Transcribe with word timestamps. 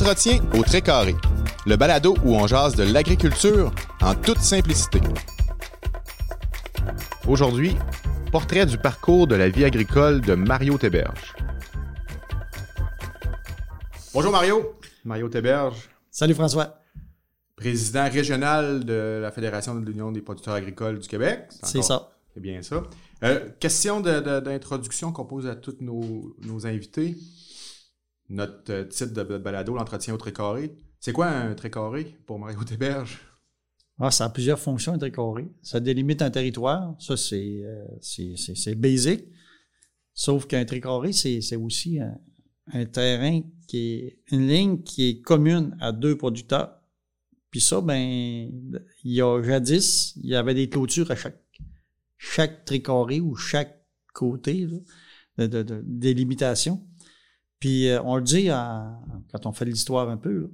L'entretien 0.00 0.40
au 0.56 0.62
très 0.62 0.80
carré. 0.80 1.16
Le 1.66 1.74
balado 1.74 2.14
où 2.24 2.36
on 2.36 2.46
jase 2.46 2.76
de 2.76 2.84
l'agriculture 2.84 3.72
en 4.00 4.14
toute 4.14 4.38
simplicité. 4.38 5.00
Aujourd'hui, 7.26 7.74
portrait 8.30 8.64
du 8.64 8.78
parcours 8.78 9.26
de 9.26 9.34
la 9.34 9.48
vie 9.48 9.64
agricole 9.64 10.20
de 10.20 10.34
Mario 10.34 10.78
Théberge. 10.78 11.34
Bonjour 14.14 14.30
Mario. 14.30 14.76
Mario 15.04 15.28
Théberge. 15.28 15.90
Salut 16.12 16.34
François. 16.34 16.80
Président 17.56 18.08
régional 18.08 18.84
de 18.84 19.18
la 19.20 19.32
Fédération 19.32 19.74
de 19.74 19.84
l'Union 19.84 20.12
des 20.12 20.20
producteurs 20.20 20.54
agricoles 20.54 21.00
du 21.00 21.08
Québec. 21.08 21.46
C'est 21.64 21.82
ça. 21.82 22.12
C'est 22.32 22.40
bien 22.40 22.62
ça. 22.62 22.84
Euh, 23.24 23.48
question 23.58 24.00
d'introduction 24.00 25.10
qu'on 25.10 25.24
pose 25.24 25.48
à 25.48 25.56
tous 25.56 25.78
nos, 25.80 26.36
nos 26.46 26.68
invités. 26.68 27.16
Notre 28.28 28.72
euh, 28.72 28.84
titre 28.84 29.12
de 29.12 29.38
balado, 29.38 29.74
l'entretien 29.74 30.14
au 30.14 30.16
trécarré. 30.16 30.76
C'est 31.00 31.12
quoi 31.12 31.28
un 31.28 31.54
trécarré 31.54 32.16
pour 32.26 32.38
Mario 32.38 32.62
Théberge? 32.64 33.20
Ah, 34.00 34.10
ça 34.10 34.26
a 34.26 34.28
plusieurs 34.30 34.58
fonctions, 34.58 34.92
un 34.92 34.98
trécarré. 34.98 35.48
Ça 35.62 35.80
délimite 35.80 36.22
un 36.22 36.30
territoire. 36.30 36.94
Ça, 37.00 37.16
c'est 37.16 37.62
euh, 37.64 38.74
basic. 38.76 39.24
Sauf 40.14 40.46
qu'un 40.46 40.64
trécarré, 40.64 41.12
c'est 41.12 41.56
aussi 41.56 41.98
un, 42.00 42.84
terrain 42.86 43.40
qui 43.66 43.78
est 43.78 44.18
une 44.30 44.46
ligne 44.46 44.82
qui 44.82 45.08
est 45.08 45.20
commune 45.20 45.76
à 45.80 45.92
deux 45.92 46.16
producteurs. 46.16 46.74
Puis 47.50 47.60
ça, 47.60 47.80
ben, 47.80 47.96
il 47.96 49.12
y 49.12 49.22
a 49.22 49.42
jadis, 49.42 50.14
il 50.16 50.26
y 50.26 50.34
avait 50.34 50.54
des 50.54 50.68
clôtures 50.68 51.10
à 51.10 51.16
chaque 51.16 51.40
chaque 52.18 52.64
trécarré 52.64 53.20
ou 53.20 53.36
chaque 53.36 53.86
côté 54.12 54.66
là, 55.36 55.46
de, 55.46 55.62
de, 55.62 55.82
délimitation. 55.86 56.84
Puis 57.60 57.88
euh, 57.88 58.00
on 58.04 58.16
le 58.16 58.22
dit 58.22 58.48
quand 58.48 59.46
on 59.46 59.52
fait 59.52 59.64
l'histoire 59.64 60.08
un 60.08 60.16
peu, 60.16 60.52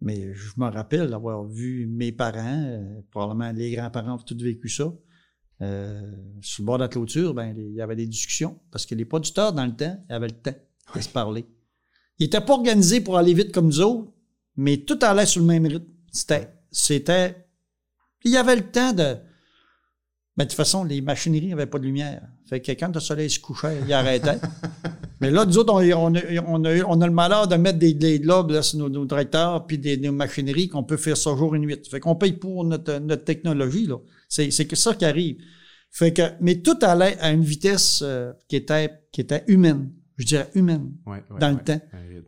mais 0.00 0.34
je 0.34 0.52
me 0.56 0.68
rappelle 0.68 1.08
d'avoir 1.10 1.44
vu 1.44 1.86
mes 1.86 2.12
parents, 2.12 2.64
euh, 2.64 3.00
probablement 3.10 3.52
les 3.52 3.72
grands-parents 3.72 4.14
ont 4.14 4.18
tout 4.18 4.36
vécu 4.38 4.68
ça. 4.68 4.92
Euh, 5.60 6.00
sur 6.40 6.62
le 6.62 6.66
bord 6.66 6.78
de 6.78 6.82
la 6.82 6.88
clôture, 6.88 7.34
ben, 7.34 7.54
il 7.56 7.74
y 7.74 7.80
avait 7.80 7.94
des 7.94 8.06
discussions 8.06 8.58
parce 8.72 8.84
que 8.84 8.96
les 8.96 9.04
producteurs, 9.04 9.52
dans 9.52 9.64
le 9.64 9.76
temps, 9.76 10.04
avaient 10.08 10.28
le 10.28 10.34
temps 10.34 10.54
de 10.94 11.00
se 11.00 11.08
parler. 11.08 11.46
Ils 12.18 12.24
n'étaient 12.24 12.40
pas 12.40 12.54
organisés 12.54 13.00
pour 13.00 13.16
aller 13.16 13.32
vite 13.32 13.52
comme 13.52 13.66
nous 13.66 13.80
autres, 13.80 14.12
mais 14.56 14.78
tout 14.78 14.98
allait 15.02 15.26
sur 15.26 15.40
le 15.40 15.46
même 15.46 15.66
rythme. 15.66 15.86
C'était, 16.10 16.52
c'était, 16.70 17.46
il 18.24 18.32
y 18.32 18.36
avait 18.36 18.56
le 18.56 18.70
temps 18.70 18.92
de, 18.92 19.16
mais 20.36 20.44
de 20.44 20.50
toute 20.50 20.56
façon, 20.56 20.84
les 20.84 21.00
machineries 21.00 21.48
n'avaient 21.48 21.66
pas 21.66 21.78
de 21.78 21.84
lumière. 21.84 22.26
Fait 22.46 22.60
que 22.60 22.72
quand 22.72 22.92
le 22.92 23.00
soleil 23.00 23.30
se 23.30 23.38
couchait, 23.38 23.80
il 23.84 23.92
arrêtait. 23.92 24.38
Mais 25.22 25.30
là, 25.30 25.46
nous 25.46 25.56
autres, 25.56 25.72
on, 25.72 25.78
on, 25.78 26.14
a, 26.16 26.20
on, 26.48 26.64
a, 26.64 26.82
on 26.84 27.00
a, 27.00 27.06
le 27.06 27.12
malheur 27.12 27.46
de 27.46 27.54
mettre 27.54 27.78
des, 27.78 27.94
des 27.94 28.18
globes 28.18 28.50
là, 28.50 28.60
sur 28.60 28.80
nos, 28.80 28.88
nos 28.88 29.06
tracteurs 29.06 29.64
puis 29.66 29.78
des, 29.78 29.96
des, 29.96 30.10
machineries 30.10 30.68
qu'on 30.68 30.82
peut 30.82 30.96
faire 30.96 31.16
ça 31.16 31.36
jour 31.36 31.54
et 31.54 31.60
nuit. 31.60 31.78
Fait 31.88 32.00
qu'on 32.00 32.16
paye 32.16 32.32
pour 32.32 32.64
notre, 32.64 32.98
notre 32.98 33.24
technologie. 33.24 33.86
là. 33.86 33.98
C'est, 34.28 34.50
c'est 34.50 34.66
que 34.66 34.74
ça 34.74 34.94
qui 34.94 35.04
arrive. 35.04 35.36
Fait 35.92 36.12
que, 36.12 36.22
mais 36.40 36.56
tout 36.60 36.76
allait 36.82 37.16
à 37.20 37.30
une 37.30 37.44
vitesse 37.44 38.00
euh, 38.02 38.32
qui, 38.48 38.56
était, 38.56 38.90
qui 39.12 39.20
était 39.20 39.44
humaine. 39.46 39.92
Je 40.16 40.26
dirais 40.26 40.50
humaine. 40.56 40.90
Ouais, 41.06 41.22
ouais, 41.30 41.38
dans 41.38 41.50
ouais, 41.50 41.54
le 41.54 41.64
temps. 41.64 41.80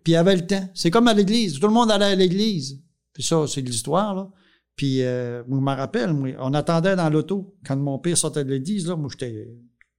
Puis 0.04 0.12
il 0.12 0.12
y 0.12 0.16
avait 0.16 0.36
le 0.36 0.46
temps. 0.46 0.70
C'est 0.72 0.92
comme 0.92 1.08
à 1.08 1.14
l'église. 1.14 1.58
Tout 1.58 1.66
le 1.66 1.72
monde 1.72 1.90
allait 1.90 2.04
à 2.04 2.14
l'église. 2.14 2.80
Puis 3.12 3.24
ça, 3.24 3.44
c'est 3.48 3.62
de 3.62 3.70
l'histoire, 3.70 4.14
là. 4.14 4.30
Puis, 4.76 5.02
euh, 5.02 5.42
moi, 5.46 5.58
je 5.58 5.64
me 5.64 5.80
rappelle, 5.80 6.12
moi, 6.12 6.30
on 6.40 6.52
attendait 6.52 6.96
dans 6.96 7.08
l'auto. 7.08 7.56
Quand 7.64 7.76
mon 7.76 7.98
père 7.98 8.16
sortait 8.16 8.44
de 8.44 8.50
l'église, 8.50 8.86
là, 8.86 8.96
moi, 8.96 9.08
j'étais 9.10 9.48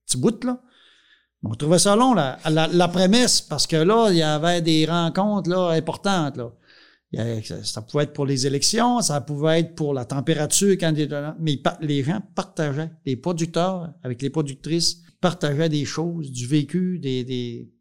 petit 0.05 0.17
bout, 0.17 0.43
là. 0.43 0.61
On 1.45 1.55
trouvait 1.55 1.79
ça 1.79 1.95
long, 1.95 2.13
la, 2.13 2.39
la 2.45 2.88
prémisse, 2.88 3.41
parce 3.41 3.67
que 3.67 3.75
là, 3.75 4.09
il 4.09 4.17
y 4.17 4.23
avait 4.23 4.61
des 4.61 4.85
rencontres, 4.85 5.49
là, 5.49 5.69
importantes, 5.69 6.38
là. 6.38 6.51
Ça 7.63 7.81
pouvait 7.81 8.03
être 8.03 8.13
pour 8.13 8.25
les 8.25 8.45
élections, 8.45 9.00
ça 9.01 9.22
pouvait 9.22 9.61
être 9.61 9.75
pour 9.75 9.94
la 9.94 10.03
température, 10.03 10.72
quand 10.73 10.94
mais 11.39 11.61
les 11.79 12.03
gens 12.03 12.19
partageaient, 12.33 12.91
les 13.06 13.16
producteurs 13.16 13.94
avec 14.03 14.22
les 14.22 14.29
productrices 14.29 15.01
partageaient 15.22 15.69
des 15.69 15.85
choses, 15.85 16.31
du 16.31 16.45
vécu, 16.45 17.00
des, 17.00 17.23
des... 17.23 17.72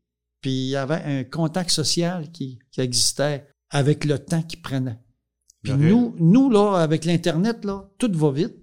puis 0.40 0.52
il 0.52 0.68
y 0.68 0.76
avait 0.76 1.02
un 1.04 1.24
contact 1.24 1.70
social 1.70 2.30
qui, 2.30 2.60
qui 2.70 2.80
existait 2.80 3.48
avec 3.70 4.04
le 4.04 4.20
temps 4.20 4.42
qu'ils 4.42 4.62
prenaient. 4.62 5.00
Puis 5.64 5.72
nous, 5.72 6.14
nous, 6.18 6.48
là, 6.50 6.74
avec 6.76 7.04
l'Internet, 7.04 7.64
là, 7.64 7.88
tout 7.98 8.12
va 8.12 8.30
vite. 8.30 8.54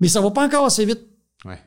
Mais 0.00 0.08
ça 0.08 0.20
va 0.20 0.30
pas 0.32 0.46
encore 0.46 0.64
assez 0.64 0.84
vite. 0.86 1.06
Ouais. 1.44 1.60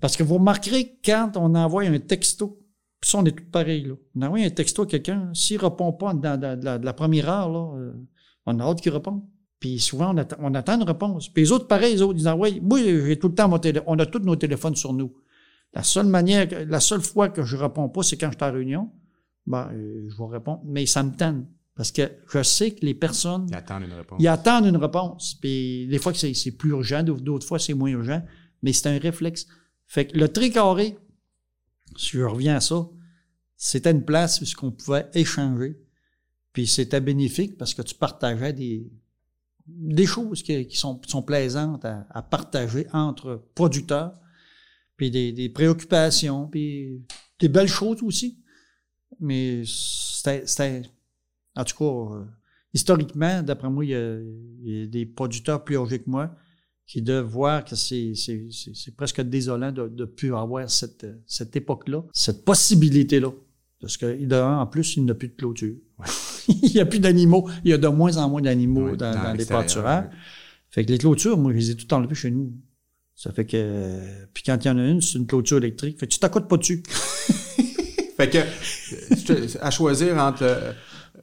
Parce 0.00 0.16
que 0.16 0.22
vous 0.22 0.36
remarquerez 0.36 0.98
quand 1.04 1.32
on 1.36 1.54
envoie 1.54 1.84
un 1.84 1.98
texto, 1.98 2.58
puis 3.00 3.10
ça, 3.10 3.18
on 3.18 3.24
est 3.24 3.32
tous 3.32 3.44
pareils, 3.44 3.84
là. 3.84 3.94
On 4.14 4.22
envoie 4.22 4.40
un 4.40 4.50
texto 4.50 4.82
à 4.82 4.86
quelqu'un, 4.86 5.30
s'il 5.34 5.58
répond 5.58 5.92
pas 5.92 6.14
dans, 6.14 6.38
dans, 6.38 6.58
dans, 6.58 6.80
de 6.80 6.84
la 6.84 6.92
première 6.92 7.28
heure, 7.28 7.50
là, 7.50 7.78
euh, 7.78 7.92
on 8.46 8.58
a 8.58 8.64
hâte 8.64 8.80
qu'il 8.80 8.92
réponde. 8.92 9.22
Puis 9.58 9.78
souvent, 9.78 10.14
on 10.14 10.16
attend, 10.16 10.36
on 10.40 10.54
attend 10.54 10.76
une 10.80 10.86
réponse. 10.86 11.28
Puis 11.28 11.44
les 11.44 11.52
autres, 11.52 11.66
pareil, 11.66 11.94
les 11.94 12.02
autres, 12.02 12.14
ils 12.14 12.24
disent, 12.24 12.32
ouais, 12.32 12.60
moi, 12.60 12.78
j'ai 12.78 13.18
tout 13.18 13.28
le 13.28 13.34
temps 13.34 13.48
mon 13.48 13.58
téléphone, 13.58 13.84
on 13.86 13.98
a 13.98 14.06
tous 14.06 14.20
nos 14.20 14.36
téléphones 14.36 14.74
sur 14.74 14.92
nous. 14.92 15.14
La 15.74 15.82
seule 15.82 16.06
manière, 16.06 16.48
la 16.66 16.80
seule 16.80 17.02
fois 17.02 17.28
que 17.28 17.42
je 17.42 17.56
réponds 17.56 17.88
pas, 17.88 18.02
c'est 18.02 18.16
quand 18.16 18.30
je 18.32 18.36
suis 18.36 18.44
en 18.44 18.52
réunion. 18.52 18.90
Ben, 19.46 19.70
euh, 19.72 20.08
je 20.08 20.16
vais 20.16 20.28
répondre, 20.30 20.62
mais 20.64 20.86
ça 20.86 21.02
me 21.02 21.12
tente. 21.12 21.44
Parce 21.74 21.92
que 21.92 22.02
je 22.28 22.42
sais 22.42 22.72
que 22.72 22.84
les 22.84 22.94
personnes. 22.94 23.46
Ils 23.48 23.54
attendent 23.54 23.84
une 23.84 23.92
réponse. 23.92 24.18
Ils 24.20 24.28
attendent 24.28 24.66
une 24.66 24.76
réponse. 24.76 25.38
Puis 25.40 25.86
des 25.86 25.98
fois 25.98 26.12
que 26.12 26.18
c'est 26.18 26.50
plus 26.52 26.70
urgent, 26.70 27.02
d'autres 27.02 27.46
fois 27.46 27.58
c'est 27.58 27.74
moins 27.74 27.90
urgent, 27.90 28.22
mais 28.62 28.72
c'est 28.72 28.88
un 28.88 28.98
réflexe. 28.98 29.46
Fait 29.90 30.06
que 30.06 30.16
le 30.16 30.28
tricarré, 30.28 30.96
si 31.96 32.10
je 32.10 32.22
reviens 32.22 32.54
à 32.54 32.60
ça, 32.60 32.88
c'était 33.56 33.90
une 33.90 34.04
place 34.04 34.40
où 34.40 34.44
ce 34.44 34.54
qu'on 34.54 34.70
pouvait 34.70 35.10
échanger. 35.14 35.82
Puis 36.52 36.68
c'était 36.68 37.00
bénéfique 37.00 37.58
parce 37.58 37.74
que 37.74 37.82
tu 37.82 37.96
partageais 37.96 38.52
des, 38.52 40.06
choses 40.06 40.44
qui, 40.44 40.76
sont, 40.76 41.22
plaisantes 41.26 41.84
à, 41.84 42.22
partager 42.22 42.86
entre 42.92 43.44
producteurs, 43.56 44.14
puis 44.96 45.10
des, 45.10 45.48
préoccupations, 45.48 46.46
puis 46.46 47.04
des 47.40 47.48
belles 47.48 47.66
choses 47.66 48.00
aussi. 48.04 48.38
Mais 49.18 49.64
c'était 49.66 50.82
en 51.56 51.64
tout 51.64 51.76
cas, 51.76 52.14
euh, 52.14 52.24
historiquement, 52.72 53.42
d'après 53.42 53.68
moi, 53.68 53.84
il 53.84 53.90
y, 53.90 54.82
a, 54.82 54.86
des 54.86 55.04
producteurs 55.04 55.64
plus 55.64 55.78
âgés 55.78 55.98
que 55.98 56.08
moi 56.08 56.32
qui 56.90 57.02
doivent 57.02 57.24
voir 57.24 57.64
que 57.64 57.76
c'est 57.76 58.12
presque 58.96 59.20
désolant 59.20 59.70
de 59.70 59.88
ne 59.88 60.04
plus 60.06 60.34
avoir 60.34 60.68
cette, 60.68 61.06
cette 61.24 61.54
époque-là, 61.54 62.02
cette 62.12 62.44
possibilité-là. 62.44 63.30
Parce 63.80 63.96
que, 63.96 64.34
en 64.42 64.66
plus, 64.66 64.96
il 64.96 65.04
n'y 65.04 65.10
a 65.12 65.14
plus 65.14 65.28
de 65.28 65.34
clôture. 65.34 65.76
Il 66.48 66.72
n'y 66.72 66.80
a 66.80 66.86
plus 66.86 66.98
d'animaux. 66.98 67.48
Il 67.64 67.70
y 67.70 67.74
a 67.74 67.78
de 67.78 67.86
moins 67.86 68.16
en 68.16 68.28
moins 68.28 68.42
d'animaux 68.42 68.96
dans, 68.96 69.14
dans 69.14 69.22
dans 69.22 69.32
les 69.34 69.44
pâturages. 69.44 70.06
Fait 70.70 70.84
que 70.84 70.90
les 70.90 70.98
clôtures, 70.98 71.38
moi, 71.38 71.52
je 71.52 71.58
les 71.58 71.70
ai 71.70 71.76
toutes 71.76 71.92
enlevées 71.92 72.16
chez 72.16 72.32
nous. 72.32 72.52
Ça 73.14 73.30
fait 73.30 73.46
que... 73.46 74.00
Puis 74.34 74.42
quand 74.44 74.58
il 74.64 74.66
y 74.66 74.70
en 74.72 74.78
a 74.78 74.84
une, 74.84 75.00
c'est 75.00 75.18
une 75.18 75.28
clôture 75.28 75.58
électrique. 75.58 76.00
Fait 76.00 76.08
que 76.08 76.12
tu 76.12 76.18
t'accotes 76.18 76.48
pas 76.48 76.56
dessus. 76.56 76.82
fait 78.16 78.30
que, 78.30 78.38
euh, 79.30 79.46
à 79.60 79.70
choisir 79.70 80.18
entre 80.18 80.42
euh, 80.42 80.72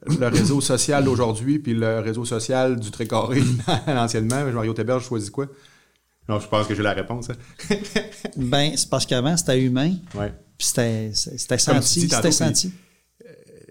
le 0.06 0.26
réseau 0.28 0.60
social 0.60 1.04
d'aujourd'hui 1.04 1.58
puis 1.58 1.74
le 1.74 1.98
réseau 2.00 2.24
social 2.24 2.78
du 2.78 2.90
Trécarré 2.90 3.42
anciennement, 3.86 4.44
Mario 4.52 4.72
Théberge 4.74 5.04
choisit 5.04 5.30
quoi? 5.30 5.46
Non, 6.28 6.38
je 6.40 6.46
pense 6.48 6.66
que 6.66 6.74
j'ai 6.74 6.82
la 6.82 6.92
réponse. 6.92 7.30
hein. 7.30 7.74
ben, 8.36 8.72
c'est 8.76 8.90
parce 8.90 9.06
qu'avant, 9.06 9.36
c'était 9.36 9.62
humain. 9.62 9.94
Ouais. 10.14 10.32
Puis 10.58 10.66
c'était 10.68 11.12
senti. 11.58 12.00
C'était 12.08 12.30
senti. 12.30 12.72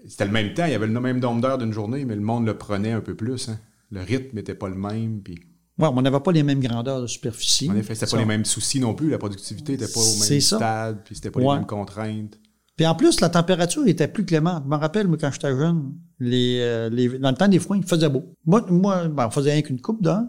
C'était 0.08 0.24
le 0.24 0.32
même 0.32 0.54
temps, 0.54 0.64
il 0.64 0.72
y 0.72 0.74
avait 0.74 0.86
le 0.86 1.00
même 1.00 1.20
nombre 1.20 1.40
d'heures 1.40 1.58
d'une 1.58 1.72
journée, 1.72 2.04
mais 2.04 2.14
le 2.16 2.20
monde 2.22 2.46
le 2.46 2.56
prenait 2.58 2.92
un 2.92 3.00
peu 3.00 3.14
plus. 3.14 3.48
Hein. 3.48 3.58
Le 3.90 4.00
rythme 4.02 4.36
n'était 4.36 4.54
pas 4.54 4.68
le 4.68 4.74
même. 4.74 5.20
Puis... 5.22 5.34
Ouais, 5.78 5.88
on 5.92 6.02
n'avait 6.02 6.18
pas 6.20 6.32
les 6.32 6.42
mêmes 6.42 6.60
grandeurs 6.60 7.02
de 7.02 7.06
superficie. 7.06 7.70
En 7.70 7.76
effet, 7.76 7.94
c'était 7.94 8.10
pas 8.10 8.16
les 8.18 8.24
mêmes 8.24 8.44
soucis 8.44 8.80
non 8.80 8.94
plus. 8.94 9.10
La 9.10 9.18
productivité 9.18 9.72
n'était 9.72 9.86
pas 9.92 10.00
au 10.00 10.28
même 10.30 10.40
stade, 10.40 11.02
puis 11.04 11.14
c'était 11.14 11.30
pas 11.30 11.40
Ouais. 11.40 11.46
les 11.52 11.58
mêmes 11.60 11.66
contraintes. 11.66 12.38
Puis 12.78 12.86
en 12.86 12.94
plus, 12.94 13.20
la 13.20 13.28
température 13.28 13.84
était 13.88 14.06
plus 14.06 14.24
clémente. 14.24 14.62
Je 14.64 14.70
me 14.70 14.76
rappelle, 14.76 15.08
moi, 15.08 15.18
quand 15.20 15.32
j'étais 15.32 15.50
jeune, 15.50 15.94
les, 16.20 16.60
euh, 16.60 16.88
les, 16.88 17.18
dans 17.18 17.30
le 17.30 17.36
temps 17.36 17.48
des 17.48 17.58
foins, 17.58 17.76
il 17.76 17.82
faisait 17.82 18.08
beau. 18.08 18.36
Moi, 18.46 18.64
moi 18.70 19.08
ben, 19.08 19.26
on 19.26 19.30
faisait 19.30 19.52
rien 19.52 19.62
qu'une 19.62 19.80
coupe 19.80 20.00
d'heure. 20.00 20.22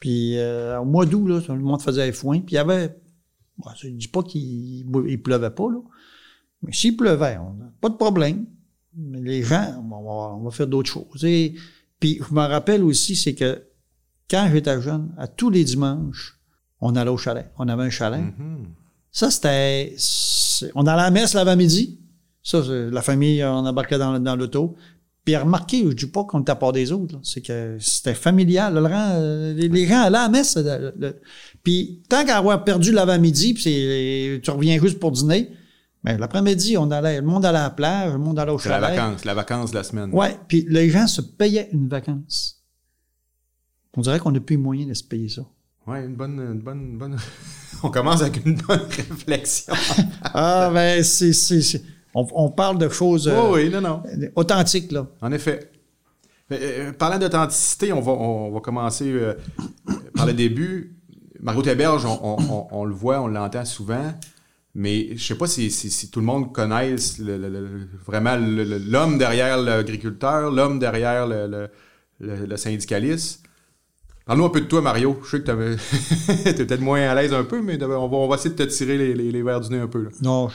Puis 0.00 0.38
euh, 0.38 0.80
au 0.80 0.86
mois 0.86 1.04
d'août, 1.04 1.28
là, 1.28 1.42
tout 1.42 1.52
le 1.52 1.58
monde 1.58 1.82
faisait 1.82 2.06
les 2.06 2.12
foins. 2.12 2.40
Puis 2.40 2.52
il 2.52 2.54
y 2.54 2.58
avait... 2.58 2.98
Je 3.76 3.88
dis 3.88 4.08
pas 4.08 4.22
qu'il 4.22 4.86
il 5.06 5.22
pleuvait 5.22 5.50
pas, 5.50 5.70
là. 5.70 5.80
Mais 6.62 6.72
s'il 6.72 6.96
pleuvait, 6.96 7.36
on 7.36 7.54
pas 7.78 7.90
de 7.90 7.96
problème. 7.96 8.46
Mais 8.96 9.20
les 9.20 9.42
gens, 9.42 9.84
on 9.92 10.42
va, 10.42 10.50
faire 10.50 10.66
d'autres 10.66 10.90
choses. 10.90 11.24
Et, 11.24 11.56
puis 11.98 12.22
je 12.26 12.34
me 12.34 12.40
rappelle 12.40 12.82
aussi, 12.82 13.16
c'est 13.16 13.34
que 13.34 13.62
quand 14.30 14.48
j'étais 14.50 14.80
jeune, 14.80 15.12
à 15.18 15.28
tous 15.28 15.50
les 15.50 15.64
dimanches, 15.64 16.40
on 16.80 16.96
allait 16.96 17.10
au 17.10 17.18
chalet. 17.18 17.52
On 17.58 17.68
avait 17.68 17.84
un 17.84 17.90
chalet. 17.90 18.22
Mhm. 18.22 18.66
Ça, 19.12 19.30
c'était. 19.30 19.94
On 20.74 20.82
allait 20.86 21.00
à 21.02 21.04
la 21.04 21.10
messe 21.10 21.34
l'avant-midi. 21.34 21.98
Ça, 22.42 22.62
la 22.66 23.02
famille, 23.02 23.44
on 23.44 23.66
embarquait 23.66 23.98
dans, 23.98 24.18
dans 24.18 24.36
l'auto. 24.36 24.76
Puis 25.24 25.36
remarquez, 25.36 25.84
je 25.84 25.92
dis 25.94 26.06
pas 26.06 26.24
qu'on 26.24 26.40
était 26.40 26.52
à 26.52 26.56
part 26.56 26.72
des 26.72 26.90
autres, 26.92 27.18
c'est 27.22 27.42
que 27.42 27.76
c'était 27.78 28.14
familial. 28.14 28.72
le 28.74 28.80
rang, 28.80 29.10
euh, 29.16 29.52
les, 29.52 29.68
les 29.68 29.86
gens 29.86 30.00
allaient 30.00 30.16
à 30.16 30.22
la 30.22 30.28
messe. 30.30 30.56
le- 30.56 30.94
le- 30.98 31.20
puis 31.62 32.02
tant 32.08 32.24
qu'à 32.24 32.38
avoir 32.38 32.64
perdu 32.64 32.90
l'avant-midi, 32.90 33.52
puis 33.54 34.40
tu 34.42 34.50
reviens 34.50 34.80
juste 34.80 34.98
pour 34.98 35.12
dîner, 35.12 35.50
Ben, 36.02 36.18
l'après-midi, 36.18 36.78
on 36.78 36.90
allait, 36.90 37.20
le 37.20 37.26
monde 37.26 37.44
allait 37.44 37.58
à 37.58 37.64
la 37.64 37.70
plage, 37.70 38.12
le 38.12 38.18
monde 38.18 38.38
allait 38.38 38.50
au 38.52 38.58
C'est 38.58 38.70
la 38.70 38.80
chalet. 38.80 38.96
vacance, 38.98 39.24
la 39.26 39.34
vacance 39.34 39.70
de 39.70 39.76
la 39.76 39.84
semaine. 39.84 40.10
Ouais, 40.14 40.34
puis 40.48 40.64
les 40.70 40.88
gens 40.88 41.06
se 41.06 41.20
payaient 41.20 41.68
une 41.72 41.88
vacance. 41.88 42.62
On 43.94 44.00
dirait 44.00 44.18
qu'on 44.18 44.30
n'a 44.32 44.40
plus 44.40 44.56
les 44.56 44.62
moyens 44.62 44.88
de 44.88 44.94
se 44.94 45.04
payer 45.04 45.28
ça. 45.28 45.42
Ouais, 45.90 46.04
une 46.04 46.14
bonne, 46.14 46.38
une 46.38 46.60
bonne, 46.60 46.80
une 46.92 46.98
bonne. 46.98 47.16
on 47.82 47.90
commence 47.90 48.22
avec 48.22 48.44
une 48.46 48.54
bonne 48.56 48.80
réflexion. 48.88 49.74
Ah, 50.22 50.70
ben, 50.72 51.02
c'est, 51.02 51.32
on, 52.14 52.26
on 52.32 52.50
parle 52.50 52.78
de 52.78 52.88
choses 52.88 53.26
euh, 53.26 53.34
oh, 53.36 53.54
oui, 53.54 53.68
non, 53.70 53.80
non. 53.80 54.02
authentiques, 54.36 54.92
là. 54.92 55.06
En 55.20 55.32
effet. 55.32 55.70
Mais, 56.48 56.58
euh, 56.62 56.92
parlant 56.92 57.18
d'authenticité, 57.18 57.92
on 57.92 58.00
va, 58.00 58.12
on 58.12 58.50
va 58.52 58.60
commencer 58.60 59.10
euh, 59.10 59.34
par 60.14 60.26
le 60.26 60.32
début. 60.32 60.96
Mario 61.40 61.62
Théberge, 61.62 62.04
on, 62.04 62.36
on- 62.70 62.84
le 62.84 62.92
voit, 62.94 63.20
on 63.20 63.26
l'entend 63.26 63.64
souvent, 63.64 64.12
mais 64.74 65.16
je 65.16 65.24
sais 65.24 65.34
pas 65.36 65.46
si, 65.46 65.70
si- 65.70 65.90
si 65.90 66.10
tout 66.10 66.20
le 66.20 66.26
monde 66.26 66.52
connaisse 66.52 67.18
le- 67.18 67.38
le- 67.38 67.48
le- 67.48 67.88
vraiment 68.06 68.36
l'homme 68.36 69.16
derrière 69.18 69.56
l'agriculteur, 69.56 70.50
l'homme 70.50 70.78
derrière 70.78 71.26
le 72.20 72.56
syndicaliste. 72.56 73.42
Parle-nous 74.30 74.44
un 74.46 74.50
peu 74.50 74.60
de 74.60 74.66
toi, 74.66 74.80
Mario. 74.80 75.18
Je 75.24 75.28
sais 75.38 75.42
que 75.42 75.74
tu 75.74 76.48
es 76.48 76.54
peut-être 76.64 76.80
moins 76.80 77.00
à 77.00 77.16
l'aise 77.20 77.32
un 77.32 77.42
peu, 77.42 77.60
mais 77.62 77.82
on 77.82 77.88
va, 77.88 78.16
on 78.16 78.28
va 78.28 78.36
essayer 78.36 78.54
de 78.54 78.64
te 78.64 78.70
tirer 78.70 78.96
les, 78.96 79.12
les, 79.12 79.32
les 79.32 79.42
verres 79.42 79.60
du 79.60 79.70
nez 79.70 79.78
un 79.80 79.88
peu. 79.88 80.04
là. 80.04 80.10
Non, 80.22 80.48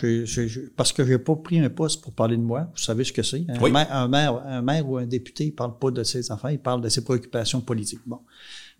parce 0.77 0.93
que 0.93 1.05
j'ai 1.05 1.17
pas 1.19 1.35
pris 1.35 1.59
un 1.59 1.69
poste 1.69 2.01
pour 2.01 2.13
parler 2.13 2.37
de 2.37 2.41
moi. 2.41 2.69
Vous 2.73 2.81
savez 2.81 3.03
ce 3.03 3.11
que 3.11 3.21
c'est. 3.21 3.43
Un, 3.49 3.59
Oui. 3.61 3.71
maire, 3.73 3.87
un, 3.91 4.07
maire, 4.07 4.41
un 4.45 4.61
maire 4.61 4.87
ou 4.89 4.95
un 4.95 5.05
député, 5.05 5.47
il 5.47 5.51
parle 5.51 5.77
pas 5.77 5.91
de 5.91 6.03
ses 6.03 6.31
affaires, 6.31 6.51
il 6.51 6.59
parle 6.59 6.79
de 6.79 6.87
ses 6.87 7.03
préoccupations 7.03 7.59
politiques. 7.59 7.99
Bon. 8.05 8.19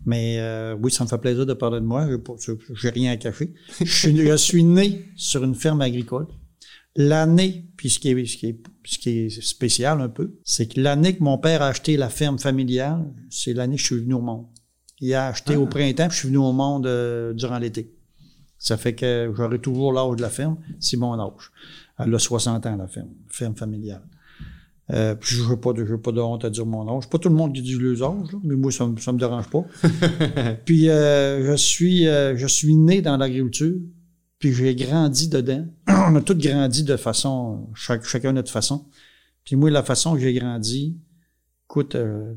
Mais 0.06 0.36
euh, 0.38 0.74
oui, 0.82 0.90
ça 0.90 1.04
me 1.04 1.10
fait 1.10 1.18
plaisir 1.18 1.44
de 1.44 1.52
parler 1.52 1.80
de 1.80 1.84
moi. 1.84 2.06
Pas- 2.24 2.32
J'ai 2.72 2.88
rien 2.88 3.12
à 3.12 3.16
cacher. 3.18 3.52
Je 3.78 3.84
suis, 3.84 4.16
je 4.16 4.36
suis 4.36 4.64
né 4.64 5.04
sur 5.14 5.44
une 5.44 5.54
ferme 5.54 5.82
agricole. 5.82 6.26
L'année, 6.98 7.66
puis 7.76 7.90
ce 7.90 7.98
qui, 7.98 8.08
est, 8.12 8.24
ce, 8.24 8.38
qui 8.38 8.46
est, 8.46 8.58
ce 8.86 8.98
qui 8.98 9.10
est 9.10 9.42
spécial 9.42 10.00
un 10.00 10.08
peu, 10.08 10.32
c'est 10.42 10.66
que 10.72 10.80
l'année 10.80 11.14
que 11.14 11.22
mon 11.22 11.36
père 11.36 11.60
a 11.60 11.66
acheté 11.68 11.98
la 11.98 12.08
ferme 12.08 12.38
familiale, 12.38 13.04
c'est 13.28 13.52
l'année 13.52 13.76
que 13.76 13.82
je 13.82 13.86
suis 13.88 14.00
venu 14.00 14.14
au 14.14 14.22
monde. 14.22 14.46
Il 15.00 15.12
a 15.14 15.26
acheté 15.28 15.56
au 15.56 15.66
printemps, 15.66 16.08
puis 16.08 16.14
je 16.14 16.20
suis 16.20 16.28
venu 16.28 16.38
au 16.38 16.52
monde 16.52 16.86
euh, 16.86 17.32
durant 17.34 17.58
l'été. 17.58 17.92
Ça 18.58 18.76
fait 18.76 18.94
que 18.94 19.30
j'aurai 19.36 19.58
toujours 19.58 19.92
l'âge 19.92 20.16
de 20.16 20.22
la 20.22 20.30
ferme, 20.30 20.56
c'est 20.80 20.96
mon 20.96 21.18
âge. 21.20 21.50
Elle 21.98 22.14
a 22.14 22.18
60 22.18 22.64
ans, 22.66 22.76
la 22.76 22.88
ferme, 22.88 23.10
ferme 23.28 23.54
familiale. 23.54 24.02
Euh, 24.92 25.14
puis 25.16 25.34
je 25.34 25.42
n'ai 25.50 25.56
pas, 25.56 25.72
de- 25.72 25.96
pas 25.96 26.12
de 26.12 26.20
honte 26.20 26.44
à 26.44 26.50
dire 26.50 26.64
mon 26.64 26.88
âge. 26.96 27.08
Pas 27.08 27.18
tout 27.18 27.28
le 27.28 27.34
monde 27.34 27.52
qui 27.54 27.60
dit 27.60 27.76
les 27.78 28.02
âges, 28.02 28.32
là, 28.32 28.38
mais 28.44 28.54
moi, 28.54 28.70
ça 28.70 28.86
ne 28.86 28.90
me 28.92 29.18
dérange 29.18 29.50
pas. 29.50 29.64
puis 30.64 30.88
euh, 30.88 31.50
je, 31.50 31.56
suis, 31.56 32.06
euh, 32.06 32.36
je 32.36 32.46
suis 32.46 32.74
né 32.76 33.02
dans 33.02 33.16
l'agriculture, 33.16 33.74
puis 34.38 34.52
j'ai 34.52 34.74
grandi 34.74 35.28
dedans. 35.28 35.66
On 35.88 36.14
a 36.14 36.20
tous 36.20 36.34
grandi 36.34 36.84
de 36.84 36.96
façon, 36.96 37.68
chaque, 37.74 38.04
chacun 38.04 38.32
notre 38.32 38.50
façon. 38.52 38.86
Puis 39.44 39.56
moi, 39.56 39.70
la 39.70 39.82
façon 39.82 40.14
que 40.14 40.20
j'ai 40.20 40.32
grandi, 40.34 40.96
écoute, 41.68 41.94
euh, 41.96 42.34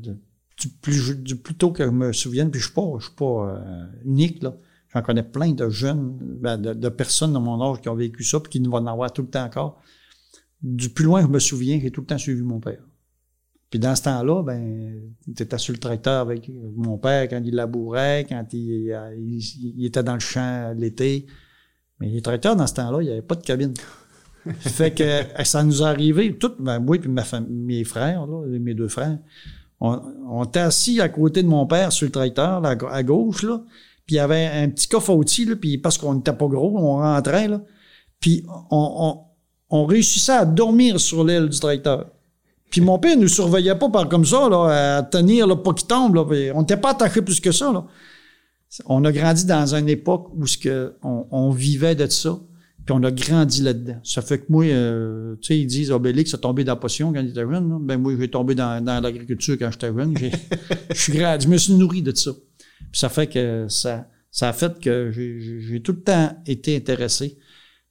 du, 0.60 0.68
plus, 0.68 1.16
du 1.16 1.36
plus 1.36 1.54
tôt 1.54 1.70
que 1.72 1.84
je 1.84 1.90
me 1.90 2.12
souvienne, 2.12 2.50
puis 2.50 2.60
je 2.60 2.66
ne 2.66 2.72
suis 2.72 2.74
pas, 2.74 2.98
je 2.98 3.04
suis 3.06 3.14
pas 3.14 3.24
euh, 3.56 3.86
unique, 4.04 4.42
là. 4.42 4.54
J'en 4.92 5.02
connais 5.02 5.22
plein 5.22 5.52
de 5.52 5.68
jeunes, 5.68 6.16
ben, 6.20 6.58
de, 6.58 6.72
de 6.74 6.88
personnes 6.88 7.32
de 7.32 7.38
mon 7.38 7.62
âge 7.62 7.80
qui 7.80 7.88
ont 7.88 7.94
vécu 7.94 8.24
ça, 8.24 8.40
puis 8.40 8.50
qui 8.50 8.60
vont 8.60 8.78
en 8.78 8.86
avoir 8.86 9.12
tout 9.12 9.22
le 9.22 9.28
temps 9.28 9.44
encore. 9.44 9.80
Du 10.62 10.90
plus 10.90 11.04
loin 11.04 11.22
je 11.22 11.28
me 11.28 11.38
souviens, 11.38 11.78
j'ai 11.80 11.90
tout 11.90 12.00
le 12.02 12.06
temps 12.08 12.18
suivi 12.18 12.42
mon 12.42 12.58
père. 12.60 12.82
Puis 13.70 13.78
dans 13.78 13.94
ce 13.94 14.02
temps-là, 14.02 14.42
ben, 14.42 15.00
tu 15.36 15.42
étais 15.42 15.58
sur 15.58 15.72
le 15.72 15.78
tracteur 15.78 16.20
avec 16.20 16.50
mon 16.76 16.98
père 16.98 17.28
quand 17.28 17.40
il 17.44 17.54
labourait, 17.54 18.26
quand 18.28 18.44
il, 18.52 18.92
il- 19.16 19.74
il 19.78 19.86
était 19.86 20.02
dans 20.02 20.14
le 20.14 20.20
champ 20.20 20.74
l'été. 20.76 21.26
Mais 22.00 22.08
les 22.08 22.20
tracteurs, 22.20 22.56
dans 22.56 22.66
ce 22.66 22.74
temps-là, 22.74 23.00
il 23.00 23.04
n'y 23.06 23.12
avait 23.12 23.22
pas 23.22 23.36
de 23.36 23.44
cabine. 23.44 23.74
fait 24.58 24.92
que 24.92 25.44
ça 25.44 25.62
nous 25.62 25.82
est 25.82 25.86
arrivé, 25.86 26.36
tout, 26.36 26.52
ben, 26.58 26.80
moi 26.80 26.96
et 26.96 27.06
ma 27.08 27.22
mes 27.48 27.84
frères, 27.84 28.26
là, 28.26 28.44
mes 28.58 28.74
deux 28.74 28.88
frères, 28.88 29.18
on, 29.80 30.00
on 30.28 30.44
était 30.44 30.60
assis 30.60 31.00
à 31.00 31.08
côté 31.08 31.42
de 31.42 31.48
mon 31.48 31.66
père 31.66 31.92
sur 31.92 32.06
le 32.06 32.12
tracteur, 32.12 32.64
à 32.64 33.02
gauche, 33.02 33.42
là, 33.42 33.62
puis 34.06 34.16
il 34.16 34.18
y 34.18 34.20
avait 34.20 34.46
un 34.46 34.68
petit 34.68 34.88
coffre 34.88 35.12
à 35.12 35.56
puis 35.56 35.78
parce 35.78 35.96
qu'on 35.96 36.14
n'était 36.14 36.32
pas 36.32 36.46
gros, 36.46 36.76
on 36.78 36.96
rentrait, 36.96 37.48
là, 37.48 37.60
puis 38.20 38.44
on, 38.48 38.58
on, 38.70 39.18
on 39.70 39.86
réussissait 39.86 40.32
à 40.32 40.44
dormir 40.44 41.00
sur 41.00 41.24
l'aile 41.24 41.48
du 41.48 41.58
tracteur. 41.58 42.06
Puis 42.70 42.80
mon 42.80 42.98
père 42.98 43.16
ne 43.16 43.22
nous 43.22 43.28
surveillait 43.28 43.74
pas 43.74 43.88
par 43.88 44.08
comme 44.08 44.24
ça, 44.24 44.48
là, 44.48 44.98
à 44.98 45.02
tenir, 45.02 45.46
là, 45.46 45.56
pas 45.56 45.72
qu'il 45.72 45.86
tombe, 45.86 46.14
là, 46.14 46.24
on 46.54 46.60
n'était 46.60 46.76
pas 46.76 46.90
attaché 46.90 47.22
plus 47.22 47.40
que 47.40 47.52
ça, 47.52 47.72
là. 47.72 47.84
On 48.86 49.04
a 49.04 49.10
grandi 49.10 49.46
dans 49.46 49.74
une 49.74 49.88
époque 49.88 50.28
où 50.36 50.46
ce 50.46 50.56
que 50.56 50.94
on 51.02 51.50
vivait 51.50 51.96
de 51.96 52.06
ça, 52.06 52.38
puis 52.90 52.98
on 52.98 53.04
a 53.04 53.12
grandi 53.12 53.62
là-dedans. 53.62 54.00
Ça 54.02 54.20
fait 54.20 54.38
que 54.38 54.46
moi, 54.48 54.64
euh, 54.64 55.36
tu 55.40 55.46
sais, 55.46 55.60
ils 55.60 55.66
disent 55.66 55.92
Obélix 55.92 56.34
a 56.34 56.38
tombé 56.38 56.64
dans 56.64 56.72
la 56.72 56.76
potion 56.76 57.12
quand 57.12 57.20
il 57.20 57.28
était 57.28 57.42
jeune. 57.42 57.70
là. 57.70 57.78
Ben 57.80 57.98
moi, 57.98 58.14
j'ai 58.18 58.28
tombé 58.28 58.56
dans, 58.56 58.84
dans 58.84 59.00
l'agriculture 59.00 59.56
quand 59.56 59.70
j'étais 59.70 59.94
jeune. 59.94 60.16
Je 60.90 61.00
suis 61.00 61.12
grandi, 61.12 61.46
je 61.46 61.50
me 61.50 61.56
suis 61.56 61.72
nourri 61.74 62.02
de 62.02 62.12
ça. 62.12 62.32
Puis 62.90 62.98
ça 62.98 63.08
fait 63.08 63.28
que 63.28 63.66
ça, 63.68 64.08
ça 64.32 64.48
a 64.48 64.52
fait 64.52 64.80
que 64.80 65.12
j'ai 65.12 65.80
tout 65.82 65.92
le 65.92 66.00
temps 66.00 66.36
été 66.46 66.74
intéressé. 66.74 67.38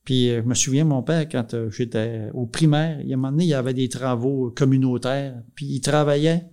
Puis 0.03 0.31
euh, 0.31 0.41
je 0.43 0.49
me 0.49 0.53
souviens, 0.53 0.83
mon 0.83 1.01
père, 1.01 1.29
quand 1.29 1.53
euh, 1.53 1.69
j'étais 1.69 2.29
au 2.33 2.45
primaire, 2.45 2.99
il 2.99 3.07
y 3.07 3.13
a 3.13 3.15
un 3.15 3.17
moment 3.17 3.31
donné, 3.31 3.45
il 3.45 3.49
y 3.49 3.53
avait 3.53 3.73
des 3.73 3.87
travaux 3.87 4.51
communautaires, 4.51 5.41
puis 5.55 5.65
il 5.65 5.79
travaillait 5.79 6.43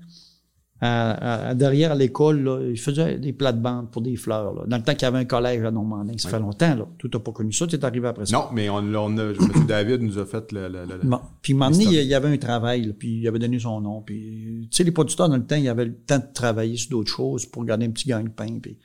à, 0.81 1.49
à- 1.51 1.55
derrière 1.55 1.95
l'école, 1.95 2.43
là, 2.43 2.61
il 2.69 2.79
faisait 2.79 3.19
des 3.19 3.33
plates-bandes 3.33 3.91
pour 3.91 4.03
des 4.03 4.15
fleurs. 4.17 4.53
là. 4.55 4.65
Dans 4.67 4.77
le 4.77 4.83
temps 4.83 4.93
qu'il 4.93 5.03
y 5.03 5.05
avait 5.07 5.19
un 5.19 5.25
collège 5.25 5.65
à 5.65 5.71
Normandin, 5.71 6.13
ça 6.19 6.29
fait 6.29 6.39
longtemps, 6.41 6.75
là. 6.75 6.87
Tout 6.99 7.09
n'a 7.13 7.19
pas 7.21 7.33
connu 7.33 7.53
ça, 7.53 7.67
tu 7.67 7.77
es 7.77 7.85
arrivé 7.85 8.09
après 8.09 8.27
ça. 8.27 8.37
Non, 8.37 8.45
mais 8.53 8.69
on, 8.69 8.77
on 8.77 9.19
a, 9.19 9.23
M. 9.25 9.35
David 9.67 10.03
nous 10.03 10.19
a 10.19 10.27
fait 10.27 10.53
le. 10.53 10.69
le- 10.69 10.85
le- 10.85 11.09
Bon. 11.09 11.21
Puis, 11.41 11.55
donné, 11.55 11.85
il 12.03 12.09
y 12.09 12.15
avait 12.15 12.29
un 12.29 12.37
travail, 12.37 12.83
là, 12.87 12.93
puis 12.99 13.21
il 13.21 13.27
avait 13.29 13.39
donné 13.39 13.59
son 13.59 13.81
nom. 13.81 14.03
Puis, 14.03 14.69
tu 14.71 14.77
sais, 14.77 14.85
les 14.85 14.91
producteurs, 14.93 15.29
dans 15.31 15.37
le 15.37 15.47
temps, 15.47 15.57
il 15.57 15.65
y 15.65 15.69
avait 15.69 15.87
le 15.87 15.95
temps 15.97 16.19
de 16.19 16.33
travailler 16.35 16.77
sur 16.77 16.91
d'autres 16.91 17.11
choses 17.13 17.47
pour 17.47 17.65
garder 17.65 17.87
un 17.87 17.91
petit 17.91 18.09
gagne-pain. 18.09 18.59
Puis, 18.61 18.77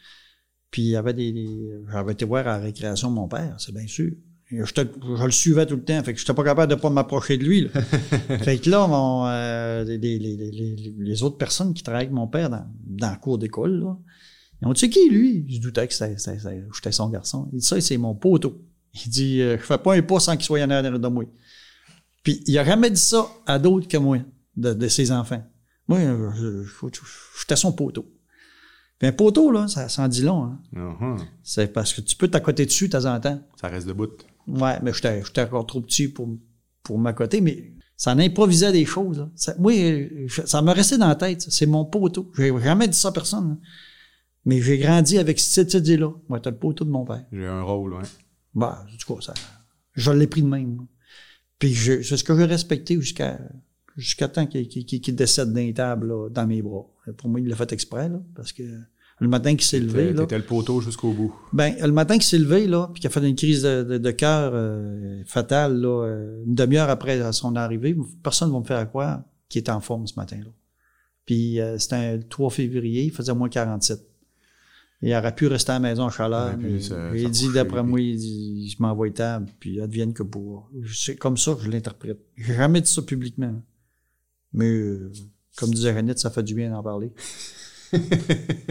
puis 0.69 0.81
il 0.83 0.89
y 0.91 0.95
avait 0.95 1.13
des... 1.13 1.33
des- 1.33 1.81
J'avais 1.91 2.13
été 2.13 2.23
voir 2.23 2.47
à 2.47 2.57
la 2.57 2.63
récréation 2.63 3.09
de 3.09 3.15
mon 3.15 3.27
père, 3.27 3.55
c'est 3.59 3.73
bien 3.73 3.87
sûr. 3.87 4.11
Je 4.51 5.23
le 5.25 5.31
suivais 5.31 5.65
tout 5.65 5.75
le 5.77 5.83
temps, 5.83 6.03
fait 6.03 6.13
que 6.13 6.19
j'étais 6.19 6.33
pas 6.33 6.43
capable 6.43 6.69
de 6.69 6.79
pas 6.79 6.89
m'approcher 6.89 7.37
de 7.37 7.43
lui. 7.45 7.61
là. 7.61 7.81
fait 8.39 8.57
que 8.57 8.69
là, 8.69 8.85
mon, 8.87 9.25
euh, 9.27 9.83
les, 9.85 9.97
les, 9.97 10.19
les, 10.19 10.93
les- 10.97 11.23
autres 11.23 11.37
personnes 11.37 11.73
qui 11.73 11.83
travaillaient 11.83 12.05
avec 12.07 12.13
mon 12.13 12.27
père 12.27 12.49
dans, 12.49 12.65
dans 12.85 13.09
la 13.09 13.15
cour 13.15 13.37
d'école, 13.37 13.79
là, 13.79 13.97
ils 14.61 14.67
ont 14.67 14.73
dit, 14.73 14.79
c'est 14.81 14.89
qui, 14.89 15.09
lui? 15.09 15.45
Je 15.49 15.59
doutais 15.61 15.87
que 15.87 15.93
j'étais 15.93 16.91
son 16.91 17.09
garçon. 17.09 17.49
Il 17.53 17.59
dit, 17.59 17.65
ça, 17.65 17.79
c'est 17.79 17.97
mon 17.97 18.13
poteau. 18.13 18.61
Il 19.05 19.09
dit, 19.09 19.41
euh, 19.41 19.57
je 19.57 19.63
fais 19.63 19.77
pas 19.77 19.95
un 19.95 20.01
pas 20.01 20.19
sans 20.19 20.35
qu'il 20.35 20.45
soit 20.45 20.61
en 20.61 20.69
arrière 20.69 20.99
de 20.99 21.07
moi. 21.07 21.23
Puis 22.23 22.43
il 22.45 22.57
a 22.59 22.65
jamais 22.65 22.91
dit 22.91 22.99
ça 23.01 23.27
à 23.47 23.57
d'autres 23.57 23.87
que 23.87 23.97
moi, 23.97 24.19
de, 24.57 24.73
de 24.73 24.87
ses 24.89 25.11
enfants. 25.11 25.43
Moi, 25.87 25.99
j'étais 27.39 27.55
son 27.55 27.71
poteau. 27.71 28.05
Puis 29.01 29.07
un 29.07 29.13
poteau, 29.13 29.49
là, 29.49 29.67
ça, 29.67 29.89
ça 29.89 30.03
en 30.03 30.07
dit 30.07 30.21
long. 30.21 30.43
Hein. 30.43 30.59
Mhm. 30.73 31.17
C'est 31.41 31.73
parce 31.73 31.91
que 31.91 32.01
tu 32.01 32.15
peux 32.15 32.27
t'accoter 32.27 32.67
dessus 32.67 32.87
de 32.87 32.91
temps 32.99 33.11
en 33.11 33.19
temps. 33.19 33.41
Ça 33.59 33.67
reste 33.67 33.87
debout. 33.87 34.09
Ouais, 34.45 34.77
mais 34.83 34.93
j'étais 34.93 35.23
j'étais 35.25 35.41
encore 35.41 35.65
trop 35.65 35.81
petit 35.81 36.07
pour, 36.07 36.29
pour 36.83 36.99
m'accoter, 36.99 37.41
mais 37.41 37.73
ça 37.97 38.11
en 38.13 38.19
improvisait 38.19 38.71
des 38.71 38.85
choses. 38.85 39.17
là. 39.17 39.29
Ça, 39.35 39.55
je- 39.57 40.41
ça 40.45 40.61
m'a 40.61 40.73
resté 40.73 40.99
dans 40.99 41.07
la 41.07 41.15
tête. 41.15 41.41
ça. 41.41 41.49
C'est 41.49 41.65
mon 41.65 41.83
poteau. 41.83 42.31
J'ai 42.37 42.53
jamais 42.61 42.87
dit 42.87 42.95
ça 42.95 43.07
à 43.07 43.11
personne. 43.11 43.49
là. 43.49 43.57
Mais 44.45 44.61
j'ai 44.61 44.77
grandi 44.77 45.17
avec 45.17 45.39
cette 45.39 45.73
idée-là. 45.73 46.11
Moi, 46.29 46.39
t'as 46.39 46.51
le 46.51 46.57
poteau 46.57 46.85
de 46.85 46.91
mon 46.91 47.03
père. 47.03 47.25
J'ai 47.31 47.47
un 47.47 47.63
rôle, 47.63 47.93
ouais. 47.95 48.03
Bah, 48.53 48.85
du 48.95 49.03
coup, 49.03 49.19
ça, 49.19 49.33
je 49.95 50.11
l'ai 50.11 50.27
pris 50.27 50.43
de 50.43 50.47
même. 50.47 50.75
moi. 50.75 50.85
Puis 51.57 51.73
je- 51.73 52.03
c'est 52.03 52.17
ce 52.17 52.23
que 52.23 52.37
j'ai 52.37 52.45
respecté 52.45 52.95
jusqu'à 53.01 53.39
jusqu'à 53.97 54.27
temps 54.27 54.45
qu'il 54.45 54.67
qu'il- 54.67 54.85
qu'il 54.85 55.15
décède 55.15 55.51
d'un 55.53 55.71
table 55.71 56.07
là, 56.07 56.29
dans 56.29 56.47
mes 56.47 56.61
bras. 56.61 56.85
Pour 57.17 57.29
moi, 57.29 57.39
il 57.39 57.47
l'a 57.47 57.55
fait 57.55 57.71
exprès, 57.73 58.09
là, 58.09 58.21
parce 58.35 58.51
que 58.53 58.63
le 59.19 59.27
matin 59.27 59.51
qu'il 59.51 59.63
s'est 59.65 59.79
levé, 59.79 60.13
là, 60.13 60.25
le 60.37 60.43
poteau 60.43 60.81
jusqu'au 60.81 61.11
bout. 61.13 61.33
ben, 61.53 61.75
le 61.79 61.91
matin 61.91 62.15
qu'il 62.15 62.23
s'est 62.23 62.37
levé, 62.39 62.67
là, 62.67 62.89
puis 62.93 63.01
qu'il 63.01 63.07
a 63.07 63.11
fait 63.11 63.27
une 63.27 63.35
crise 63.35 63.61
de, 63.63 63.83
de, 63.83 63.97
de 63.97 64.11
cœur 64.11 64.51
euh, 64.55 65.21
fatale, 65.25 65.79
là, 65.79 66.05
euh, 66.05 66.43
une 66.45 66.55
demi-heure 66.55 66.89
après 66.89 67.31
son 67.33 67.55
arrivée, 67.55 67.95
personne 68.23 68.49
ne 68.49 68.53
va 68.53 68.59
me 68.59 68.65
faire 68.65 68.87
croire 68.89 69.21
qu'il 69.49 69.59
était 69.59 69.71
en 69.71 69.81
forme 69.81 70.07
ce 70.07 70.13
matin-là. 70.17 70.51
Puis 71.25 71.59
euh, 71.59 71.77
c'était 71.77 71.95
un 71.95 72.19
3 72.19 72.49
février, 72.49 73.03
il 73.03 73.11
faisait 73.11 73.33
moins 73.33 73.49
47. 73.49 73.99
Il 75.03 75.13
aurait 75.15 75.33
pu 75.33 75.47
rester 75.47 75.71
à 75.71 75.75
la 75.75 75.79
maison 75.79 76.03
en 76.03 76.09
chaleur, 76.11 76.55
mais 76.57 76.79
ça- 76.79 77.09
il 77.15 77.23
ça 77.23 77.29
dit, 77.29 77.45
d'après 77.53 77.83
moi, 77.83 77.99
il 78.01 78.17
dit, 78.17 78.69
je 78.69 78.81
m'envoie 78.81 79.09
table, 79.11 79.47
puis 79.59 79.81
advienne 79.81 80.13
que 80.13 80.21
pour. 80.23 80.69
C'est 80.93 81.15
comme 81.15 81.37
ça 81.37 81.55
que 81.55 81.61
je 81.63 81.71
l'interprète. 81.71 82.19
J'ai 82.37 82.53
jamais 82.55 82.81
dit 82.81 82.91
ça 82.91 83.01
publiquement. 83.01 83.61
Mais, 84.53 84.69
euh, 84.69 85.11
comme 85.55 85.73
disait 85.73 85.93
Renette, 85.93 86.19
ça 86.19 86.29
fait 86.29 86.43
du 86.43 86.55
bien 86.55 86.71
d'en 86.71 86.83
parler. 86.83 87.11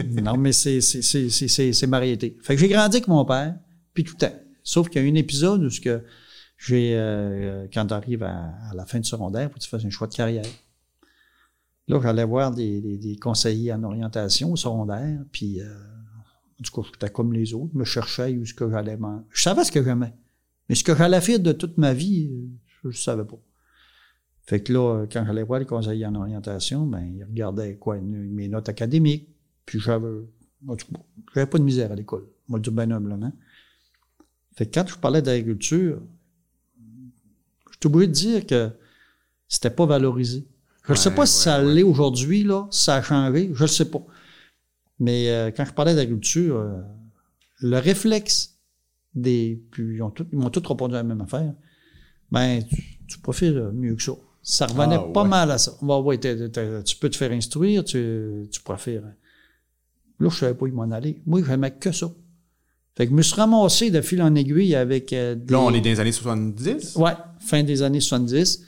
non, 0.09 0.37
mais 0.37 0.51
c'est, 0.51 0.81
c'est, 0.81 1.01
c'est, 1.01 1.29
c'est, 1.29 1.47
c'est, 1.47 1.73
c'est 1.73 1.87
ma 1.87 1.99
réalité. 1.99 2.37
Fait 2.41 2.55
que 2.55 2.61
j'ai 2.61 2.67
grandi 2.67 2.97
avec 2.97 3.07
mon 3.07 3.23
père, 3.25 3.55
puis 3.93 4.03
tout 4.03 4.15
le 4.19 4.27
temps. 4.27 4.35
Sauf 4.63 4.89
qu'il 4.89 5.03
y 5.03 5.05
a 5.07 5.11
un 5.11 5.15
épisode 5.15 5.63
où 5.63 5.69
ce 5.69 5.81
que 5.81 6.03
j'ai, 6.57 6.95
euh, 6.95 7.67
quand 7.73 7.87
tu 7.87 7.93
arrives 7.93 8.23
à, 8.23 8.53
à 8.69 8.73
la 8.75 8.85
fin 8.85 8.99
du 8.99 9.07
secondaire, 9.07 9.49
faut 9.49 9.55
que 9.55 9.63
tu 9.63 9.69
fasses 9.69 9.85
un 9.85 9.89
choix 9.89 10.07
de 10.07 10.13
carrière. 10.13 10.45
Là, 11.87 11.99
j'allais 12.01 12.23
voir 12.23 12.51
des, 12.51 12.79
des, 12.81 12.97
des 12.97 13.15
conseillers 13.17 13.73
en 13.73 13.83
orientation 13.83 14.51
au 14.51 14.55
secondaire, 14.55 15.19
puis 15.31 15.59
euh, 15.61 15.65
du 16.59 16.69
coup, 16.69 16.83
j'étais 16.83 17.09
comme 17.09 17.33
les 17.33 17.53
autres, 17.53 17.71
je 17.73 17.79
me 17.79 17.83
cherchais 17.85 18.37
où 18.37 18.45
ce 18.45 18.53
que 18.53 18.69
j'allais. 18.69 18.97
Je 19.31 19.41
savais 19.41 19.63
ce 19.63 19.71
que 19.71 19.83
j'aimais, 19.83 20.13
Mais 20.69 20.75
ce 20.75 20.83
que 20.83 20.95
j'allais 20.95 21.21
faire 21.21 21.39
de 21.39 21.51
toute 21.51 21.77
ma 21.77 21.93
vie, 21.93 22.29
je 22.83 22.87
ne 22.87 22.93
savais 22.93 23.25
pas. 23.25 23.39
Fait 24.45 24.61
que 24.61 24.73
là, 24.73 25.05
quand 25.11 25.23
j'allais 25.25 25.43
voir 25.43 25.59
les 25.59 25.65
conseillers 25.65 26.05
en 26.05 26.15
orientation, 26.15 26.85
ben, 26.85 27.01
ils 27.01 27.23
regardaient 27.23 27.75
quoi, 27.77 27.97
mes 27.99 28.47
notes 28.47 28.69
académiques. 28.69 29.29
Puis 29.65 29.79
j'avais, 29.79 30.07
j'avais 31.33 31.45
pas 31.45 31.57
de 31.57 31.63
misère 31.63 31.91
à 31.91 31.95
l'école. 31.95 32.27
Moi, 32.47 32.59
le 32.59 32.63
dire 32.63 32.73
bien 32.73 32.91
humblement. 32.91 33.31
Fait 34.55 34.65
que 34.65 34.73
quand 34.73 34.87
je 34.87 34.97
parlais 34.97 35.21
d'agriculture, 35.21 36.01
je 37.69 37.77
suis 37.79 37.87
obligé 37.87 38.07
de 38.07 38.11
dire 38.11 38.45
que 38.45 38.69
c'était 39.47 39.69
pas 39.69 39.85
valorisé. 39.85 40.45
Je 40.83 40.93
ne 40.93 40.97
sais 40.97 41.13
pas 41.13 41.25
si 41.25 41.43
ça 41.43 41.61
l'est 41.61 41.83
aujourd'hui, 41.83 42.43
là, 42.43 42.67
ça 42.71 42.95
a 42.95 43.01
changé, 43.01 43.51
je 43.53 43.63
ne 43.63 43.67
sais 43.67 43.89
pas. 43.89 44.03
Mais 44.99 45.29
euh, 45.29 45.51
quand 45.55 45.63
je 45.63 45.73
parlais 45.73 45.95
d'agriculture, 45.95 46.57
euh, 46.57 46.81
le 47.59 47.77
réflexe 47.77 48.57
des. 49.13 49.63
Puis 49.71 49.97
ils 49.97 50.37
m'ont 50.37 50.49
tous 50.49 50.67
répondu 50.67 50.95
à 50.95 50.97
la 50.97 51.03
même 51.03 51.21
affaire. 51.21 51.53
Ben, 52.31 52.63
tu, 52.63 52.99
tu 53.07 53.19
profites 53.19 53.55
mieux 53.55 53.95
que 53.95 54.03
ça. 54.03 54.13
Ça 54.43 54.65
revenait 54.65 54.95
Ah, 54.95 55.05
pas 55.13 55.23
ouais. 55.23 55.29
mal 55.29 55.51
à 55.51 55.57
ça. 55.57 55.71
Ouais, 55.81 56.17
tu 56.17 56.95
peux 56.97 57.09
te 57.09 57.15
faire 57.17 57.31
instruire, 57.31 57.83
tu, 57.83 58.47
tu 58.51 58.61
préfères. 58.61 59.03
Là, 60.19 60.29
je 60.29 60.35
savais 60.35 60.53
pas 60.53 60.65
où 60.65 60.67
il 60.67 60.73
m'en 60.73 60.89
aller. 60.91 61.21
Moi, 61.25 61.41
j'aimais 61.45 61.71
que 61.71 61.91
ça. 61.91 62.11
Fait 62.95 63.05
que 63.05 63.11
je 63.11 63.15
me 63.15 63.21
suis 63.21 63.35
ramassé 63.35 63.89
de 63.91 64.01
fil 64.01 64.21
en 64.21 64.35
aiguille 64.35 64.75
avec 64.75 65.13
euh, 65.13 65.35
des... 65.35 65.53
Là, 65.53 65.59
on 65.61 65.71
est 65.73 65.79
dans 65.79 65.89
les 65.89 65.99
années 65.99 66.11
70. 66.11 66.95
Ouais, 66.97 67.13
fin 67.39 67.63
des 67.63 67.81
années 67.83 67.99
70. 68.01 68.63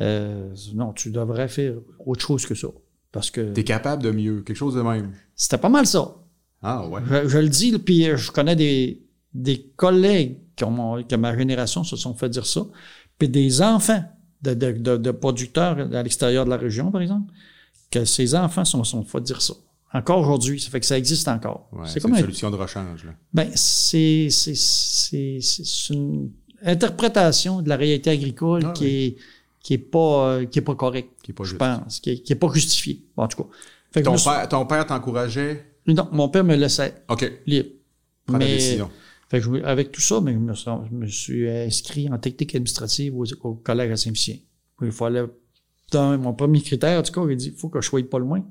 Euh, 0.00 0.54
non, 0.74 0.92
tu 0.92 1.10
devrais 1.10 1.48
faire 1.48 1.74
autre 2.06 2.20
chose 2.24 2.46
que 2.46 2.54
ça. 2.54 2.68
Parce 3.10 3.30
que 3.30 3.52
T'es 3.52 3.64
capable 3.64 4.02
de 4.02 4.10
mieux, 4.10 4.42
quelque 4.42 4.56
chose 4.56 4.74
de 4.74 4.82
même. 4.82 5.12
c'était 5.34 5.58
pas 5.58 5.68
mal 5.68 5.86
ça. 5.86 6.14
Ah 6.62 6.86
ouais. 6.88 7.00
Je, 7.08 7.28
je 7.28 7.38
le 7.38 7.48
dis, 7.48 7.76
puis 7.78 8.08
euh, 8.08 8.16
je 8.16 8.30
connais 8.30 8.56
des, 8.56 9.02
des 9.34 9.72
collègues 9.76 10.38
qui 10.56 10.64
ont 10.64 11.02
que 11.02 11.16
ma 11.16 11.36
génération 11.36 11.84
se 11.84 11.96
sont 11.96 12.14
fait 12.14 12.28
dire 12.28 12.46
ça, 12.46 12.62
puis 13.18 13.28
des 13.28 13.62
enfants 13.62 14.02
de, 14.42 14.54
de, 14.54 14.72
de, 14.72 14.96
de 14.96 15.10
producteurs 15.10 15.78
à 15.78 16.02
l'extérieur 16.02 16.44
de 16.44 16.50
la 16.50 16.56
région, 16.56 16.90
par 16.90 17.00
exemple, 17.02 17.32
que 17.90 18.04
ces 18.04 18.34
enfants 18.34 18.64
sont, 18.64 18.84
sont 18.84 19.02
fait 19.04 19.20
dire 19.20 19.40
ça. 19.42 19.54
Encore 19.94 20.20
aujourd'hui, 20.20 20.60
ça 20.60 20.68
fait 20.70 20.80
que 20.80 20.86
ça 20.86 20.98
existe 20.98 21.26
encore. 21.28 21.68
Ouais, 21.72 21.86
c'est 21.86 22.00
comme 22.00 22.10
une 22.10 22.18
un 22.18 22.20
solution 22.20 22.50
de 22.50 22.56
rechange. 22.56 23.04
Là. 23.04 23.12
ben, 23.32 23.50
c'est, 23.54 24.28
c'est, 24.30 24.54
c'est, 24.54 25.38
c'est 25.40 25.94
une 25.94 26.30
interprétation 26.62 27.62
de 27.62 27.68
la 27.68 27.76
réalité 27.76 28.10
agricole 28.10 28.62
Ah 28.66 28.72
qui, 28.72 28.84
oui. 28.84 28.90
est, 28.90 29.16
qui 29.62 29.74
est 29.74 29.78
pas, 29.78 30.28
euh, 30.28 30.44
qui 30.46 30.58
est 30.58 30.62
pas 30.62 30.74
correcte, 30.74 31.10
Qui 31.22 31.30
est 31.30 31.34
pas 31.34 31.44
je 31.44 31.48
juste. 31.50 31.58
pense, 31.58 32.00
qui 32.00 32.10
est, 32.10 32.18
qui 32.20 32.32
est 32.32 32.36
pas 32.36 32.48
justifiée. 32.52 33.02
Bon, 33.16 33.24
en 33.24 33.28
tout 33.28 33.42
cas. 33.42 33.48
Fait 33.92 34.00
que 34.00 34.04
Ton 34.06 34.12
me 34.14 34.22
père, 34.24 34.48
ton 34.48 34.66
père 34.66 34.86
t'encourageait? 34.86 35.64
non, 35.86 36.06
mon 36.12 36.28
père 36.28 36.44
me 36.44 36.54
laissait 36.54 37.02
OK. 37.08 37.30
libre. 37.46 37.70
Prends 38.26 38.34
la 38.36 38.44
Mais- 38.44 38.54
décision. 38.56 38.90
Fait 39.30 39.40
que 39.40 39.62
avec 39.64 39.92
tout 39.92 40.00
ça, 40.00 40.20
mais 40.20 40.32
je, 40.32 40.38
me 40.38 40.54
suis, 40.54 40.70
je 40.90 40.94
me 40.94 41.06
suis 41.06 41.50
inscrit 41.50 42.08
en 42.10 42.18
technique 42.18 42.54
administrative 42.54 43.14
au, 43.16 43.24
au 43.42 43.54
collège 43.54 43.92
à 43.92 43.96
Saint-Ficien. 43.96 44.36
Il 44.80 44.92
fallait, 44.92 45.24
dans 45.90 46.16
mon 46.18 46.32
premier 46.32 46.62
critère, 46.62 46.98
en 46.98 47.02
tout 47.02 47.12
cas, 47.12 47.30
il 47.30 47.36
dit, 47.36 47.48
il 47.48 47.58
faut 47.58 47.68
que 47.68 47.80
je 47.80 47.88
sois 47.88 48.02
pas 48.08 48.18
loin 48.18 48.42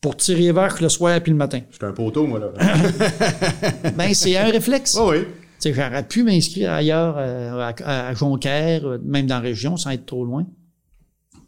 pour 0.00 0.16
tirer 0.16 0.52
vers 0.52 0.80
le 0.80 0.88
soir 0.88 1.20
puis 1.20 1.32
le 1.32 1.38
matin. 1.38 1.60
J'étais 1.70 1.86
un 1.86 1.92
poteau, 1.92 2.26
moi, 2.26 2.38
là. 2.38 2.52
ben, 3.96 4.12
c'est 4.14 4.36
un 4.36 4.50
réflexe. 4.50 4.96
oh 4.98 5.10
oui. 5.10 5.24
J'aurais 5.64 6.06
pu 6.06 6.24
m'inscrire 6.24 6.72
ailleurs, 6.72 7.16
euh, 7.18 7.72
à, 7.84 8.08
à 8.08 8.14
Jonquière, 8.14 8.84
euh, 8.84 8.98
même 9.04 9.26
dans 9.26 9.36
la 9.36 9.40
région, 9.40 9.76
sans 9.76 9.90
être 9.90 10.06
trop 10.06 10.24
loin. 10.24 10.44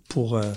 Pour, 0.08 0.36
euh, 0.36 0.52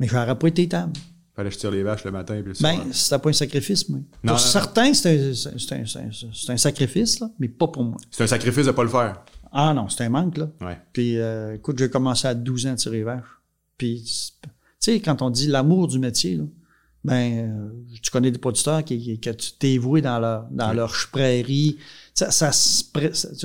mais 0.00 0.08
j'aurais 0.08 0.36
pas 0.36 0.48
été 0.48 0.68
table. 0.68 0.92
Fallait 1.34 1.48
que 1.48 1.54
je 1.54 1.60
tire 1.60 1.70
les 1.70 1.82
vaches 1.82 2.04
le 2.04 2.12
matin. 2.12 2.34
Puis 2.36 2.48
le 2.50 2.54
soir. 2.54 2.76
Ben, 2.76 2.92
c'était 2.92 3.18
pas 3.18 3.30
un 3.30 3.32
sacrifice, 3.32 3.88
moi. 3.88 3.98
Non, 3.98 4.04
pour 4.22 4.30
non, 4.32 4.38
certains, 4.38 4.94
c'est 4.94 5.18
un, 5.18 5.82
un- 5.82 6.52
un- 6.52 6.56
sacrifice, 6.56 7.20
là, 7.20 7.28
mais 7.40 7.48
pas 7.48 7.66
pour 7.68 7.82
moi. 7.84 7.96
c'est 8.10 8.22
un 8.24 8.26
sacrifice 8.28 8.66
de 8.66 8.70
pas 8.70 8.84
le 8.84 8.88
faire. 8.88 9.24
Ah 9.52 9.72
non, 9.74 9.88
c'est 9.88 10.04
un 10.04 10.08
manque, 10.10 10.36
là. 10.36 10.48
Ouais. 10.60 10.78
Puis, 10.92 11.18
euh, 11.18 11.54
écoute, 11.54 11.78
j'ai 11.78 11.88
commencé 11.90 12.26
à 12.28 12.34
12 12.34 12.66
ans 12.66 12.72
à 12.72 12.76
tirer 12.76 13.02
vache. 13.02 13.24
Puis, 13.78 14.02
tu 14.42 14.48
sais, 14.78 15.00
quand 15.00 15.22
on 15.22 15.30
dit 15.30 15.46
l'amour 15.48 15.88
du 15.88 15.98
métier, 15.98 16.36
là, 16.36 16.44
ben, 17.04 17.32
euh, 17.50 17.68
tu 18.02 18.10
connais 18.10 18.30
des 18.30 18.38
producteurs 18.38 18.82
qui, 18.82 18.98
qui- 18.98 19.20
que 19.20 19.30
tu 19.30 19.52
t'es 19.58 19.76
voué 19.78 20.00
dans 20.00 20.18
leur, 20.18 20.46
dans 20.50 20.70
Oui. 20.70 20.76
leur 20.76 20.92
prairie. 21.12 21.76
Ça, 22.14 22.30
ça, 22.30 22.52
ça- 22.52 22.88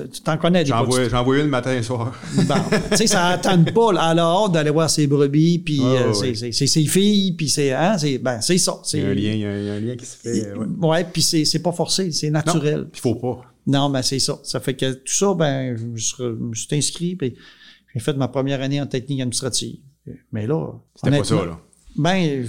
tu 0.08 0.22
t'en 0.24 0.38
connais 0.38 0.64
des 0.64 0.70
J'en 0.70 0.84
producteurs. 0.84 1.10
vois, 1.10 1.18
j'en 1.18 1.24
vois 1.26 1.40
une 1.40 1.48
matin 1.48 1.74
et 1.74 1.82
soir. 1.84 2.14
Bon, 2.48 2.56
tu 2.92 2.98
sais, 2.98 3.08
ça 3.08 3.28
attend 3.30 3.62
pas. 3.64 3.90
Elle 3.92 4.20
a 4.20 4.24
hâte 4.24 4.52
d'aller 4.54 4.70
voir 4.70 4.90
ses 4.90 5.08
brebis, 5.08 5.60
puis 5.60 5.80
euh, 5.82 6.14
ouais, 6.14 6.36
c'est- 6.36 6.52
ses 6.68 6.86
filles, 6.86 7.34
puis 7.34 7.50
c'est 7.50 7.74
hein, 7.74 7.98
c'est 7.98 8.18
ben 8.20 8.40
c'est 8.42 8.60
ça. 8.60 8.80
Il 8.94 9.00
y 9.00 9.04
a 9.04 9.08
un 9.08 9.14
lien, 9.14 9.32
il 9.32 9.40
y 9.40 9.46
a 9.46 9.50
un, 9.50 9.58
il 9.60 9.66
y 9.66 9.70
a 9.70 9.74
un 9.74 9.80
lien 9.80 9.96
qui 9.96 10.06
se 10.06 10.16
fait. 10.18 10.46
euh, 10.48 10.56
ouais. 10.58 10.88
Ouais, 10.88 11.04
puis 11.12 11.22
c'est 11.24 11.46
c'est 11.46 11.60
pas 11.64 11.72
forcé, 11.72 12.12
c'est 12.12 12.30
naturel. 12.30 12.88
Il 12.94 13.00
faut 13.00 13.16
pas. 13.16 13.42
Non, 13.68 13.90
ben 13.90 14.02
c'est 14.04 14.20
ça. 14.20 14.40
Ça 14.44 14.60
fait 14.60 14.76
que 14.76 14.94
tout 14.94 15.14
ça, 15.14 15.34
ben 15.34 15.76
je 15.76 15.86
me 15.86 15.98
suis, 15.98 16.16
je 16.20 16.24
me 16.24 16.54
suis 16.56 16.68
inscrit, 16.76 17.16
puis 17.16 17.34
j'ai 17.94 18.00
fait 18.00 18.14
ma 18.16 18.28
première 18.28 18.62
année 18.62 18.80
en 18.80 18.86
technique 18.88 19.20
administrative. 19.22 19.78
Mais 20.32 20.46
là, 20.48 20.72
C'était 20.96 21.18
pas 21.18 21.24
ça, 21.24 21.36
là. 21.46 21.60
Ben, 21.98 22.46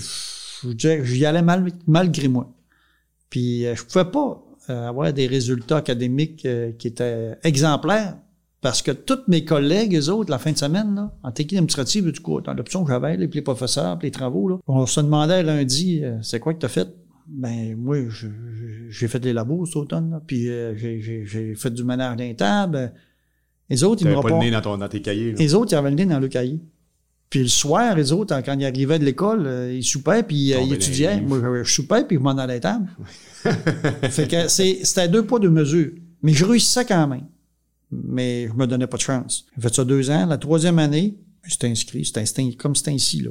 je 0.63 0.69
vous 0.69 0.75
dirais 0.75 0.99
que 0.99 1.05
j'y 1.05 1.25
allais 1.27 1.43
mal, 1.43 1.67
malgré 1.87 2.29
moi. 2.29 2.53
Puis 3.29 3.67
euh, 3.67 3.75
je 3.75 3.85
pouvais 3.85 4.05
pas 4.11 4.43
euh, 4.69 4.89
avoir 4.89 5.13
des 5.13 5.27
résultats 5.27 5.77
académiques 5.79 6.45
euh, 6.47 6.73
qui 6.73 6.89
étaient 6.89 7.37
exemplaires 7.45 8.17
parce 8.61 8.83
que 8.83 8.91
tous 8.91 9.21
mes 9.29 9.45
collègues, 9.45 9.97
eux 9.97 10.11
autres, 10.11 10.31
la 10.31 10.39
fin 10.39 10.53
de 10.53 10.59
semaine, 10.59 10.95
là, 10.95 11.15
en 11.23 11.33
technique 11.33 11.55
administrative, 11.59 12.13
du 12.13 12.21
coup, 12.21 12.41
dans 12.43 12.53
l'option 12.53 12.85
que 12.85 12.91
j'avais, 12.93 13.17
les 13.17 13.29
professeurs, 13.43 13.99
puis 13.99 14.09
les 14.09 14.13
travaux, 14.13 14.49
là, 14.51 14.57
on 14.67 14.85
se 14.85 15.01
demandait 15.01 15.43
lundi, 15.43 16.01
euh, 16.05 16.19
c'est 16.23 16.41
quoi 16.41 16.53
que 16.53 16.59
tu 16.59 16.67
as 16.67 16.69
fait? 16.69 16.89
Ben, 17.27 17.75
moi, 17.77 17.97
j'ai 18.91 19.09
fait 19.09 19.21
des 19.21 19.33
labos 19.33 19.65
cet 19.65 19.77
automne, 19.77 20.11
là, 20.11 20.21
puis 20.27 20.51
euh, 20.51 20.75
j'ai- 20.77 21.55
fait 21.55 21.71
du 21.71 21.85
ménage 21.85 22.17
d'un 22.17 22.35
table. 22.35 22.93
Les 23.71 23.83
autres, 23.85 24.03
ils 24.03 24.09
me 24.09 24.21
pas 24.21 24.29
le 24.29 24.35
nez 24.41 24.51
dans, 24.51 24.61
ton, 24.61 24.77
dans 24.77 24.89
tes 24.89 25.01
cahiers. 25.01 25.33
là. 25.33 25.39
Les 25.39 25.55
autres, 25.55 25.73
ils 25.73 25.77
avaient 25.77 25.91
le 25.91 25.97
nez 25.97 26.05
dans 26.07 26.19
le 26.21 26.29
cahier. 26.29 26.61
Puis 27.31 27.43
le 27.43 27.49
soir, 27.49 27.95
les 27.95 28.11
autres, 28.11 28.37
quand 28.45 28.59
ils 28.59 28.65
arrivaient 28.67 28.99
de 28.99 29.05
l'école, 29.05 29.47
euh, 29.47 29.73
ils 29.73 29.85
soupaient, 29.85 30.25
puis 30.25 30.53
euh, 30.53 30.59
ils 30.67 30.73
étudiaient. 30.75 31.21
Moi, 31.21 31.41
je- 31.63 31.71
soupais, 31.71 32.05
puis 32.05 32.17
je 32.17 32.21
m'en 32.21 32.37
allais 32.37 32.59
table. 32.61 32.89
fait 34.11 34.29
que 34.29 34.49
c'est- 34.49 34.81
c'était 34.85 35.09
deux 35.09 35.25
poids, 35.25 35.39
deux 35.39 35.51
mesures. 35.51 35.93
Mais 36.23 36.33
je 36.33 36.45
réussissais 36.45 36.85
quand 36.85 37.07
même. 37.07 37.27
Mais 37.93 38.49
je 38.49 38.53
me 38.55 38.67
donnais 38.67 38.87
pas 38.87 38.97
de 38.97 39.03
chance. 39.03 39.47
J'ai 39.57 39.63
fait 39.63 39.75
ça 39.75 39.85
deux 39.85 40.11
ans. 40.11 40.27
La 40.27 40.39
troisième 40.39 40.79
année, 40.79 41.17
j'étais 41.47 41.69
inscrit. 41.69 42.05
C'était 42.05 42.25
comme 42.55 42.75
c'était 42.77 42.95
ici, 42.95 43.21
là. 43.21 43.31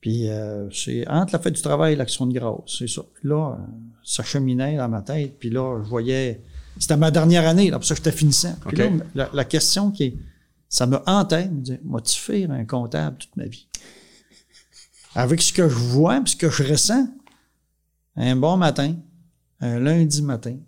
Puis 0.00 0.28
euh, 0.28 0.68
c'est 0.70 1.08
entre 1.08 1.32
la 1.32 1.38
fête 1.38 1.54
du 1.54 1.62
travail 1.62 1.94
et 1.94 1.96
l'action 1.96 2.26
de 2.26 2.34
grâce, 2.34 2.76
c'est 2.78 2.88
ça. 2.88 3.02
Puis 3.14 3.28
là, 3.28 3.52
euh, 3.58 3.62
ça 4.02 4.22
cheminait 4.22 4.76
dans 4.76 4.88
ma 4.88 5.00
tête. 5.02 5.38
Puis 5.38 5.50
là, 5.50 5.80
je 5.82 5.88
voyais... 5.88 6.42
C'était 6.78 6.96
ma 6.96 7.10
dernière 7.10 7.46
année, 7.48 7.70
là, 7.70 7.78
pour 7.78 7.86
ça 7.86 7.94
que 7.94 8.00
j'étais 8.04 8.14
finissant. 8.16 8.54
Puis 8.66 8.76
là, 8.76 8.90
la, 9.14 9.30
la 9.32 9.44
question 9.44 9.90
qui 9.92 10.02
est... 10.04 10.14
Ça 10.74 10.88
me 10.88 10.98
hantait, 11.06 11.48
me 11.48 11.60
dire, 11.60 11.78
moi-tu 11.84 12.18
faire 12.18 12.50
un 12.50 12.64
comptable 12.64 13.16
toute 13.18 13.36
ma 13.36 13.46
vie? 13.46 13.68
Avec 15.14 15.40
ce 15.40 15.52
que 15.52 15.68
je 15.68 15.74
vois, 15.76 16.20
puis 16.20 16.32
ce 16.32 16.36
que 16.36 16.50
je 16.50 16.64
ressens, 16.64 17.06
un 18.16 18.34
bon 18.34 18.56
matin, 18.56 18.96
un 19.60 19.78
lundi 19.78 20.20
matin, 20.20 20.58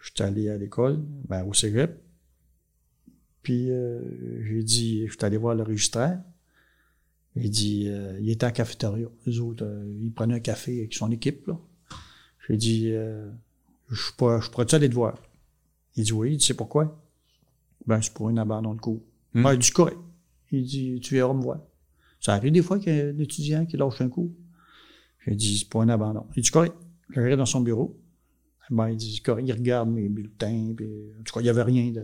je 0.00 0.12
suis 0.14 0.22
allé 0.22 0.48
à 0.48 0.56
l'école, 0.56 1.04
ben, 1.28 1.44
au 1.44 1.52
cégep, 1.52 2.02
puis 3.42 3.70
euh, 3.70 4.00
j'ai 4.46 4.62
dit, 4.62 5.06
je 5.06 5.12
suis 5.12 5.24
allé 5.26 5.36
voir 5.36 5.54
le 5.54 5.62
registraire, 5.62 6.22
il 7.36 7.50
dit, 7.50 7.84
euh, 7.86 8.18
il 8.22 8.30
était 8.30 8.46
en 8.46 8.50
cafétéria. 8.50 9.08
Les 9.26 9.40
autres, 9.40 9.66
euh, 9.66 9.94
ils 10.00 10.10
prenaient 10.10 10.36
un 10.36 10.40
café 10.40 10.78
avec 10.78 10.94
son 10.94 11.10
équipe. 11.10 11.50
J'ai 12.48 12.56
dit, 12.56 12.92
euh, 12.92 13.30
je 13.90 13.96
je 14.00 14.50
pourrais-tu 14.50 14.74
aller 14.74 14.88
te 14.88 14.94
voir? 14.94 15.18
Il 15.96 16.04
dit 16.04 16.12
oui, 16.14 16.32
il 16.32 16.36
dit, 16.38 16.46
c'est 16.46 16.54
pourquoi? 16.54 16.98
Ben, 17.86 18.00
c'est 18.00 18.14
pour 18.14 18.30
un 18.30 18.38
abandon 18.38 18.72
de 18.72 18.80
cours. 18.80 19.02
Ben, 19.34 19.52
il 19.52 19.58
dit, 19.58 19.70
correct. 19.70 19.98
Il 20.50 20.64
dit, 20.64 21.00
tu 21.00 21.14
viendras 21.14 21.34
me 21.34 21.42
voir. 21.42 21.60
Ça 22.20 22.34
arrive 22.34 22.52
des 22.52 22.62
fois 22.62 22.78
qu'il 22.78 22.94
y 22.96 23.00
a 23.00 23.04
un 23.06 23.18
étudiant 23.18 23.66
qui 23.66 23.76
lâche 23.76 24.00
un 24.00 24.08
cours. 24.08 24.30
J'ai 25.26 25.34
dit, 25.34 25.58
c'est 25.58 25.68
pas 25.68 25.82
un 25.82 25.88
abandon. 25.88 26.26
Il 26.36 26.42
dit, 26.42 26.50
correct. 26.50 26.74
Je 27.10 27.20
regarde 27.20 27.38
dans 27.38 27.46
son 27.46 27.60
bureau. 27.60 27.96
Ben, 28.70 28.88
il 28.90 28.96
dit, 28.96 29.20
correct. 29.22 29.44
Il 29.46 29.52
regarde 29.52 29.88
mes 29.90 30.08
bulletins. 30.08 30.72
Puis, 30.76 30.86
en 31.18 31.22
tout 31.22 31.34
cas, 31.34 31.40
il 31.40 31.44
n'y 31.44 31.48
avait 31.50 31.62
rien 31.62 31.90
de, 31.90 32.02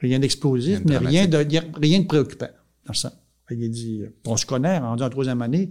rien 0.00 0.18
d'explosif, 0.18 0.80
mais 0.84 0.98
rien 0.98 1.26
de, 1.26 1.46
il 1.50 1.62
rien 1.80 2.00
de 2.00 2.06
préoccupant 2.06 2.48
dans 2.86 2.92
ça. 2.94 3.12
Qu'il 3.48 3.70
dit, 3.70 4.02
on 4.26 4.36
se 4.36 4.46
connaît, 4.46 4.78
rendu 4.78 5.02
en 5.02 5.10
troisième 5.10 5.42
année, 5.42 5.70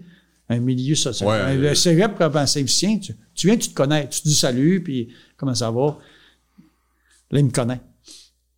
un 0.50 0.60
milieu 0.60 0.96
social. 0.96 1.28
Ouais, 1.30 1.36
Un- 1.36 1.58
euh, 1.58 1.70
le 1.70 1.76
cégep, 1.76 2.16
comme 2.18 2.36
un 2.38 2.46
tu, 2.46 3.14
tu 3.34 3.48
viens, 3.48 3.58
tu 3.58 3.70
te 3.70 3.74
connais, 3.74 4.08
tu 4.10 4.22
te 4.22 4.28
dis 4.28 4.36
salut, 4.36 4.84
puis 4.84 5.10
comment 5.38 5.56
ça 5.56 5.72
va? 5.72 5.98
Là, 7.32 7.40
il 7.40 7.46
me 7.46 7.52
connaît. 7.52 7.82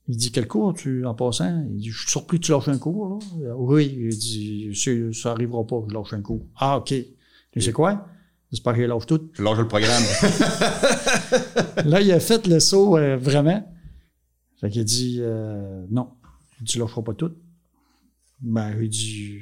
Il 0.08 0.18
dit, 0.18 0.32
quel 0.32 0.48
cours, 0.48 0.74
tu, 0.74 1.06
en 1.06 1.16
passant? 1.16 1.66
Il 1.70 1.78
dit, 1.78 1.90
je 1.90 2.00
suis 2.00 2.10
surpris 2.12 2.40
que 2.40 2.46
tu 2.46 2.52
lâches 2.52 2.68
un 2.68 2.78
cours, 2.78 3.10
là. 3.10 3.56
Oui, 3.56 3.92
il 3.98 4.10
dit, 4.10 4.72
ça 5.14 5.32
arrivera 5.32 5.66
pas 5.66 5.82
que 5.82 5.90
je 5.90 5.94
lâche 5.96 6.14
un 6.14 6.22
cours. 6.22 6.46
Ah, 6.58 6.78
OK. 6.78 6.94
Tu 7.52 7.62
sais 7.62 7.72
quoi? 7.72 8.08
J'espère 8.52 8.74
les 8.74 8.88
lâche 8.88 9.08
toutes. 9.08 9.32
Je 9.34 9.42
lâche 9.42 9.58
le 9.58 9.68
programme. 9.68 10.04
Là, 11.86 12.02
il 12.02 12.12
a 12.12 12.20
fait 12.20 12.46
le 12.48 12.60
saut 12.60 12.98
euh, 12.98 13.18
vraiment. 13.18 13.68
Fait 14.62 14.70
qu'il 14.70 14.82
a 14.82 14.84
dit 14.84 15.18
euh, 15.20 15.86
non. 15.90 16.12
Il 16.60 16.66
dit, 16.66 16.74
tu 16.74 16.80
lâcheras 16.80 17.02
pas 17.02 17.14
tout. 17.14 17.32
Ben, 18.42 18.74
il 18.80 18.90
dit 18.90 19.40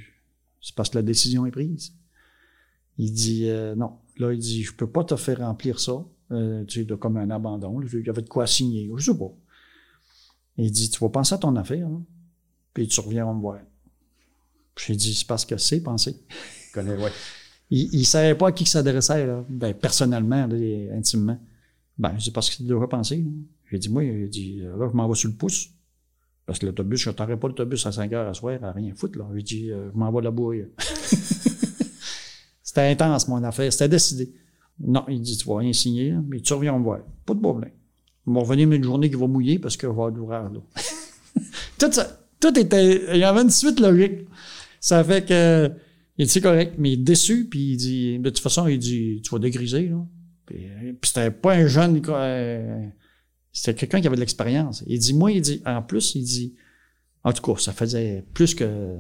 c'est 0.62 0.74
parce 0.76 0.90
que 0.90 0.96
la 0.96 1.02
décision 1.02 1.46
est 1.46 1.52
prise. 1.52 1.94
Il 2.98 3.12
dit 3.12 3.50
euh, 3.50 3.76
non. 3.76 3.98
Là, 4.18 4.32
il 4.34 4.40
dit 4.40 4.64
je 4.64 4.74
peux 4.74 4.88
pas 4.88 5.04
te 5.04 5.16
faire 5.16 5.40
remplir 5.40 5.80
ça. 5.80 6.06
Euh, 6.32 6.64
tu 6.66 6.80
sais, 6.80 6.86
de, 6.86 6.96
comme 6.96 7.18
un 7.18 7.30
abandon. 7.30 7.82
Il 7.82 8.06
y 8.06 8.10
avait 8.10 8.22
de 8.22 8.30
quoi 8.30 8.48
signer. 8.48 8.90
Je 8.96 9.12
sais 9.12 9.18
pas. 9.18 9.32
Il 10.58 10.72
dit, 10.72 10.90
tu 10.90 11.00
vas 11.00 11.10
penser 11.10 11.36
à 11.36 11.38
ton 11.38 11.56
affaire, 11.56 11.88
hein, 11.88 12.04
puis 12.74 12.88
tu 12.88 13.00
reviens 13.00 13.32
me 13.34 13.40
voir. 13.40 13.60
J'ai 14.78 14.96
dit, 14.96 15.14
c'est 15.14 15.28
parce 15.28 15.46
que 15.46 15.58
c'est 15.58 15.82
penser. 15.82 16.16
Il 16.70 16.74
connaît, 16.74 16.96
ouais. 16.96 17.12
Il 17.70 18.00
ne 18.00 18.04
savait 18.04 18.36
pas 18.36 18.50
à 18.50 18.52
qui 18.52 18.66
il 18.66 18.68
s'adressait, 18.68 19.26
là. 19.26 19.44
Ben, 19.50 19.74
personnellement, 19.74 20.46
là, 20.46 20.96
intimement. 20.96 21.40
Ben, 21.98 22.16
c'est 22.20 22.32
parce 22.32 22.52
qu'il 22.52 22.68
devrait 22.68 22.88
penser. 22.88 23.26
J'ai 23.72 23.80
dit, 23.80 23.90
moi, 23.90 24.04
il 24.04 24.30
dit, 24.30 24.60
là, 24.60 24.88
je 24.92 24.96
m'en 24.96 25.08
vais 25.08 25.16
sur 25.16 25.30
le 25.30 25.36
pouce. 25.36 25.70
Parce 26.46 26.60
que 26.60 26.66
l'autobus, 26.68 27.00
je 27.00 27.10
n'attendrai 27.10 27.38
pas 27.38 27.48
l'autobus 27.48 27.86
à 27.86 27.92
5 27.92 28.12
heures 28.14 28.30
à 28.30 28.34
soir 28.34 28.64
à 28.64 28.74
rien 28.74 28.94
foutre, 28.96 29.18
là. 29.18 29.28
J'ai 29.36 29.42
dit, 29.42 29.72
euh, 29.72 29.90
je 29.92 29.98
m'en 29.98 30.12
vais 30.12 30.22
la 30.22 30.32
bourrer. 30.32 30.72
C'était 32.64 32.92
intense, 32.92 33.28
mon 33.28 33.44
affaire. 33.44 33.72
C'était 33.72 33.90
décidé. 33.90 34.34
Non, 34.80 35.06
il 35.08 35.22
dit, 35.22 35.38
tu 35.38 35.48
vas 35.48 35.58
rien 35.58 35.74
signer, 35.74 36.14
mais 36.28 36.42
tu 36.42 36.54
reviens 36.54 36.78
me 36.78 36.84
voir. 36.84 37.00
Pas 37.26 37.34
de 37.34 37.40
problème. 37.40 37.72
Ils 38.26 38.34
vont 38.34 38.42
revenir 38.42 38.72
une 38.72 38.84
journée 38.84 39.10
qui 39.10 39.16
va 39.16 39.28
mouiller 39.28 39.60
parce 39.60 39.76
qu'il 39.76 39.88
va 39.90 39.94
y 39.94 39.96
avoir 39.96 40.12
de 40.12 40.18
l'ouvrage, 40.18 40.52
tout 41.80 41.92
ça, 41.92 42.20
tout 42.40 42.58
était, 42.58 43.16
il 43.16 43.20
y 43.20 43.24
avait 43.24 43.42
une 43.42 43.50
suite 43.50 43.80
logique. 43.80 44.28
Ça 44.80 45.04
fait 45.04 45.26
que, 45.26 45.72
il 46.18 46.26
dit, 46.26 46.32
c'est 46.32 46.42
correct, 46.42 46.76
mais 46.78 46.92
il 46.92 47.00
est 47.00 47.04
déçu, 47.04 47.48
puis 47.50 47.72
il 47.72 47.78
dit, 47.78 48.20
de 48.20 48.30
toute 48.30 48.44
façon, 48.44 48.68
il 48.68 48.78
dit, 48.78 49.22
tu 49.24 49.32
vas 49.32 49.40
dégriser, 49.40 49.90
là. 49.90 50.06
Puis, 50.46 50.68
c'était 51.04 51.32
pas 51.32 51.54
un 51.54 51.68
jeune, 51.68 52.02
euh, 52.06 52.88
c'était 53.52 53.76
quelqu'un 53.76 54.02
qui 54.02 54.08
avait 54.08 54.18
de 54.18 54.20
l'expérience. 54.20 54.84
Il 54.88 55.00
dit, 55.00 55.14
moi, 55.14 55.32
il 55.32 55.42
dit, 55.42 55.62
en 55.66 55.82
plus, 55.82 56.16
il 56.16 56.24
dit, 56.24 56.54
en 57.24 57.32
tout 57.32 57.42
cas, 57.42 57.60
ça 57.60 57.72
faisait 57.72 58.26
plus 58.34 58.54
que, 58.54 58.98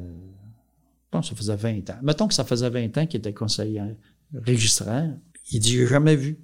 que 1.12 1.22
ça 1.22 1.36
faisait 1.36 1.56
20 1.56 1.90
ans. 1.90 2.00
Mettons 2.02 2.28
que 2.28 2.34
ça 2.34 2.46
faisait 2.46 2.70
20 2.70 2.98
ans 2.98 3.06
qu'il 3.06 3.20
était 3.20 3.34
conseiller 3.34 3.82
registraire. 4.34 5.14
Il 5.52 5.60
dit, 5.60 5.72
j'ai 5.72 5.88
jamais 5.88 6.16
vu 6.16 6.40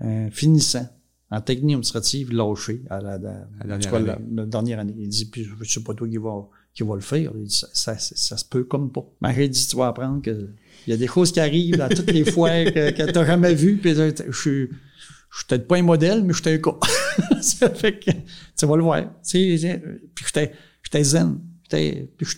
un 0.00 0.30
finissant 0.30 0.88
en 1.30 1.40
technique 1.40 1.74
administrative 1.74 2.32
lâché 2.32 2.82
à 2.88 3.00
la, 3.00 3.18
dernière, 3.18 4.78
année. 4.78 4.94
Il 4.98 5.08
dit, 5.08 5.26
puis 5.26 5.46
je 5.62 5.70
sais 5.70 5.82
pas 5.82 5.94
toi 5.94 6.08
qui 6.08 6.16
va, 6.16 6.48
qui 6.72 6.82
va 6.82 6.94
le 6.94 7.00
faire. 7.00 7.32
Il 7.34 7.44
dit, 7.44 7.54
ça, 7.54 7.68
ça, 7.72 7.98
ça, 7.98 8.36
se 8.36 8.44
peut 8.44 8.64
comme 8.64 8.90
pas. 8.90 9.04
Mais 9.20 9.34
il 9.44 9.50
dit, 9.50 9.66
tu 9.66 9.76
vas 9.76 9.88
apprendre 9.88 10.22
que 10.22 10.48
il 10.86 10.90
y 10.90 10.94
a 10.94 10.96
des 10.96 11.06
choses 11.06 11.32
qui 11.32 11.40
arrivent 11.40 11.80
à 11.80 11.88
toutes 11.88 12.10
les 12.10 12.24
fois 12.32 12.50
que, 12.64 12.90
que 12.90 13.02
tu 13.02 13.12
n'as 13.12 13.26
jamais 13.26 13.54
vues. 13.54 13.76
Puis 13.76 13.94
je 13.94 14.32
suis 14.32 14.68
je 15.30 15.38
suis 15.38 15.46
peut-être 15.46 15.68
pas 15.68 15.76
un 15.76 15.82
modèle, 15.82 16.24
mais 16.24 16.32
j'étais 16.32 16.54
un 16.54 16.58
cas. 16.58 16.76
ça 17.42 17.70
fait 17.70 17.98
que, 17.98 18.10
tu 18.56 18.66
vas 18.66 18.76
le 18.76 18.82
voir. 18.82 19.02
puis 19.28 19.58
j'étais, 19.58 20.52
j'étais 20.82 21.04
zen. 21.04 21.38
Puis 21.68 22.08
je 22.20 22.36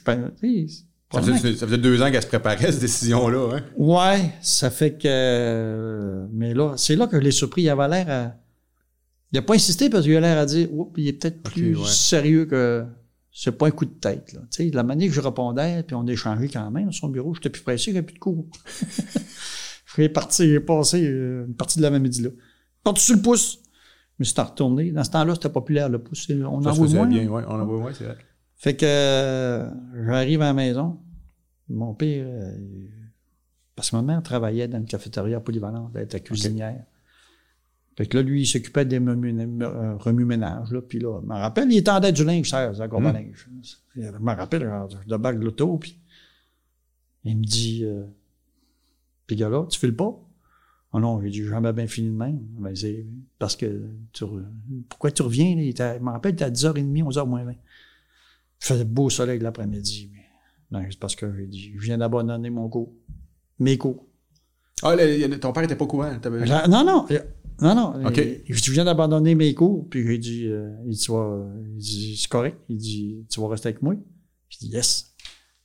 ça 1.12 1.22
faisait, 1.22 1.56
ça 1.56 1.66
faisait 1.66 1.78
deux 1.78 2.00
ans 2.02 2.10
qu'elle 2.10 2.22
se 2.22 2.28
préparait, 2.28 2.70
cette 2.70 2.80
décision-là, 2.80 3.56
hein? 3.56 3.62
Ouais, 3.76 4.32
ça 4.42 4.70
fait 4.70 4.96
que, 4.96 6.26
mais 6.32 6.54
là, 6.54 6.74
c'est 6.76 6.94
là 6.94 7.08
que 7.08 7.16
je 7.16 7.22
l'ai 7.22 7.32
surpris. 7.32 7.62
Il 7.62 7.68
avait 7.68 7.88
l'air 7.88 8.08
à, 8.08 8.34
il 9.32 9.38
a 9.38 9.42
pas 9.42 9.54
insisté 9.54 9.90
parce 9.90 10.04
qu'il 10.04 10.16
a 10.16 10.20
l'air 10.20 10.38
à 10.38 10.46
dire, 10.46 10.72
oups, 10.72 10.92
il 10.96 11.08
est 11.08 11.12
peut-être 11.14 11.42
plus 11.42 11.76
sérieux 11.86 12.46
que, 12.46 12.84
c'est 13.32 13.52
pas 13.52 13.68
un 13.68 13.70
coup 13.70 13.84
de 13.84 13.94
tête, 13.94 14.32
là. 14.32 14.40
Tu 14.50 14.64
sais, 14.64 14.70
la 14.70 14.82
manière 14.82 15.08
que 15.08 15.14
je 15.14 15.20
répondais, 15.20 15.82
puis 15.84 15.94
on 15.94 16.06
échangeait 16.06 16.48
quand 16.48 16.70
même 16.70 16.86
dans 16.86 16.92
son 16.92 17.08
bureau, 17.08 17.34
j'étais 17.34 17.50
plus 17.50 17.62
pressé, 17.62 17.90
il 17.90 17.94
n'y 17.94 17.98
avait 17.98 18.06
plus 18.06 18.14
de 18.14 18.18
cours. 18.18 18.46
je 19.86 19.92
serais 19.92 20.08
parti, 20.08 20.48
j'ai 20.48 20.60
passé 20.60 21.06
euh, 21.06 21.46
une 21.46 21.54
partie 21.54 21.78
de 21.78 21.82
l'avant-midi 21.82 22.22
là 22.22 22.30
par-dessus 22.82 23.16
le 23.16 23.22
pouce. 23.22 23.62
Mais 24.18 24.24
c'est 24.24 24.40
retourné. 24.40 24.90
Dans 24.92 25.04
ce 25.04 25.10
temps-là, 25.10 25.34
c'était 25.34 25.48
populaire, 25.48 25.88
le 25.88 25.98
pouce. 25.98 26.30
On 26.30 26.64
en 26.64 26.72
voit 26.72 26.88
moins. 26.88 27.06
bien, 27.06 27.26
ouais, 27.26 27.42
on 27.46 27.60
en 27.60 27.64
voit 27.64 27.78
moins, 27.78 27.92
c'est 27.92 28.04
vrai. 28.04 28.16
Fait 28.56 28.76
que 28.76 28.84
euh, 28.84 29.70
j'arrive 30.06 30.42
à 30.42 30.46
la 30.46 30.52
maison. 30.52 30.98
Mon 31.70 31.94
père, 31.94 32.26
euh, 32.28 32.52
parce 33.74 33.90
que 33.90 33.96
ma 33.96 34.02
mère 34.02 34.22
travaillait 34.22 34.68
dans 34.68 34.78
une 34.78 34.86
cafétéria 34.86 35.40
polyvalente, 35.40 35.92
elle 35.94 36.02
était 36.02 36.20
cuisinière. 36.20 36.84
Fait 38.00 38.06
que 38.06 38.16
là, 38.16 38.22
lui, 38.22 38.40
il 38.40 38.46
s'occupait 38.46 38.86
des 38.86 38.98
euh, 38.98 39.96
remue-ménages. 39.98 40.72
Là, 40.72 40.80
puis 40.80 40.98
là, 40.98 41.20
je 41.20 41.26
me 41.26 41.34
rappelle, 41.34 41.70
il 41.70 41.84
tendait 41.84 42.12
du 42.12 42.24
linge, 42.24 42.48
ça, 42.48 42.72
ça 42.72 42.86
mmh. 42.86 43.12
linge. 43.12 43.46
Je 43.94 44.00
me 44.00 44.34
rappelle, 44.34 44.72
je 44.88 45.06
débarque 45.06 45.38
de 45.38 45.44
l'auto, 45.44 45.76
puis 45.76 45.98
il 47.24 47.36
me 47.36 47.44
dit, 47.44 47.84
euh, 47.84 48.06
là, 49.28 49.66
tu 49.68 49.78
files 49.78 49.94
pas? 49.94 50.18
Oh 50.94 50.98
non, 50.98 51.20
j'ai 51.20 51.28
dit, 51.28 51.44
jamais 51.44 51.74
bien 51.74 51.86
fini 51.86 52.08
de 52.08 52.14
même. 52.14 52.38
Ben, 52.58 52.74
c'est 52.74 53.04
parce 53.38 53.54
que 53.54 53.82
tu, 54.14 54.24
pourquoi 54.88 55.10
tu 55.10 55.20
reviens? 55.20 55.54
Là? 55.54 55.98
je 55.98 56.02
me 56.02 56.10
rappelle, 56.10 56.30
il 56.30 56.36
était 56.36 56.44
à 56.44 56.50
10h30, 56.50 57.04
11h 57.04 57.28
moins 57.28 57.44
20. 57.44 57.52
Je 58.60 58.66
faisais 58.66 58.84
beau 58.86 59.10
soleil 59.10 59.40
l'après-midi. 59.40 60.10
Mais 60.10 60.24
non, 60.70 60.86
c'est 60.90 60.98
parce 60.98 61.14
que 61.14 61.30
j'ai 61.36 61.46
dit, 61.46 61.72
je 61.76 61.82
viens 61.82 61.98
d'abandonner 61.98 62.48
mon 62.48 62.66
cours. 62.70 62.94
Mes 63.58 63.76
cours. 63.76 64.06
Ah, 64.82 64.96
ton 65.38 65.52
père 65.52 65.64
était 65.64 65.76
pas 65.76 65.86
courant. 65.86 66.12
Non, 66.66 66.82
non. 66.82 67.06
Non, 67.60 67.74
non. 67.74 68.06
OK. 68.06 68.20
Je 68.48 68.72
viens 68.72 68.84
d'abandonner 68.84 69.34
mes 69.34 69.54
cours. 69.54 69.88
Puis 69.88 70.06
j'ai 70.06 70.18
dit, 70.18 70.46
euh, 70.46 70.70
il 70.86 70.96
dit, 70.96 71.06
il 71.08 71.78
dit 71.78 72.16
c'est 72.16 72.30
correct. 72.30 72.58
Il 72.68 72.76
dit, 72.76 73.26
tu 73.28 73.40
vas 73.40 73.48
rester 73.48 73.68
avec 73.68 73.82
moi. 73.82 73.94
Je 74.48 74.58
dis, 74.58 74.68
yes. 74.68 75.14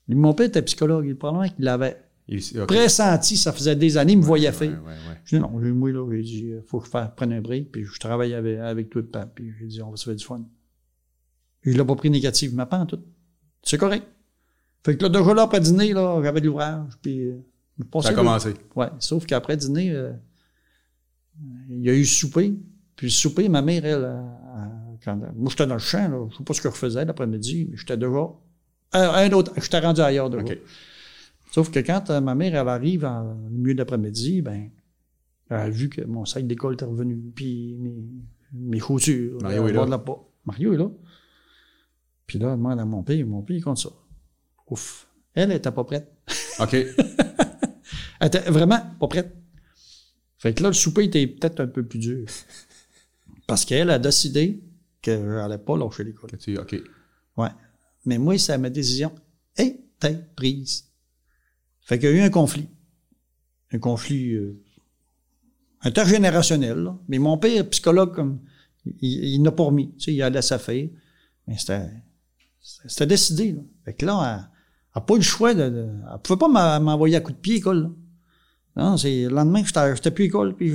Mon 0.07 0.33
père 0.33 0.47
était 0.47 0.61
psychologue. 0.61 1.05
Il 1.07 1.15
probablement 1.15 1.49
qu'il 1.53 1.67
avait 1.67 1.97
Pressenti, 2.67 3.37
ça 3.37 3.53
faisait 3.53 3.75
des 3.75 3.97
années, 3.97 4.13
il 4.13 4.19
me 4.19 4.23
voyait 4.23 4.51
faire. 4.51 4.81
Je 5.25 5.35
dis 5.35 5.41
non, 5.41 5.49
moi, 5.49 5.91
là, 5.91 6.07
j'ai 6.11 6.21
dit, 6.23 6.47
il 6.55 6.63
faut 6.65 6.79
que 6.79 6.87
je 6.87 6.91
prenne 7.15 7.33
un 7.33 7.41
break, 7.41 7.71
puis 7.71 7.83
je 7.83 7.99
travaille 7.99 8.33
avec, 8.33 8.59
avec 8.59 8.89
toi, 8.89 9.03
puis 9.33 9.53
j'ai 9.59 9.67
dit, 9.67 9.81
on 9.81 9.91
va 9.91 9.97
se 9.97 10.05
faire 10.05 10.15
du 10.15 10.23
fun. 10.23 10.43
Il 11.63 11.77
l'a 11.77 11.85
pas 11.85 11.95
pris 11.95 12.09
négativement, 12.09 12.65
pas 12.65 12.79
en 12.79 12.85
tout. 12.85 12.99
C'est 13.61 13.77
correct. 13.77 14.05
Fait 14.83 14.97
que 14.97 15.03
là, 15.03 15.09
déjà 15.09 15.33
là, 15.33 15.43
après 15.43 15.59
dîner, 15.59 15.93
là, 15.93 16.19
j'avais 16.23 16.41
de 16.41 16.47
l'ouvrage, 16.47 16.93
puis... 17.01 17.29
Euh, 17.29 17.37
ça 18.01 18.09
a 18.09 18.13
commencé. 18.13 18.53
Ouais, 18.75 18.87
sauf 18.99 19.25
qu'après 19.25 19.57
dîner, 19.57 19.91
euh, 19.91 20.11
il 21.69 21.81
y 21.83 21.89
a 21.89 21.93
eu 21.93 22.05
souper, 22.05 22.53
puis 22.95 23.07
le 23.07 23.11
souper, 23.11 23.49
ma 23.49 23.61
mère, 23.61 23.85
elle, 23.85 24.23
quand, 25.03 25.15
moi, 25.35 25.49
j'étais 25.49 25.67
dans 25.67 25.75
le 25.75 25.79
champ, 25.79 26.07
là, 26.09 26.27
je 26.31 26.37
sais 26.37 26.43
pas 26.43 26.53
ce 26.53 26.61
que 26.61 26.69
je 26.69 26.75
faisais 26.75 27.05
l'après-midi, 27.05 27.67
mais 27.69 27.77
j'étais 27.77 27.97
déjà... 27.97 28.29
Un, 28.93 29.09
un 29.09 29.31
autre, 29.31 29.51
j'étais 29.57 29.79
rendu 29.79 30.01
ailleurs 30.01 30.29
déjà. 30.29 30.55
Sauf 31.51 31.71
que 31.71 31.79
quand 31.79 32.09
euh, 32.09 32.21
ma 32.21 32.35
mère, 32.35 32.55
elle 32.55 32.67
arrive 32.67 33.05
en 33.05 33.35
milieu 33.49 33.75
d'après-midi, 33.75 34.41
ben, 34.41 34.69
elle 35.49 35.57
a 35.57 35.69
vu 35.69 35.89
que 35.89 36.01
mon 36.01 36.25
sac 36.25 36.45
d'école 36.45 36.73
était 36.73 36.85
revenu, 36.85 37.17
puis 37.33 37.77
mes, 37.79 37.95
mes 38.53 38.79
chaussures. 38.79 39.37
Mario 39.41 39.67
est 39.67 39.73
là. 39.73 39.85
La 39.85 40.03
Mario 40.45 40.73
est 40.73 40.77
là. 40.77 40.89
Puis 42.27 42.39
là, 42.39 42.51
elle 42.51 42.57
demande 42.57 42.79
à 42.79 42.85
mon 42.85 43.03
père, 43.03 43.25
mon 43.25 43.41
père, 43.41 43.55
il 43.55 43.63
compte 43.63 43.77
ça. 43.77 43.89
Ouf. 44.69 45.07
Elle, 45.33 45.51
elle 45.51 45.57
était 45.57 45.71
pas 45.71 45.83
prête. 45.83 46.11
OK. 46.59 46.73
elle 48.19 48.27
était 48.27 48.49
vraiment 48.49 48.79
pas 48.99 49.07
prête. 49.07 49.35
Fait 50.45 50.53
que 50.53 50.61
là, 50.61 50.69
le 50.69 50.75
souper 50.75 51.05
était 51.05 51.25
peut-être 51.25 51.59
un 51.59 51.65
peu 51.65 51.83
plus 51.83 51.97
dur. 51.97 52.27
Parce 53.47 53.65
qu'elle 53.65 53.89
a 53.89 53.97
décidé 53.97 54.61
qu'elle 55.01 55.25
n'allait 55.25 55.57
pas 55.57 55.75
lâcher 55.75 56.03
l'école. 56.03 56.29
OK. 56.59 56.75
Ouais. 57.37 57.49
Mais 58.05 58.19
moi, 58.19 58.37
c'est 58.37 58.55
ma 58.59 58.69
décision 58.69 59.11
était 59.57 60.19
prise. 60.35 60.85
Fait 61.81 61.97
qu'il 61.97 62.11
y 62.11 62.13
a 62.13 62.15
eu 62.17 62.21
un 62.21 62.29
conflit. 62.29 62.69
Un 63.71 63.79
conflit 63.79 64.33
euh, 64.33 64.61
intergénérationnel. 65.81 66.77
Là. 66.77 66.95
Mais 67.07 67.17
mon 67.17 67.39
père, 67.39 67.67
psychologue, 67.71 68.13
comme, 68.13 68.39
il, 69.01 69.41
n'a 69.41 69.51
pas 69.51 69.63
remis. 69.63 69.95
Tu 69.95 70.03
sais, 70.03 70.13
il 70.13 70.21
a 70.21 70.29
laissé 70.29 70.59
faire. 70.59 70.87
Mais 71.47 71.57
c'était, 71.57 71.89
c'était 72.61 73.07
décidé. 73.07 73.53
Là. 73.53 73.61
Fait 73.83 73.95
que 73.95 74.05
là, 74.05 74.47
elle 74.93 74.99
n'a 75.01 75.05
pas 75.07 75.15
eu 75.15 75.17
le 75.17 75.23
choix 75.23 75.55
de, 75.55 75.69
de 75.71 75.89
Elle 76.13 76.21
pouvait 76.21 76.37
pas 76.37 76.79
m'envoyer 76.79 77.15
à 77.15 77.21
coup 77.21 77.31
de 77.31 77.37
pied, 77.37 77.55
école. 77.55 77.95
Non, 78.75 78.97
c'est 78.97 79.23
le 79.23 79.29
lendemain 79.29 79.63
que 79.63 79.69
j'étais 79.95 80.11
plus 80.11 80.25
école. 80.25 80.55
Puis 80.55 80.71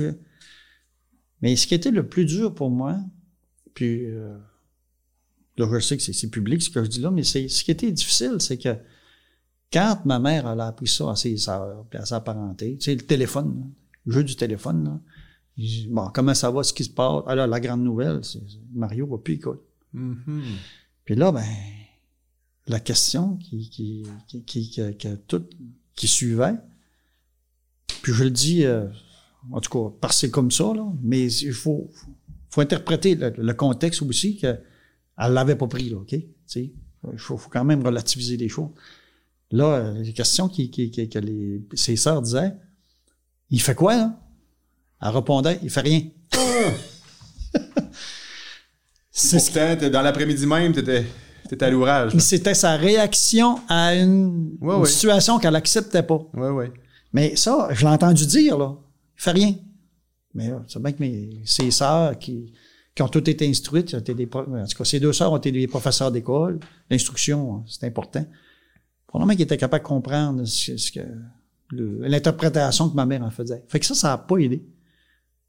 Mais 1.41 1.55
ce 1.55 1.67
qui 1.67 1.75
était 1.75 1.91
le 1.91 2.07
plus 2.07 2.25
dur 2.25 2.53
pour 2.53 2.69
moi, 2.69 2.97
puis 3.73 4.05
euh, 4.05 4.37
là, 5.57 5.67
je 5.71 5.79
sais 5.79 5.97
que 5.97 6.03
c'est, 6.03 6.27
public 6.29 6.61
ce 6.61 6.69
que 6.69 6.83
je 6.83 6.89
dis 6.89 7.01
là, 7.01 7.11
mais 7.11 7.23
c'est 7.23 7.47
ce 7.47 7.63
qui 7.63 7.71
était 7.71 7.91
difficile, 7.91 8.37
c'est 8.39 8.57
que 8.57 8.75
quand 9.71 10.01
ma 10.05 10.19
mère, 10.19 10.49
elle 10.49 10.59
a 10.59 10.67
appris 10.67 10.87
ça 10.87 11.11
à 11.11 11.15
ses 11.15 11.37
sœurs, 11.37 11.85
puis 11.89 11.99
à 11.99 12.05
sa 12.05 12.19
parenté, 12.19 12.77
tu 12.77 12.85
sais, 12.85 12.95
le 12.95 13.05
téléphone, 13.05 13.71
le 14.05 14.13
jeu 14.13 14.23
du 14.23 14.35
téléphone, 14.35 14.83
là, 14.83 14.99
bon, 15.89 16.09
comment 16.13 16.33
ça 16.33 16.51
va, 16.51 16.63
ce 16.63 16.73
qui 16.73 16.83
se 16.83 16.89
passe? 16.89 17.23
Alors, 17.27 17.47
la 17.47 17.59
grande 17.59 17.83
nouvelle, 17.83 18.23
c'est 18.23 18.41
Mario 18.73 19.07
va 19.07 19.17
plus 19.17 19.35
école. 19.35 19.59
Mm-hmm. 19.95 20.41
Puis 21.05 21.15
là, 21.15 21.31
ben, 21.31 21.45
la 22.67 22.79
question 22.79 23.37
qui, 23.37 23.69
qui, 23.69 24.05
qui, 24.27 24.69
qui, 24.69 25.07
tout, 25.27 25.45
qui 25.95 26.07
suivait, 26.07 26.55
puis 28.01 28.13
je 28.13 28.23
le 28.23 28.29
dis, 28.29 28.65
euh, 28.65 28.85
en 29.51 29.59
tout 29.59 29.69
cas, 29.69 29.95
parce 30.01 30.15
que 30.15 30.19
c'est 30.21 30.31
comme 30.31 30.51
ça, 30.51 30.73
là, 30.75 30.85
mais 31.01 31.31
il 31.31 31.53
faut, 31.53 31.89
faut 32.49 32.61
interpréter 32.61 33.15
le, 33.15 33.53
contexte 33.53 34.01
aussi 34.01 34.37
qu'elle 34.37 34.61
l'avait 35.17 35.55
pas 35.55 35.67
pris, 35.67 35.89
là, 35.89 35.97
OK? 35.97 36.15
Il 36.55 36.71
faut, 37.17 37.37
faut 37.37 37.49
quand 37.49 37.63
même 37.63 37.83
relativiser 37.83 38.37
les 38.37 38.49
choses. 38.49 38.69
Là, 39.51 39.91
les 39.93 40.13
questions 40.13 40.47
qui, 40.47 40.69
qui, 40.69 40.91
que 40.91 41.19
les, 41.19 41.61
ses 41.73 41.95
sœurs 41.95 42.21
disaient, 42.21 42.53
il 43.49 43.61
fait 43.61 43.75
quoi, 43.75 43.95
là? 43.95 44.19
Elle 45.01 45.09
répondait, 45.09 45.59
il 45.63 45.69
fait 45.69 45.81
rien. 45.81 46.01
Pourtant, 49.31 49.75
dans 49.89 50.01
l'après-midi 50.01 50.45
même, 50.45 50.71
t'étais, 50.71 51.05
étais 51.51 51.65
à 51.65 51.69
l'ouvrage. 51.69 52.15
C'était 52.19 52.53
sa 52.53 52.77
réaction 52.77 53.59
à 53.67 53.95
une, 53.95 54.57
situation 54.85 55.39
qu'elle 55.39 55.55
acceptait 55.55 56.03
pas. 56.03 56.21
Oui, 56.33 56.49
oui. 56.49 56.65
Mais 57.13 57.35
ça, 57.35 57.69
je 57.71 57.81
l'ai 57.81 57.91
entendu 57.91 58.25
dire, 58.25 58.57
là. 58.57 58.75
Il 59.17 59.21
fait 59.21 59.31
rien. 59.31 59.55
Mais 60.33 60.49
c'est 60.67 60.81
bien 60.81 60.91
que 60.91 60.99
mes, 61.01 61.41
ses 61.45 61.71
sœurs 61.71 62.17
qui, 62.17 62.53
qui 62.95 63.01
ont 63.01 63.07
toutes 63.07 63.27
été 63.27 63.47
instruites. 63.47 63.93
été 63.93 64.13
des 64.13 64.29
en 64.33 64.65
tout 64.65 64.77
cas, 64.77 64.85
ces 64.85 64.99
deux 64.99 65.13
sœurs 65.13 65.31
ont 65.31 65.37
été 65.37 65.51
des 65.51 65.67
professeurs 65.67 66.11
d'école. 66.11 66.59
L'instruction, 66.89 67.63
c'est 67.67 67.85
important. 67.85 68.25
Probablement 69.07 69.33
qu'ils 69.33 69.43
étaient 69.43 69.57
capables 69.57 69.83
de 69.83 69.87
comprendre 69.87 70.45
ce, 70.45 70.77
ce 70.77 70.91
que, 70.91 71.01
l'interprétation 71.71 72.89
que 72.89 72.95
ma 72.95 73.05
mère 73.05 73.23
en 73.23 73.31
faisait. 73.31 73.63
Fait 73.67 73.79
que 73.79 73.85
ça, 73.85 73.95
ça 73.95 74.07
n'a 74.09 74.17
pas 74.17 74.37
aidé. 74.37 74.65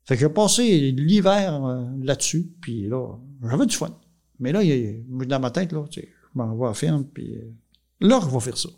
Fait 0.05 0.17
que 0.17 0.21
j'ai 0.21 0.29
passé 0.29 0.91
l'hiver 0.91 1.65
euh, 1.65 1.85
là-dessus, 2.03 2.53
puis 2.61 2.89
là, 2.89 3.17
j'avais 3.43 3.67
du 3.67 3.77
fun. 3.77 3.97
Mais 4.41 4.51
là, 4.51 4.63
il 4.63 5.05
dans 5.29 5.39
ma 5.39 5.51
tête, 5.51 5.73
là, 5.73 5.85
tu 5.89 6.01
sais, 6.01 6.09
je 6.09 6.39
m'en 6.39 6.57
vais 6.57 6.87
à 6.87 6.93
la 6.93 6.99
puis 7.13 7.37
euh, 7.37 7.53
là, 8.01 8.21
je 8.21 8.29
vais 8.29 8.41
faire 8.41 8.59
ça. 8.59 8.69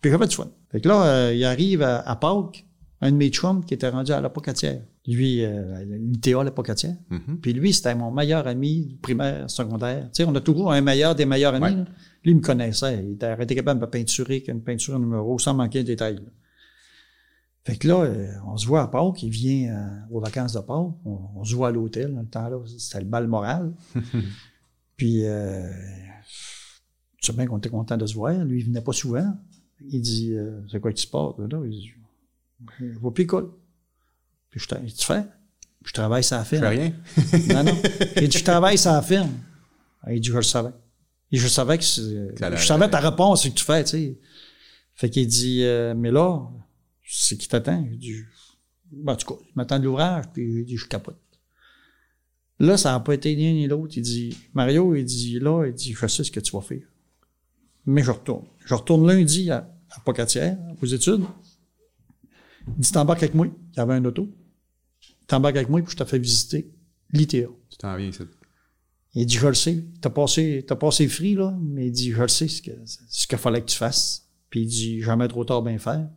Puis 0.00 0.10
j'avais 0.10 0.26
du 0.26 0.36
fun. 0.36 0.50
Fait 0.70 0.80
que 0.80 0.88
là, 0.88 1.04
euh, 1.04 1.34
il 1.34 1.44
arrive 1.44 1.82
à, 1.82 1.98
à 2.00 2.16
Pâques, 2.16 2.66
un 3.00 3.12
de 3.12 3.16
mes 3.16 3.28
chums 3.30 3.64
qui 3.64 3.74
était 3.74 3.88
rendu 3.88 4.12
à 4.12 4.20
la 4.20 4.30
Pocatière. 4.30 4.82
Lui, 5.06 5.44
euh, 5.44 5.84
l'ITA, 5.84 6.44
la 6.44 6.50
Pocatière. 6.50 6.94
Mhm. 7.10 7.38
Puis 7.40 7.52
lui, 7.52 7.72
c'était 7.72 7.94
mon 7.94 8.10
meilleur 8.10 8.46
ami 8.46 8.98
primaire, 9.02 9.50
secondaire. 9.50 10.04
Tu 10.12 10.22
sais, 10.22 10.24
on 10.28 10.34
a 10.34 10.40
toujours 10.40 10.72
un 10.72 10.80
meilleur 10.80 11.14
des 11.14 11.24
meilleurs 11.26 11.54
amis. 11.54 11.76
Ouais. 11.76 11.84
Lui, 12.24 12.32
il 12.32 12.36
me 12.36 12.40
connaissait. 12.42 13.02
Il 13.04 13.12
était 13.14 13.34
était 13.42 13.54
capable 13.54 13.80
de 13.80 13.86
me 13.86 13.90
peinturer 13.90 14.42
qu'une 14.42 14.62
peinture 14.62 14.98
numéro 14.98 15.38
sans 15.38 15.54
manquer 15.54 15.82
de 15.82 15.86
détail. 15.88 16.16
là. 16.16 16.30
Fait 17.64 17.76
que 17.76 17.88
là, 17.88 18.00
euh, 18.02 18.28
on 18.46 18.56
se 18.56 18.66
voit 18.66 18.82
à 18.82 18.88
Pâques. 18.88 19.22
Il 19.22 19.30
vient 19.30 19.74
euh, 19.74 20.14
aux 20.16 20.20
vacances 20.20 20.52
de 20.54 20.60
Pâques. 20.60 20.94
On, 21.04 21.18
on 21.36 21.44
se 21.44 21.54
voit 21.54 21.68
à 21.68 21.70
l'hôtel. 21.72 22.14
Dans 22.14 22.20
le 22.20 22.26
temps-là, 22.26 22.58
c'était 22.78 23.00
le 23.00 23.06
bal 23.06 23.26
moral. 23.26 23.72
Puis, 24.96 25.24
euh, 25.24 25.68
tu 27.22 27.26
sais 27.26 27.32
bien 27.32 27.46
qu'on 27.46 27.58
était 27.58 27.68
content 27.70 27.96
de 27.96 28.06
se 28.06 28.14
voir. 28.14 28.32
Lui, 28.44 28.60
il 28.60 28.66
venait 28.66 28.80
pas 28.82 28.92
souvent. 28.92 29.34
Il 29.88 30.00
dit, 30.00 30.34
euh, 30.34 30.60
c'est 30.70 30.80
quoi 30.80 30.92
qui 30.92 31.02
se 31.02 31.06
passe? 31.08 31.34
Là, 31.38 31.60
il 31.64 31.70
dit, 31.70 31.90
je 32.78 32.84
vais 32.84 33.10
plus 33.12 33.22
l'école. 33.22 33.50
Puis 34.50 34.60
je 34.60 34.66
tra- 34.66 34.84
tu 34.94 35.04
fais? 35.04 35.24
Je 35.84 35.92
travaille 35.92 36.22
sur 36.22 36.36
la 36.36 36.44
Je 36.44 36.56
rien? 36.56 36.92
Non, 37.54 37.64
non. 37.64 37.82
Il 38.16 38.28
dit, 38.28 38.38
je 38.38 38.44
travaille 38.44 38.76
sur 38.76 38.92
la 38.92 39.02
ferme. 39.02 39.32
Il 40.10 40.20
dit, 40.20 40.28
je 40.28 40.36
le 40.36 40.42
savais. 40.42 40.72
Et 41.32 41.38
je 41.38 41.46
savais 41.48 41.78
que 41.78 41.84
je 41.84 42.66
savais 42.66 42.90
ta 42.90 42.98
réponse, 43.00 43.42
c'est 43.44 43.50
que 43.50 43.54
tu 43.54 43.64
fais, 43.64 43.84
tu 43.84 43.90
sais. 43.90 44.18
Fait 44.94 45.08
qu'il 45.08 45.26
dit, 45.26 45.62
euh, 45.62 45.94
mais 45.96 46.10
là, 46.10 46.40
c'est 47.06 47.36
qui 47.38 47.48
t'attend? 47.48 47.86
Il 47.90 47.98
dit, 47.98 48.16
ben, 48.92 49.12
en 49.12 49.16
tout 49.16 49.34
cas, 49.34 49.40
il 49.46 49.52
m'attend 49.54 49.78
de 49.78 49.84
l'ouvrage, 49.84 50.24
puis 50.32 50.42
il 50.60 50.64
dit, 50.64 50.76
je 50.76 50.86
capote. 50.86 51.16
Là, 52.58 52.76
ça 52.76 52.90
n'a 52.92 53.00
pas 53.00 53.14
été 53.14 53.34
ni 53.34 53.46
l'un 53.46 53.52
ni 53.54 53.66
l'autre. 53.68 53.94
Il 53.96 54.02
dit, 54.02 54.36
Mario, 54.52 54.94
il 54.94 55.04
dit, 55.04 55.38
là, 55.38 55.64
il 55.66 55.72
dit, 55.72 55.94
je 55.94 56.06
sais 56.06 56.24
ce 56.24 56.30
que 56.30 56.40
tu 56.40 56.52
vas 56.52 56.60
faire. 56.60 56.82
Mais 57.86 58.02
je 58.02 58.10
retourne. 58.10 58.44
Je 58.64 58.74
retourne 58.74 59.06
lundi 59.06 59.50
à, 59.50 59.72
à 59.90 60.00
Pocatière, 60.00 60.58
aux 60.80 60.86
études. 60.86 61.24
Il 62.66 62.74
dit, 62.80 62.92
t'embarques 62.92 63.22
avec 63.22 63.34
moi. 63.34 63.46
Il 63.46 63.76
y 63.76 63.80
avait 63.80 63.94
un 63.94 64.04
auto. 64.04 64.28
T'embarques 65.26 65.56
avec 65.56 65.68
moi, 65.68 65.80
puis 65.80 65.92
je 65.92 65.96
te 65.96 66.04
fais 66.04 66.18
visiter 66.18 66.70
l'ITA. 67.12 67.48
Tu 67.70 67.78
t'en 67.78 67.96
viens 67.96 68.08
ici. 68.08 68.22
Il 69.14 69.26
dit, 69.26 69.36
je 69.36 69.46
le 69.48 69.54
sais. 69.54 69.84
T'as 70.00 70.10
passé, 70.10 70.62
passé 70.62 71.08
free, 71.08 71.34
là. 71.34 71.56
Mais 71.60 71.86
il 71.86 71.92
dit, 71.92 72.12
je 72.12 72.22
le 72.22 72.28
sais 72.28 72.48
ce 72.48 72.62
que, 72.62 72.70
ce 72.84 73.26
qu'il 73.26 73.38
fallait 73.38 73.60
que 73.60 73.66
tu 73.70 73.76
fasses. 73.76 74.28
Puis 74.50 74.62
il 74.62 74.66
dit, 74.66 75.00
jamais 75.00 75.26
trop 75.28 75.44
tard, 75.44 75.62
bien 75.62 75.78
faire. 75.78 76.08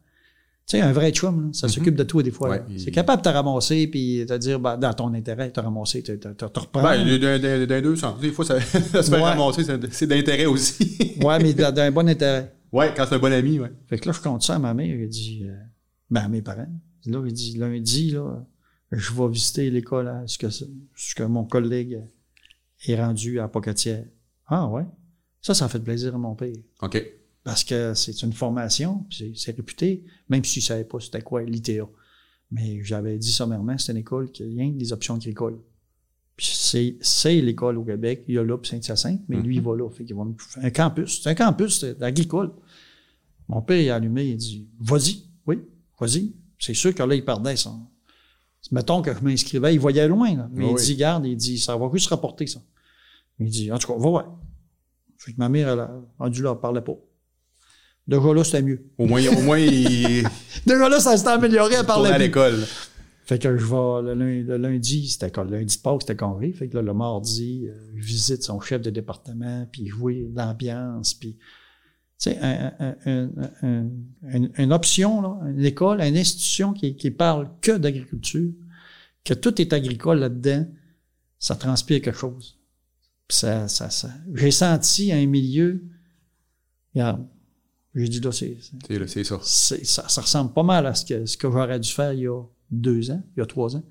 Tu 0.66 0.78
sais, 0.78 0.82
un 0.82 0.94
vrai 0.94 1.12
chum, 1.12 1.48
là, 1.48 1.50
ça 1.52 1.68
s'occupe 1.68 1.96
de 1.96 2.04
toi 2.04 2.24
des 2.24 2.32
fois. 2.32 2.50
Ouais, 2.50 2.64
il- 2.70 2.80
C'est 2.80 2.92
capable 2.92 3.22
de 3.22 3.30
te 3.30 3.34
ramasser, 3.34 3.86
puis 3.88 4.26
de 4.26 4.38
dire, 4.38 4.60
ben, 4.62 4.78
dans 4.78 4.94
ton 4.94 5.14
intérêt, 5.14 5.52
te 5.52 5.60
ramasser, 5.60 6.02
te, 6.02 6.14
te, 6.14 6.30
te, 6.30 6.46
te 6.46 6.60
reprendre. 6.60 6.88
Ben, 6.88 7.18
d'un- 7.20 7.38
d'un 7.38 7.66
d'un 7.66 7.82
deux 7.82 7.98
sens. 7.98 8.18
Des 8.22 8.32
fois, 8.32 8.46
ça, 8.46 8.60
ça 8.62 9.04
se 9.04 9.10
fait 9.12 9.18
Ouais. 9.18 9.22
ramasser, 9.24 9.64
c'est- 9.92 10.08
d'intérêt 10.08 10.46
aussi. 10.46 11.18
ouais, 11.22 11.40
mais 11.40 11.54
d'un 11.54 11.92
bon 11.92 12.08
intérêt. 12.08 12.54
ouais, 12.72 12.94
quand 12.96 13.06
c'est 13.06 13.16
un 13.16 13.20
bon 13.20 13.34
ami, 13.34 13.60
ouais. 13.60 13.72
Fait 13.88 13.98
que 14.00 14.08
là, 14.08 14.14
je 14.14 14.22
compte 14.22 14.42
ça 14.42 14.56
à 14.56 14.60
ma 14.60 14.74
mère. 14.74 14.96
Il 14.96 15.10
dit, 15.10 15.42
euh, 15.44 15.54
ben, 16.10 16.22
à 16.22 16.28
mes 16.30 16.42
parents. 16.42 16.68
Là, 17.08 17.22
il 17.26 17.34
dit, 17.34 17.58
lundi, 17.58 18.12
là, 18.12 18.46
je 18.92 19.12
vais 19.14 19.28
visiter 19.28 19.70
l'école 19.70 20.08
à 20.08 20.24
ce 20.28 20.38
que, 20.38 20.50
ce 20.50 20.64
que 21.16 21.24
mon 21.24 21.44
collègue 21.44 22.00
est 22.88 22.96
rendu 22.96 23.42
à 23.42 23.50
Pocatière. 23.50 24.06
Ah, 24.48 24.68
ouais. 24.70 24.86
Ça, 25.42 25.54
ça 25.54 25.66
a 25.66 25.68
fait 25.68 25.80
plaisir 25.82 26.16
à 26.16 26.18
mon 26.18 26.36
père. 26.36 26.54
OK. 26.82 27.04
Parce 27.44 27.64
que 27.64 27.94
c'est 27.94 28.22
une 28.24 28.32
formation, 28.32 29.06
c'est 29.10 29.56
réputé, 29.56 30.04
même 30.30 30.46
si 30.46 30.62
je 30.62 30.68
savais 30.68 30.86
pas 30.86 31.00
c'était 31.00 31.22
quoi 31.22 31.44
l'ITA. 31.44 31.88
Mais 32.52 32.84
j'avais 32.84 33.18
dit 33.18 33.32
sommairement, 33.32 33.78
c'est 33.78 33.92
une 33.92 33.98
école 33.98 34.32
qui 34.32 34.44
a 34.44 34.46
rien 34.46 34.72
que 34.72 34.78
des 34.78 34.94
options 34.94 35.16
agricoles. 35.16 35.60
Puis 36.36 36.98
c'est, 37.02 37.42
l'école 37.42 37.78
au 37.78 37.84
Québec. 37.84 38.24
Il 38.28 38.36
y 38.36 38.38
a 38.38 38.44
là 38.44 38.58
Saint-Hyacinthe, 38.64 39.22
mais 39.28 39.38
lui, 39.38 39.58
il 39.58 39.62
va 39.62 39.76
là. 39.76 39.90
Fait 39.90 40.04
qu'il 40.04 40.16
va 40.16 40.24
un 40.58 40.70
campus. 40.72 41.22
C'est 41.22 41.30
un 41.30 41.36
campus 41.36 41.86
agricole. 42.02 42.52
Mon 43.48 43.62
père, 43.62 43.80
il 43.80 43.90
a 43.90 43.96
allumé, 43.96 44.26
il 44.26 44.38
dit 44.38 44.68
Vas-y, 44.80 45.24
oui, 45.46 45.60
vas-y. 46.00 46.34
C'est 46.58 46.74
sûr 46.74 46.96
que 46.96 47.04
là, 47.04 47.14
il 47.14 47.26
perdait 47.26 47.56
ça. 47.56 47.76
Mettons 48.72 49.02
que 49.02 49.14
je 49.14 49.20
m'inscrivais, 49.20 49.74
il 49.74 49.80
voyait 49.80 50.08
loin, 50.08 50.36
là. 50.36 50.50
Mais 50.54 50.66
Oui, 50.66 50.76
il 50.80 50.86
dit 50.86 50.96
Garde, 50.96 51.26
il 51.26 51.36
dit 51.36 51.60
Ça 51.60 51.76
va 51.76 51.90
plus 51.90 52.00
se 52.00 52.10
rapporter, 52.10 52.48
ça. 52.48 52.62
Il 53.40 53.50
dit 53.50 53.72
En 53.72 53.78
tout 53.78 53.88
cas, 53.88 54.00
va 54.00 54.10
voir. 54.10 54.40
Fait 55.18 55.34
que 55.34 55.38
ma 55.38 55.50
mère, 55.50 55.70
elle 55.70 55.80
a 55.80 56.02
rendu 56.18 56.42
là, 56.42 56.54
elle 56.54 56.60
parlait 56.60 56.82
pas. 56.82 56.98
Déjà 58.08 58.34
là, 58.34 58.44
c'était 58.44 58.62
mieux. 58.62 58.84
Au 58.98 59.06
moins, 59.06 59.26
au 59.28 59.42
moins 59.42 59.58
il 59.60 60.28
Déjà 60.66 60.90
là, 60.90 61.00
ça 61.00 61.16
s'était 61.16 61.30
amélioré, 61.30 61.76
tourne 61.76 61.86
parlait 61.88 62.10
à 62.12 62.18
l'école. 62.18 62.60
Fait 63.26 63.40
que 63.40 63.58
je 63.58 63.66
vais 63.66 64.14
le 64.14 64.58
lundi, 64.58 65.08
c'était 65.08 65.32
quoi, 65.32 65.46
le 65.46 65.52
lundi 65.58 65.78
de 65.78 65.82
Pâques, 65.82 66.02
c'était 66.02 66.16
congrès. 66.18 66.52
Fait 66.52 66.68
que 66.68 66.76
là, 66.76 66.82
le 66.82 66.94
mardi, 66.94 67.68
euh, 67.70 67.74
je 67.96 68.06
visite 68.06 68.44
son 68.44 68.60
chef 68.60 68.82
de 68.82 68.90
département, 68.90 69.66
puis 69.72 69.88
je 69.88 69.96
vois 69.96 70.12
l'ambiance, 70.36 71.14
puis 71.14 71.38
tu 72.20 72.32
sais, 72.32 72.38
un- 72.42 72.74
un- 72.80 72.96
un- 73.06 73.90
un- 74.34 74.50
une, 74.58 74.74
option, 74.74 75.22
là, 75.22 75.40
une 75.50 75.64
école, 75.64 76.02
une 76.02 76.18
institution 76.18 76.74
qui, 76.74 76.96
qui 76.98 77.12
parle 77.12 77.50
que 77.62 77.72
d'agriculture, 77.78 78.52
que 79.24 79.34
tout 79.34 79.62
est 79.62 79.72
agricole 79.72 80.20
là-dedans, 80.20 80.68
ça 81.40 81.56
transpire 81.56 82.02
quelque 82.02 82.18
chose. 82.20 82.60
Ça, 83.30 83.70
ça, 83.70 83.90
ça. 83.90 84.10
J'ai 84.36 84.52
senti 84.52 85.14
un 85.14 85.26
milieu, 85.26 85.82
regarde, 86.94 87.26
j'ai 87.96 88.08
dit 88.08 88.20
là, 88.20 88.32
c'est, 88.32 88.58
c'est- 89.08 89.24
ça. 89.24 89.40
ça, 89.44 90.10
ça 90.10 90.22
ressemble 90.22 90.54
pas 90.54 90.64
mal 90.64 90.86
à 90.88 90.94
ce 90.96 91.06
que, 91.06 91.26
ce 91.26 91.38
que 91.38 91.50
j'aurais 91.50 91.80
dû 91.80 91.90
faire 91.90 92.14
il 92.14 92.22
y 92.22 92.28
a 92.28 92.42
deux 92.72 93.12
ans, 93.12 93.22
il 93.36 93.40
y 93.40 93.44
a 93.44 93.46
trois 93.46 93.76
ans. 93.76 93.84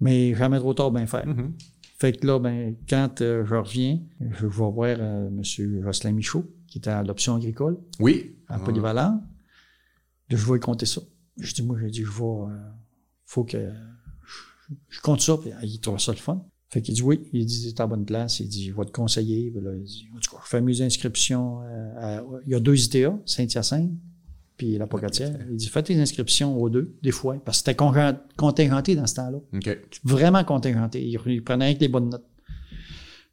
Mais 0.00 0.34
jamais 0.34 0.58
trop 0.58 0.74
tard 0.74 0.90
bien 0.90 1.06
faire. 1.06 1.26
Mhm. 1.26 1.54
Fait 1.98 2.12
que 2.12 2.26
là, 2.26 2.38
ben, 2.40 2.74
quand 2.88 3.20
euh, 3.20 3.44
je 3.46 3.54
reviens, 3.54 4.00
je 4.20 4.46
vais 4.46 4.48
voir 4.48 4.96
euh, 5.00 5.28
M. 5.28 5.42
Jocelyn 5.44 6.12
Michaud, 6.12 6.44
qui 6.66 6.78
était 6.78 6.90
à 6.90 7.02
l'option 7.04 7.36
agricole, 7.36 7.78
Oui. 8.00 8.36
à 8.48 8.56
Ah. 8.56 8.58
Polyvalent. 8.58 9.22
Je 10.28 10.52
vais 10.52 10.58
compter 10.58 10.86
ça. 10.86 11.00
Je 11.38 11.52
dis, 11.54 11.62
moi, 11.62 11.76
j'ai 11.80 11.90
dit, 11.90 12.02
je 12.04 12.10
vais, 12.10 12.24
euh, 12.24 12.58
faut 13.26 13.44
que 13.44 13.58
je, 14.26 14.74
je 14.88 15.00
compte 15.00 15.20
ça, 15.20 15.36
puis 15.36 15.50
il 15.62 15.80
trouve 15.80 15.98
ça 16.00 16.12
le 16.12 16.18
fun. 16.18 16.44
Fait 16.72 16.80
qu'il 16.80 16.94
dit 16.94 17.02
oui, 17.02 17.20
il 17.34 17.44
dit, 17.44 17.74
t'es 17.74 17.82
à 17.82 17.86
bonne 17.86 18.06
place, 18.06 18.40
il 18.40 18.48
dit, 18.48 18.68
je 18.70 18.74
vais 18.74 18.84
te 18.86 18.90
conseiller. 18.92 19.50
Puis 19.50 19.60
là, 19.62 19.72
il 19.76 19.82
dit, 19.82 20.06
en 20.16 20.18
tout 20.20 20.30
cas, 20.50 20.60
mes 20.62 20.80
inscriptions. 20.80 21.60
euh, 21.62 22.18
à- 22.20 22.24
il 22.46 22.52
y 22.52 22.54
a 22.54 22.60
deux 22.60 22.74
ITA, 22.76 23.18
Saint-Hyacinthe, 23.26 23.90
puis 24.56 24.78
la 24.78 24.86
Pocatière. 24.86 25.36
Il 25.50 25.56
dit, 25.56 25.66
fais 25.68 25.82
tes 25.82 26.00
inscriptions 26.00 26.56
aux 26.58 26.70
deux, 26.70 26.94
des 27.02 27.10
fois, 27.10 27.36
parce 27.44 27.60
que 27.60 27.70
c'était 27.70 27.76
contingenté 28.36 28.96
dans 28.96 29.06
ce 29.06 29.16
temps-là 29.16 29.38
vraiment 30.02 30.42
contingenté. 30.44 31.02
Il, 31.06 31.20
il 31.26 31.44
prenait 31.44 31.66
rien 31.66 31.74
que 31.74 31.80
les 31.80 31.88
bonnes 31.88 32.08
notes. 32.08 32.24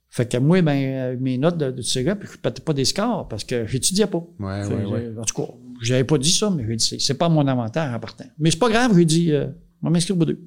Fait 0.10 0.28
que 0.30 0.38
moi, 0.38 0.62
ben, 0.62 0.72
euh, 1.14 1.18
mes 1.20 1.38
notes 1.38 1.58
de, 1.58 1.72
de 1.72 1.82
cégep, 1.82 2.24
je 2.26 2.32
ne 2.32 2.38
pétais 2.38 2.62
pas 2.62 2.74
des 2.74 2.84
scores 2.86 3.28
parce 3.30 3.44
que 3.44 3.66
j'étudiais 3.68 4.08
pas. 4.08 4.26
Ouais, 4.40 4.64
Fait 4.64 4.74
ouais, 4.76 4.84
que, 4.84 4.88
ouais. 4.90 5.12
En 5.20 5.24
tout 5.24 5.36
cas, 5.36 5.54
j'avais 5.84 6.04
pas 6.04 6.18
dit 6.18 6.32
ça, 6.32 6.50
mais 6.50 6.66
j'ai 6.68 6.76
dit, 6.76 6.98
c'est- 7.00 7.14
pas 7.14 7.30
mon 7.30 7.48
avantage 7.48 7.94
en 7.96 8.00
partant. 8.00 8.26
Mais 8.40 8.50
c'est 8.52 8.58
pas 8.60 8.70
grave, 8.70 8.98
j'ai 8.98 9.06
dit, 9.06 9.32
euh, 9.32 9.48
on 9.84 9.92
m'inscrire 9.92 10.18
aux 10.20 10.26
deux. 10.26 10.42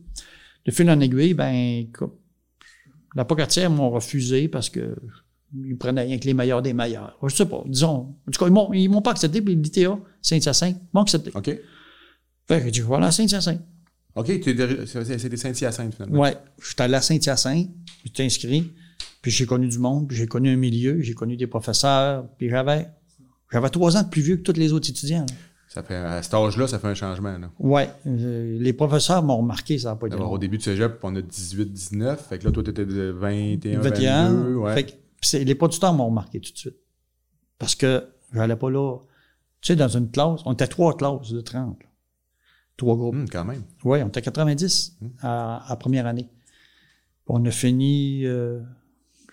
De 0.67 0.71
fil 0.73 0.91
en 0.91 0.99
aiguille, 1.01 1.33
ben, 1.35 1.55
écoute, 1.89 2.13
la 3.15 3.25
pocatière 3.25 3.71
m'ont 3.71 3.91
refusé 3.91 4.49
parce 4.49 4.71
que 4.71 4.97
ils 5.55 5.77
prenaient 5.77 6.03
rien 6.03 6.19
que 6.19 6.25
les 6.25 6.35
meilleurs 6.35 6.63
des 6.63 6.73
meilleurs. 6.73 7.19
Je 7.23 7.35
sais 7.35 7.47
pas, 7.47 7.63
disons. 7.67 8.17
En 8.27 8.31
tout 8.33 8.39
cas, 8.39 8.47
ils 8.47 8.53
m'ont, 8.53 8.73
ils 8.73 8.89
m'ont 8.89 9.03
pas 9.03 9.11
accepté, 9.11 9.43
puis 9.43 9.55
l'ITA, 9.55 9.99
Saint-Hyacinthe, 10.23 10.81
m'ont 10.95 11.03
accepté. 11.03 11.31
OK. 11.35 11.45
Fait 11.45 12.59
que 12.59 12.65
j'ai 12.65 12.71
dit, 12.71 12.81
voilà, 12.81 13.11
Saint-Hyacinthe. 13.11 13.61
OK, 14.15 14.41
tu 14.41 14.51
es 14.51 14.87
c'était 14.87 15.37
Saint-Hyacinthe, 15.37 15.95
finalement. 15.95 16.21
Ouais, 16.21 16.37
j'étais 16.67 16.83
allé 16.83 16.95
à 16.95 17.01
Saint-Hyacinthe, 17.03 17.71
j'étais 18.05 18.25
inscrit, 18.25 18.73
puis 19.21 19.31
j'ai 19.31 19.47
connu 19.47 19.69
du 19.69 19.79
monde, 19.79 20.09
puis 20.09 20.17
j'ai 20.17 20.27
connu 20.27 20.51
un 20.51 20.57
milieu, 20.57 21.01
j'ai 21.01 21.15
connu 21.15 21.37
des 21.37 21.47
professeurs, 21.47 22.27
puis 22.39 22.49
j'avais 22.49 22.89
j'avais 23.51 23.69
trois 23.69 23.97
ans 23.97 24.03
de 24.03 24.09
plus 24.09 24.23
vieux 24.23 24.37
que 24.37 24.43
tous 24.43 24.59
les 24.59 24.73
autres 24.73 24.89
étudiants. 24.89 25.27
là. 25.29 25.35
Ça 25.73 25.83
fait, 25.83 25.95
à 25.95 26.23
cet 26.23 26.35
âge-là, 26.35 26.67
ça 26.67 26.79
fait 26.79 26.89
un 26.89 26.95
changement. 26.95 27.35
Euh, 27.65 28.59
les 28.59 28.73
professeurs 28.75 29.23
m'ont 29.23 29.39
remarqué, 29.39 29.79
ça 29.79 29.89
n'a 29.89 29.97
pas 29.97 30.07
été 30.07 30.17
D'abord, 30.17 30.33
au 30.33 30.37
début 30.37 30.59
de 30.59 30.63
cégep, 30.63 30.99
on 31.03 31.17
a 31.17 31.21
18-19. 31.21 32.17
Fait 32.17 32.39
que 32.39 32.45
là, 32.45 32.51
toi, 32.51 32.63
t'étais 32.63 32.85
de 32.85 33.11
21, 33.11 33.81
21, 33.81 34.33
22. 34.33 34.55
Ouais. 34.57 34.75
fait 34.75 34.85
que, 34.85 34.93
puis 35.19 35.45
les 35.47 35.55
producteurs 35.55 35.95
m'ont 35.95 36.09
remarqué 36.09 36.41
tout 36.41 36.53
de 36.53 36.59
suite. 36.59 36.77
Parce 37.59 37.75
que 37.75 38.05
j'allais 38.35 38.57
pas 38.57 38.69
là, 38.69 38.99
tu 39.63 39.69
sais, 39.69 39.77
dans 39.77 39.89
une 39.89 40.11
classe, 40.11 40.41
on 40.45 40.53
était 40.53 40.67
trois 40.67 40.95
classes 40.95 41.33
de 41.33 41.41
30, 41.41 41.79
là. 41.81 41.89
trois 42.77 42.95
groupes. 42.97 43.15
Hum, 43.15 43.29
quand 43.31 43.47
même. 43.47 43.63
Oui, 43.83 44.03
on 44.03 44.09
était 44.09 44.21
90 44.21 44.99
à, 45.23 45.73
à 45.73 45.77
première 45.77 46.07
année. 46.07 46.29
On 47.29 47.43
a 47.47 47.51
fini, 47.51 48.27
euh, 48.27 48.61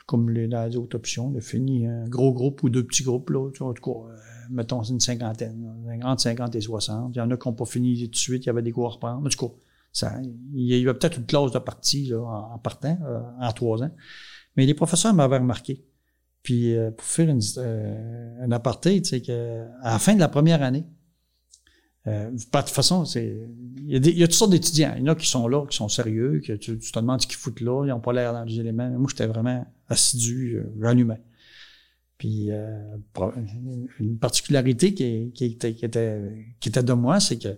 comme 0.06 0.30
les, 0.30 0.48
dans 0.48 0.66
les 0.66 0.78
autres 0.78 0.96
options, 0.96 1.34
on 1.34 1.38
a 1.38 1.42
fini 1.42 1.86
un 1.86 2.08
gros 2.08 2.32
groupe 2.32 2.64
ou 2.64 2.70
deux 2.70 2.86
petits 2.86 3.04
groupes, 3.04 3.30
là, 3.30 3.50
tu 3.52 3.60
vois, 3.60 3.72
en 3.72 3.74
tout 3.74 3.84
cas, 3.84 4.14
mettons 4.50 4.82
une 4.84 5.00
cinquantaine, 5.00 6.02
entre 6.04 6.22
50 6.22 6.56
et 6.56 6.62
60. 6.62 7.16
Il 7.16 7.20
y 7.20 7.22
en 7.22 7.30
a 7.32 7.38
qui 7.38 7.48
n'ont 7.48 7.54
pas 7.54 7.66
fini 7.66 8.04
tout 8.06 8.12
de 8.12 8.16
suite, 8.16 8.46
il 8.46 8.48
y 8.48 8.50
avait 8.50 8.62
des 8.62 8.72
cours 8.72 8.88
à 8.88 8.90
reprendre. 8.92 9.26
En 9.26 9.30
tout 9.30 9.48
cas, 9.48 9.54
Ça, 9.92 10.14
il 10.54 10.66
y 10.66 10.74
a 10.74 10.78
eu 10.78 10.86
peut-être 10.86 11.18
une 11.18 11.26
clause 11.26 11.52
de 11.52 11.60
partie 11.60 12.06
là, 12.08 12.20
en, 12.22 12.58
partant, 12.58 12.98
euh, 13.06 13.22
en 13.40 13.52
trois 13.54 13.84
ans. 13.84 13.92
Mais 14.56 14.66
les 14.66 14.74
professeurs 14.74 15.14
m'avaient 15.14 15.38
remarqué. 15.38 15.86
Puis 16.44 16.76
euh, 16.76 16.92
pour 16.92 17.06
faire 17.06 17.34
euh, 17.58 18.46
un 18.46 18.52
aparté, 18.52 19.02
tu 19.02 19.10
sais, 19.10 19.24
la 19.84 20.00
fin 20.00 20.16
de 20.16 20.20
la 20.20 20.30
première 20.30 20.64
année, 20.64 20.86
de 22.06 22.32
toute 22.32 22.70
façon, 22.70 23.06
c'est 23.06 23.48
il 23.78 24.18
y, 24.18 24.24
a 24.24 24.28
toutes 24.28 24.36
sortes 24.36 24.50
d'étudiants. 24.50 24.96
Il 24.98 25.04
y 25.04 25.10
en 25.10 25.12
a 25.12 25.16
qui 25.16 25.28
sont 25.28 25.48
là, 25.48 25.64
qui 25.68 25.78
sont 25.78 25.90
sérieux, 25.90 26.42
que 26.44 26.54
tu, 26.54 26.80
te 26.80 27.00
demandes 27.00 27.22
ce 27.22 27.28
qu'ils 27.28 27.36
foutent 27.36 27.62
là, 27.62 27.86
ils 27.86 27.90
n'ont 27.90 28.00
pas 28.00 28.14
l'air 28.14 28.34
dans 28.34 28.44
les 28.46 28.60
éléments. 28.60 28.90
Moi, 28.90 29.08
j'étais 29.10 29.28
vraiment 29.28 29.64
assidu, 29.90 30.60
j'allumais. 30.82 31.22
Puis 32.20 32.52
euh, 32.52 32.78
une 34.00 34.18
particularité 34.20 34.94
qui, 34.94 35.32
qui, 35.34 35.46
était, 35.46 35.74
qui, 35.74 35.86
était, 35.86 36.20
qui 36.60 36.70
était 36.70 36.84
de 36.84 36.94
moi, 36.94 37.20
c'est 37.22 37.38
que 37.38 37.58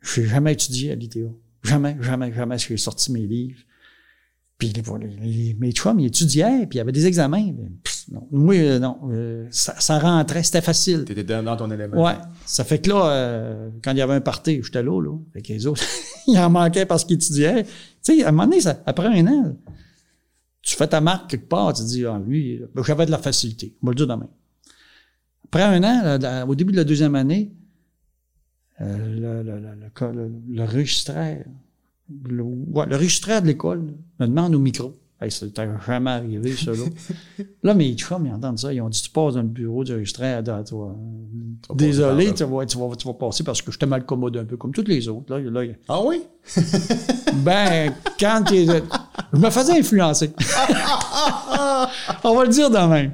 je 0.00 0.20
n'ai 0.22 0.26
jamais 0.26 0.54
étudié 0.54 0.92
à 0.92 0.94
l'ITO. 0.96 1.38
Jamais, 1.62 1.96
jamais, 2.00 2.32
jamais 2.32 2.58
j'ai 2.58 2.76
sorti 2.78 3.12
mes 3.12 3.26
livres. 3.26 3.60
Puis 4.58 4.72
les, 4.72 4.82
les, 5.20 5.54
mes 5.60 5.70
chums, 5.72 6.00
ils 6.00 6.06
étudiaient, 6.06 6.66
puis 6.66 6.76
il 6.76 6.78
y 6.78 6.80
avait 6.80 6.92
des 6.92 7.06
examens. 7.06 7.52
Pff, 7.84 8.04
non. 8.10 8.26
Moi, 8.30 8.54
euh, 8.56 8.78
non. 8.78 8.98
euh, 9.10 9.46
ça, 9.50 9.78
ça 9.78 9.98
rentrait, 9.98 10.42
c'était 10.44 10.60
facile. 10.62 11.04
T'étais 11.04 11.22
dans, 11.24 11.42
dans 11.42 11.56
ton 11.56 11.70
élément. 11.70 12.02
Ouais. 12.02 12.14
Ça 12.46 12.64
fait 12.64 12.78
que 12.80 12.88
là, 12.88 13.06
euh, 13.10 13.70
quand 13.84 13.92
il 13.92 13.98
y 13.98 14.02
avait 14.02 14.14
un 14.14 14.20
party, 14.20 14.60
j'étais 14.62 14.82
là, 14.82 15.00
là. 15.00 15.16
Fait 15.34 15.42
que 15.42 15.52
les 15.52 15.66
autres, 15.66 15.82
il 16.26 16.38
en 16.38 16.48
manquait 16.48 16.86
parce 16.86 17.04
qu'ils 17.04 17.16
étudiaient. 17.16 17.64
Tu 17.64 17.70
sais, 18.00 18.24
à 18.24 18.28
un 18.28 18.32
moment 18.32 18.44
donné, 18.44 18.60
ça- 18.62 18.82
après 18.86 19.08
un 19.08 19.26
an, 19.26 19.56
tu 20.62 20.76
fais 20.76 20.86
ta 20.86 21.00
marque 21.00 21.30
quelque 21.30 21.48
part, 21.48 21.72
tu 21.72 21.82
dis, 21.82 22.06
ah, 22.06 22.20
lui, 22.24 22.60
ben, 22.74 22.82
j'avais 22.82 23.06
de 23.06 23.10
la 23.10 23.18
facilité. 23.18 23.76
On 23.82 23.86
va 23.86 23.90
le 23.92 23.96
dire 23.96 24.06
demain. 24.06 24.28
Après 25.44 25.62
un 25.62 25.82
an, 25.82 26.48
au 26.48 26.54
début 26.54 26.72
de 26.72 26.78
la 26.78 26.84
deuxième 26.84 27.14
année, 27.14 27.52
euh, 28.80 28.96
le, 28.96 29.42
le, 29.42 29.60
le, 29.60 30.32
le, 30.48 30.64
registraire, 30.64 31.44
le, 32.24 32.42
ouais, 32.42 32.86
le 32.86 32.96
registraire 32.96 33.42
de 33.42 33.48
l'école 33.48 33.94
me 34.18 34.26
demande 34.26 34.54
au 34.54 34.58
micro. 34.58 34.94
Hey, 35.22 35.30
ça 35.30 35.46
jamais 35.86 36.10
arrivé, 36.10 36.52
ça, 36.56 36.72
là. 36.72 36.78
là, 37.62 37.74
mes 37.74 37.94
chums, 37.94 38.26
ils 38.26 38.32
entendent 38.32 38.58
ça. 38.58 38.72
Ils 38.72 38.80
ont 38.80 38.88
dit, 38.88 39.00
tu 39.00 39.10
passes 39.10 39.34
dans 39.34 39.42
le 39.42 39.48
bureau 39.48 39.84
du 39.84 39.92
registraire, 39.94 40.42
vas- 40.74 40.94
vas 41.68 41.74
Désolé, 41.74 42.34
tu 42.34 42.44
vas, 42.44 42.66
tu, 42.66 42.76
vas, 42.78 42.96
tu 42.96 43.06
vas 43.06 43.14
passer 43.14 43.44
parce 43.44 43.62
que 43.62 43.70
j'étais 43.70 43.86
mal 43.86 44.04
commode 44.04 44.36
un 44.36 44.44
peu, 44.44 44.56
comme 44.56 44.72
tous 44.72 44.84
les 44.86 45.06
autres. 45.08 45.32
Là, 45.32 45.38
là, 45.38 45.72
Ah 45.88 46.02
oui? 46.02 46.22
ben, 47.44 47.94
quand 48.18 48.42
il- 48.50 48.82
je 49.32 49.38
me 49.38 49.50
faisais 49.50 49.78
influencer. 49.78 50.32
On 52.24 52.34
va 52.34 52.44
le 52.44 52.50
dire 52.50 52.70
de 52.70 52.78
même. 52.78 53.12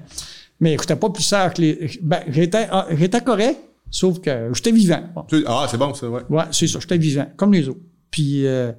Mais 0.61 0.77
j'étais 0.79 0.97
pas 0.97 1.11
plus 1.11 1.23
sage 1.23 1.55
que 1.55 1.61
les. 1.63 1.99
Ben, 2.03 2.23
j'étais, 2.29 2.67
ah, 2.71 2.87
correct, 3.21 3.59
sauf 3.91 4.19
que 4.21 4.51
j'étais 4.55 4.73
vivant. 4.73 5.03
Bon. 5.15 5.25
Ah, 5.47 5.67
c'est 5.71 5.77
bon, 5.77 5.95
ça, 5.95 6.09
ouais. 6.09 6.23
Ouais, 6.29 6.45
c'est 6.51 6.67
ça, 6.67 6.81
j'étais 6.81 6.99
vivant, 6.99 7.27
comme 7.37 7.53
les 7.53 7.69
autres. 7.69 7.81
Puis 8.11 8.47
euh, 8.47 8.73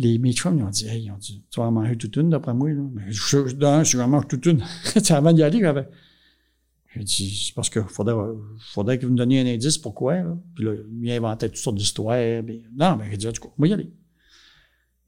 les 0.00 0.18
mes 0.18 0.32
chums, 0.32 0.58
ils 0.58 0.64
ont 0.64 0.70
dit, 0.70 0.86
hey, 0.88 1.04
ils 1.04 1.10
ont 1.10 1.16
dit, 1.18 1.42
tu 1.50 1.60
vas 1.60 1.66
en 1.66 1.72
manger 1.72 1.96
toute 1.96 2.16
une 2.16 2.30
d'après 2.30 2.54
moi. 2.54 2.70
Là. 2.70 2.82
Mais 2.94 3.02
je, 3.10 3.52
d'un, 3.54 3.84
si 3.84 3.92
j'en 3.96 4.08
mange 4.08 4.26
toute 4.28 4.46
une, 4.46 4.58
Tu 4.92 5.00
sais, 5.00 5.14
avant 5.14 5.32
d'y 5.32 5.42
aller, 5.42 5.60
j'avais. 5.60 5.88
J'ai 6.94 7.04
dit, 7.04 7.42
c'est 7.46 7.54
parce 7.54 7.70
qu'il 7.70 7.82
faudrait, 7.82 8.14
faudrait 8.72 8.98
que 8.98 9.06
vous 9.06 9.12
me 9.12 9.16
donniez 9.16 9.40
un 9.40 9.46
indice 9.46 9.78
pourquoi. 9.78 10.16
Là. 10.16 10.36
Puis 10.56 10.64
là, 10.64 10.72
il 11.00 11.10
inventait 11.12 11.48
toutes 11.48 11.58
sortes 11.58 11.76
d'histoires. 11.76 12.18
puis- 12.44 12.64
non, 12.76 12.96
mais 12.96 13.04
j'ai 13.10 13.16
dit, 13.16 13.26
tout 13.32 13.42
cas, 13.42 13.48
moi 13.58 13.68
y 13.68 13.72
aller. 13.72 13.90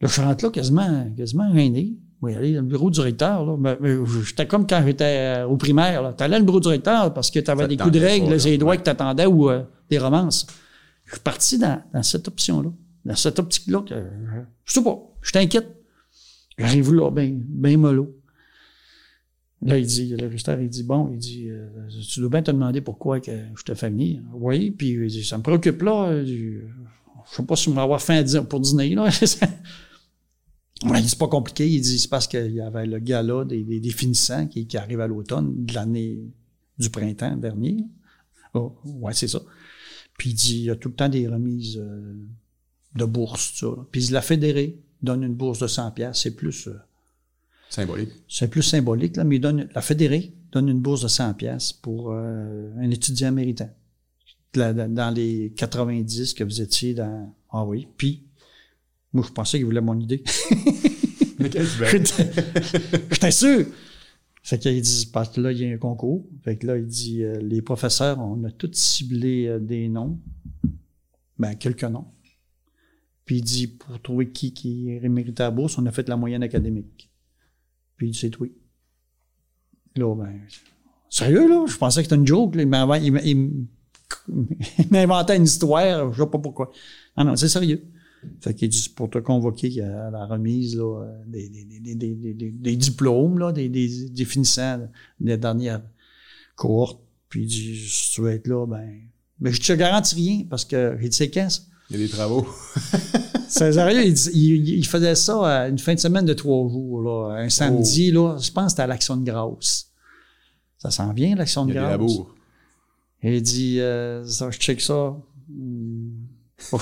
Là, 0.00 0.08
je 0.08 0.20
rentre 0.20 0.44
là 0.44 0.50
quasiment, 0.50 1.10
quasiment 1.16 1.52
gêné. 1.54 1.94
Oui, 2.20 2.34
aller 2.34 2.54
dans 2.54 2.60
le 2.60 2.66
bureau 2.68 2.88
du 2.88 2.94
directeur. 3.00 3.44
Là. 3.44 3.56
Mais- 3.58 3.76
mais 3.80 3.96
J'étais 4.24 4.46
comme 4.46 4.64
quand 4.66 4.80
j'étais 4.86 5.42
au 5.48 5.56
primaire. 5.56 6.14
Tu 6.16 6.22
allais 6.22 6.40
au 6.40 6.44
bureau 6.44 6.60
du 6.60 6.64
directeur 6.68 7.12
parce 7.12 7.30
que 7.32 7.40
tu 7.40 7.50
avais 7.50 7.62
Ça 7.62 7.66
te 7.66 7.70
des 7.70 7.76
coups 7.76 7.90
de 7.92 7.98
tentait 7.98 8.10
règle, 8.12 8.24
pas, 8.26 8.36
là. 8.36 8.44
les 8.44 8.58
doigts 8.58 8.70
Ouais. 8.70 8.76
que 8.78 8.82
tu 8.84 8.90
attendais 8.90 9.26
ou 9.26 9.50
euh, 9.50 9.62
des 9.90 9.98
romances. 9.98 10.46
Je 11.06 11.12
suis 11.12 11.20
parti 11.20 11.58
dans, 11.58 11.82
dans 11.92 12.02
cette 12.04 12.28
option-là, 12.28 12.70
dans 13.04 13.16
cette 13.16 13.38
optique-là. 13.38 13.82
que, 13.82 13.94
je 14.64 14.72
sais 14.72 14.82
pas, 14.82 14.98
je 15.20 15.32
t'inquiète. 15.32 15.76
J'arrive 16.58 16.92
là, 16.92 17.10
ben, 17.10 17.42
ben 17.46 17.78
mollo. 17.78 18.18
Là, 19.62 19.78
il 19.78 19.86
dit, 19.86 20.14
le 20.16 20.26
restaurant, 20.26 20.60
il 20.60 20.68
dit, 20.68 20.82
bon, 20.82 21.10
il 21.12 21.18
dit, 21.18 21.48
euh, 21.48 21.68
tu 21.88 22.20
dois 22.20 22.28
bien 22.28 22.42
te 22.42 22.50
demander 22.50 22.80
pourquoi 22.80 23.20
que 23.20 23.30
je 23.56 23.62
te 23.62 23.74
fais 23.74 23.90
venir. 23.90 24.20
Oui, 24.34 24.72
puis 24.72 24.90
il 24.90 25.06
dit, 25.06 25.24
ça 25.24 25.38
me 25.38 25.42
préoccupe 25.42 25.82
là. 25.82 26.24
Je 26.24 26.60
sais 27.26 27.44
pas 27.44 27.54
si 27.54 27.68
on 27.68 27.72
va 27.72 27.82
avoir 27.82 28.02
faim 28.02 28.24
pour 28.48 28.60
dîner, 28.60 28.94
là. 28.94 29.08
Il 30.84 31.00
dit, 31.00 31.08
c'est 31.08 31.18
pas 31.18 31.28
compliqué. 31.28 31.68
Il 31.68 31.80
dit, 31.80 31.98
c'est 32.00 32.10
parce 32.10 32.26
qu'il 32.26 32.52
y 32.52 32.60
avait 32.60 32.86
le 32.86 32.98
gala 32.98 33.44
des, 33.44 33.62
des, 33.62 33.78
des 33.78 33.90
finissants 33.90 34.48
qui, 34.48 34.66
qui 34.66 34.76
arrive 34.76 35.00
à 35.00 35.06
l'automne 35.06 35.64
de 35.64 35.74
l'année 35.74 36.18
du 36.76 36.90
printemps 36.90 37.36
dernier. 37.36 37.84
Oh, 38.54 38.74
ouais, 38.84 39.12
c'est 39.12 39.28
ça. 39.28 39.40
Puis 40.18 40.30
il 40.30 40.34
dit, 40.34 40.56
il 40.56 40.64
y 40.64 40.70
a 40.70 40.76
tout 40.76 40.88
le 40.88 40.94
temps 40.94 41.08
des 41.08 41.28
remises 41.28 41.78
euh, 41.78 42.14
de 42.96 43.04
bourse, 43.04 43.52
ça. 43.58 43.66
là. 43.66 43.84
Puis 43.90 44.08
la 44.08 44.22
fédérée 44.22 44.78
donne 45.02 45.22
une 45.22 45.34
bourse 45.34 45.58
de 45.60 45.66
100 45.66 45.90
pièces, 45.92 46.18
c'est 46.20 46.34
plus 46.36 46.68
euh, 46.68 46.74
Symbolique. 47.70 48.10
c'est 48.28 48.48
plus 48.48 48.62
symbolique 48.62 49.16
là, 49.16 49.24
mais 49.24 49.36
il 49.36 49.40
donne 49.40 49.68
la 49.74 49.80
fédérée 49.80 50.32
donne 50.52 50.68
une 50.68 50.80
bourse 50.80 51.02
de 51.02 51.08
100 51.08 51.34
pièces 51.34 51.72
pour 51.72 52.12
euh, 52.12 52.70
un 52.78 52.90
étudiant 52.90 53.32
méritant. 53.32 53.70
La- 54.54 54.74
dans 54.74 54.92
dans 54.92 55.10
les 55.10 55.52
90 55.56 56.34
que 56.34 56.44
vous 56.44 56.60
étiez 56.60 56.92
dans 56.94 57.34
ah 57.50 57.64
oui, 57.64 57.88
puis 57.96 58.22
moi 59.14 59.24
je 59.26 59.32
pensais 59.32 59.56
qu'il 59.58 59.64
voulait 59.66 59.80
mon 59.80 59.98
idée. 59.98 60.22
Mais 61.38 61.50
J'étais 63.10 63.30
sûr. 63.30 63.66
Fait 64.44 64.58
qu'il 64.58 64.80
dit, 64.82 65.08
parce 65.12 65.28
que 65.30 65.40
là, 65.40 65.52
il 65.52 65.58
y 65.58 65.64
a 65.64 65.72
un 65.72 65.78
concours. 65.78 66.24
Fait 66.42 66.56
que 66.56 66.66
là, 66.66 66.76
il 66.76 66.86
dit, 66.86 67.22
euh, 67.22 67.38
les 67.40 67.62
professeurs, 67.62 68.18
on 68.18 68.42
a 68.44 68.50
tous 68.50 68.72
ciblé 68.72 69.46
euh, 69.46 69.58
des 69.60 69.88
noms. 69.88 70.18
Ben, 71.38 71.54
quelques 71.54 71.84
noms. 71.84 72.06
Il 73.36 73.42
dit, 73.42 73.66
pour 73.68 74.00
trouver 74.02 74.30
qui, 74.30 74.52
qui 74.52 74.98
méritait 75.02 75.42
la 75.42 75.50
bourse, 75.50 75.78
on 75.78 75.86
a 75.86 75.92
fait 75.92 76.08
la 76.08 76.16
moyenne 76.16 76.42
académique. 76.42 77.10
Puis 77.96 78.08
il 78.08 78.10
dit, 78.12 78.18
c'est 78.18 78.36
oui. 78.40 78.52
Là, 79.96 80.14
ben, 80.14 80.40
sérieux, 81.10 81.48
là? 81.48 81.64
Je 81.68 81.76
pensais 81.76 82.00
que 82.00 82.04
c'était 82.04 82.16
une 82.16 82.26
joke, 82.26 82.54
là. 82.54 82.62
Il 82.62 82.66
il 82.66 83.12
m'a- 83.12 83.22
il 83.22 83.30
m- 83.32 83.66
il 84.78 84.86
m'a 84.90 85.00
inventé 85.02 85.36
une 85.36 85.44
histoire, 85.44 86.12
je 86.12 86.22
sais 86.22 86.28
pas 86.30 86.38
pourquoi. 86.38 86.70
Ah 87.16 87.24
non, 87.24 87.36
c'est 87.36 87.48
sérieux. 87.48 87.82
Fait 88.40 88.54
qu'il 88.54 88.68
dit, 88.68 88.88
pour 88.94 89.10
te 89.10 89.18
convoquer 89.18 89.80
à 89.82 90.10
la 90.10 90.26
remise 90.26 90.80
des, 91.26 91.48
des, 91.48 91.94
des, 91.96 92.50
des, 92.52 92.76
diplômes, 92.76 93.38
là, 93.38 93.52
des, 93.52 93.68
finissants 94.24 94.88
des 95.18 95.36
dernières 95.36 95.82
cohortes. 96.54 97.02
Puis 97.28 97.42
il 97.42 97.46
dit, 97.48 97.76
si 97.88 98.12
tu 98.12 98.20
veux 98.20 98.30
être 98.30 98.46
là, 98.46 98.66
ben, 98.66 98.88
mais 99.40 99.50
je 99.52 99.60
te 99.60 99.72
garantis 99.72 100.14
rien 100.14 100.44
parce 100.48 100.64
que 100.64 100.96
j'ai 101.00 101.08
dit, 101.08 101.16
c'est 101.16 101.30
quand 101.30 101.50
ça? 101.50 101.62
Il 101.92 102.00
y 102.00 102.02
a 102.02 102.06
des 102.06 102.08
travaux. 102.12 102.46
Il, 104.06 104.16
il- 104.34 104.78
il 104.78 104.86
faisait 104.86 105.14
ça 105.14 105.46
à 105.64 105.68
une 105.68 105.78
fin 105.78 105.94
de 105.94 106.00
semaine 106.00 106.24
de 106.24 106.32
trois 106.32 106.66
jours, 106.70 107.02
là, 107.02 107.36
un 107.36 107.48
samedi, 107.50 108.10
là, 108.10 108.38
je 108.40 108.50
pense 108.50 108.64
que 108.64 108.70
c'était 108.70 108.82
à 108.82 108.86
l'Action 108.86 109.16
de 109.16 109.24
grâce. 109.30 109.90
Ça 110.78 110.90
s'en 110.90 111.12
vient, 111.12 111.34
l'Action 111.36 111.66
Il 111.66 111.68
de 111.68 111.74
y 111.74 111.78
a 111.78 111.82
des 111.82 112.04
grâce. 112.06 112.12
Et 113.22 113.36
il 113.36 113.42
dit, 113.42 113.78
euh, 113.80 114.24
ça, 114.26 114.50
je 114.50 114.58
check 114.58 114.80
ça. 114.80 115.14
Hmm, 115.50 116.10
pas. 116.70 116.78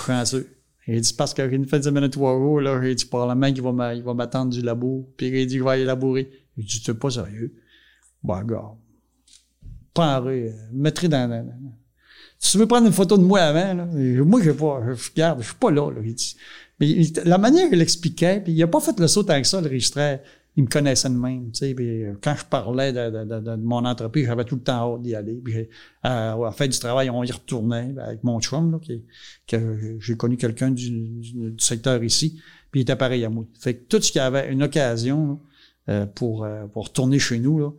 Et 0.87 0.95
il 0.97 1.01
dit, 1.01 1.13
parce 1.15 1.35
qu'il 1.35 1.45
y 1.45 1.49
a 1.49 1.51
une 1.51 1.67
fin 1.67 1.79
de 1.79 1.83
semaine 1.85 2.05
de 2.05 2.09
trois 2.09 2.33
jours, 2.39 2.61
là, 2.61 2.81
il 2.85 2.95
dit, 2.95 3.05
probablement 3.05 3.53
qu'il 3.53 3.63
va 4.05 4.15
m'attendre 4.15 4.53
du 4.53 4.63
labo. 4.63 5.13
Puis 5.17 5.27
il 5.29 5.47
dit, 5.49 5.57
il 5.57 5.63
va 5.63 5.73
aller 5.73 5.85
labourer. 5.85 6.31
Il 6.57 6.65
dit, 6.65 6.81
c'est 6.85 6.95
pas 6.99 7.11
sérieux. 7.11 7.53
Bon, 8.23 8.41
gars. 8.45 8.71
Paré, 9.93 10.55
mettrai 10.73 11.09
dans, 11.09 11.29
dans- 11.29 11.45
dans- 11.45 11.73
Si 12.43 12.53
tu 12.53 12.59
veux 12.59 12.67
prendre 12.67 12.87
une 12.87 12.93
photo 12.93 13.19
de 13.19 13.23
moi 13.23 13.41
avant, 13.41 13.75
là, 13.75 13.87
moi, 14.25 14.41
je 14.43 14.51
pas, 14.51 14.81
je 14.97 15.11
regarde, 15.11 15.41
je 15.43 15.47
suis 15.49 15.55
pas 15.57 15.71
là, 15.71 15.91
là. 15.91 16.01
Mais 16.81 16.89
il- 16.89 17.13
la 17.27 17.37
manière 17.37 17.69
qu'il 17.69 17.81
expliquait, 17.83 18.41
puis 18.43 18.53
il 18.55 18.63
a 18.63 18.67
pas 18.67 18.81
fait 18.81 18.99
le 18.99 19.07
saut 19.07 19.23
tant 19.23 19.39
que 19.41 19.47
ça, 19.47 19.61
le 19.61 19.69
registraire. 19.69 20.21
Il 20.57 20.65
me 20.65 20.69
connaissait 20.69 21.09
de 21.11 21.15
même, 21.15 21.53
tu 21.53 21.59
sais. 21.61 21.77
Euh, 21.79 22.15
quand 22.21 22.35
je 22.37 22.45
parlais 22.45 22.93
de, 22.93 23.57
mon 23.57 23.85
entreprise, 23.85 24.27
j'avais 24.27 24.45
tout 24.45 24.57
le 24.57 24.63
temps 24.63 24.95
hâte 24.95 25.03
d'y 25.03 25.15
aller. 25.15 25.35
Puis, 25.45 25.69
euh, 26.07 26.51
fin 26.53 26.67
du 26.67 26.79
travail, 26.79 27.09
on 27.11 27.23
y 27.23 27.31
retournait 27.31 27.93
ben, 27.93 28.03
avec 28.03 28.25
mon 28.25 28.41
chum, 28.41 28.73
là, 28.73 28.79
qui, 28.81 29.05
que 29.47 29.99
j'ai 30.01 30.17
connu 30.17 30.37
quelqu'un 30.39 30.71
du, 30.71 30.91
du- 30.91 31.51
du 31.53 31.65
secteur 31.65 32.03
ici, 32.03 32.41
puis 32.73 32.81
il 32.81 32.83
était 32.83 32.97
pareil 32.97 33.25
à 33.25 33.29
moi. 33.29 33.45
Fait 33.61 33.75
que 33.75 33.85
tout 33.85 34.01
ce 34.03 34.11
qui 34.11 34.19
avait 34.19 34.51
une 34.51 34.63
occasion 34.63 35.39
là, 35.87 35.95
euh, 35.95 36.07
pour, 36.07 36.45
euh, 36.45 36.67
pour 36.67 36.85
retourner 36.89 37.19
chez 37.19 37.39
nous, 37.39 37.59
là, 37.61 37.71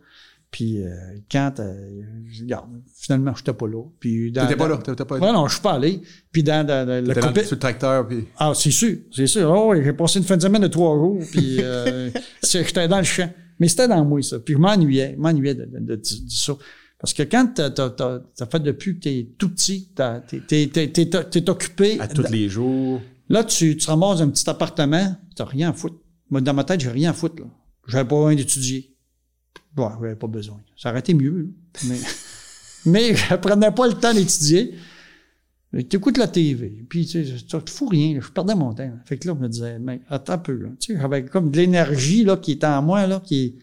puis 0.52 0.80
euh, 0.84 0.90
quand, 1.30 1.58
euh, 1.58 2.02
regarde, 2.40 2.68
finalement, 2.96 3.34
j'étais 3.34 3.52
pas 3.54 3.66
là. 3.66 3.82
Puis 3.98 4.30
dans, 4.30 4.42
T'étais 4.42 4.56
pas 4.56 4.68
là. 4.68 4.76
T'étais 4.76 5.04
pas 5.04 5.18
Ouais, 5.18 5.32
non, 5.32 5.48
je 5.48 5.54
suis 5.54 5.62
pas 5.62 5.72
allé. 5.72 6.00
Puis 6.30 6.42
dans, 6.44 6.64
dans- 6.64 6.86
dans 6.86 7.04
le 7.04 7.14
coupé- 7.20 7.42
sur 7.44 7.56
le 7.56 7.58
tracteur, 7.58 8.06
puis... 8.06 8.26
ah, 8.38 8.52
c'est 8.54 8.70
sûr, 8.70 8.98
c'est 9.10 9.26
sûr. 9.26 9.50
Oh, 9.50 9.74
j'ai 9.74 9.92
passé 9.94 10.18
une 10.20 10.24
fin 10.24 10.36
de 10.36 10.42
semaine 10.42 10.62
de 10.62 10.68
trois 10.68 10.94
jours, 10.94 11.18
puis 11.32 11.56
euh, 11.60 12.10
j'étais 12.48 12.86
dans 12.86 12.98
le 12.98 13.04
champ. 13.04 13.28
Mais 13.58 13.66
c'était 13.68 13.88
dans 13.88 14.04
moi, 14.04 14.22
ça. 14.22 14.38
Puis 14.38 14.54
je 14.54 14.58
m'ennuyais, 14.58 15.14
je 15.16 15.20
m'ennuyais 15.20 15.54
de, 15.54 15.64
de, 15.64 15.78
de- 15.80 15.96
de 15.96 16.02
ça. 16.28 16.54
Parce 17.00 17.14
que 17.14 17.22
quand 17.24 17.48
t'as, 17.54 17.70
t'as, 17.70 17.90
t'as, 17.90 18.20
t'as 18.36 18.46
fait 18.46 18.60
depuis 18.60 18.94
que 18.96 19.00
t'es 19.00 19.28
tout 19.36 19.48
petit, 19.48 19.90
t'as, 19.94 20.20
t'es, 20.20 20.40
t'es, 20.46 20.68
t'es, 20.68 20.88
t'es, 20.88 21.06
t'es 21.08 21.50
occupé. 21.50 21.98
À 21.98 22.06
tous 22.06 22.30
les 22.30 22.48
jours. 22.48 23.00
Là, 23.28 23.42
tu, 23.42 23.76
tu 23.76 23.88
ramasses 23.90 24.20
un 24.20 24.28
petit 24.28 24.48
appartement, 24.48 25.16
t'as 25.34 25.44
rien 25.46 25.70
à 25.70 25.72
foutre. 25.72 25.96
Moi, 26.30 26.40
dans 26.42 26.54
ma 26.54 26.62
tête, 26.64 26.80
j'ai 26.80 26.90
rien 26.90 27.10
à 27.10 27.12
foutre, 27.12 27.36
là. 27.42 27.46
J'avais 27.88 28.04
pas 28.08 28.14
besoin 28.16 28.34
d'étudier. 28.36 28.91
Bon, 29.74 29.90
j'avais 30.00 30.16
pas 30.16 30.26
besoin. 30.26 30.60
Ça 30.76 30.90
aurait 30.90 31.00
été 31.00 31.14
mieux. 31.14 31.50
Mais, 31.84 31.98
mais 32.86 33.14
je 33.14 33.34
prenais 33.36 33.70
pas 33.70 33.86
le 33.86 33.94
temps 33.94 34.12
d'étudier. 34.12 34.74
écoutes 35.72 36.18
la 36.18 36.28
TV, 36.28 36.84
puis 36.88 37.06
tu 37.06 37.24
sais, 37.24 37.36
tu 37.46 37.72
fous 37.72 37.88
rien, 37.88 38.18
je 38.20 38.28
perdais 38.28 38.54
mon 38.54 38.74
temps. 38.74 38.90
Fait 39.04 39.16
que 39.16 39.28
là, 39.28 39.34
je 39.36 39.42
me 39.42 39.48
disais, 39.48 39.78
mais 39.78 40.00
attends 40.08 40.34
un 40.34 40.38
peu, 40.38 40.54
là. 40.54 40.68
Tu 40.78 40.92
sais, 40.92 41.00
j'avais 41.00 41.24
comme 41.24 41.50
de 41.50 41.56
l'énergie, 41.56 42.24
là, 42.24 42.36
qui 42.36 42.52
était 42.52 42.66
en 42.66 42.82
moi, 42.82 43.06
là, 43.06 43.20
qui, 43.24 43.56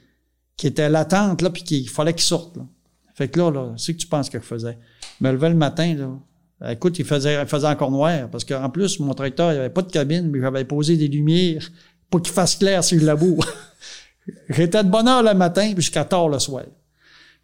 qui 0.58 0.68
était 0.68 0.90
latente, 0.90 1.42
là, 1.42 1.50
puis 1.50 1.64
qu'il 1.64 1.90
fallait 1.90 2.14
qu'il 2.14 2.24
sorte, 2.24 2.58
là. 2.58 2.66
Fait 3.14 3.28
que 3.28 3.38
là, 3.38 3.52
là, 3.52 3.74
c'est 3.78 3.94
que 3.94 4.00
tu 4.00 4.08
penses 4.08 4.30
que 4.30 4.40
je 4.40 4.46
faisais. 4.46 4.78
Je 5.20 5.28
me 5.28 5.32
levais 5.32 5.50
le 5.50 5.56
matin, 5.56 5.94
là. 5.94 6.72
Écoute, 6.72 7.00
il 7.00 7.06
faisait, 7.06 7.42
il 7.42 7.48
faisait 7.48 7.68
encore 7.68 7.92
noir, 7.92 8.30
parce 8.30 8.44
qu'en 8.44 8.70
plus, 8.70 9.00
mon 9.00 9.14
tracteur, 9.14 9.52
il 9.52 9.56
n'y 9.56 9.60
avait 9.60 9.70
pas 9.70 9.82
de 9.82 9.92
cabine, 9.92 10.30
mais 10.30 10.42
j'avais 10.42 10.66
posé 10.66 10.98
des 10.98 11.08
lumières 11.08 11.70
pour 12.10 12.22
qu'il 12.22 12.34
fasse 12.34 12.56
clair 12.56 12.84
sur 12.84 12.98
le 13.00 13.06
labour. 13.06 13.46
J'étais 14.50 14.84
de 14.84 14.90
bonne 14.90 15.08
heure 15.08 15.24
le 15.24 15.34
matin, 15.34 15.74
jusqu'à 15.76 16.06
tard 16.06 16.30
le 16.30 16.40
soir. 16.40 16.66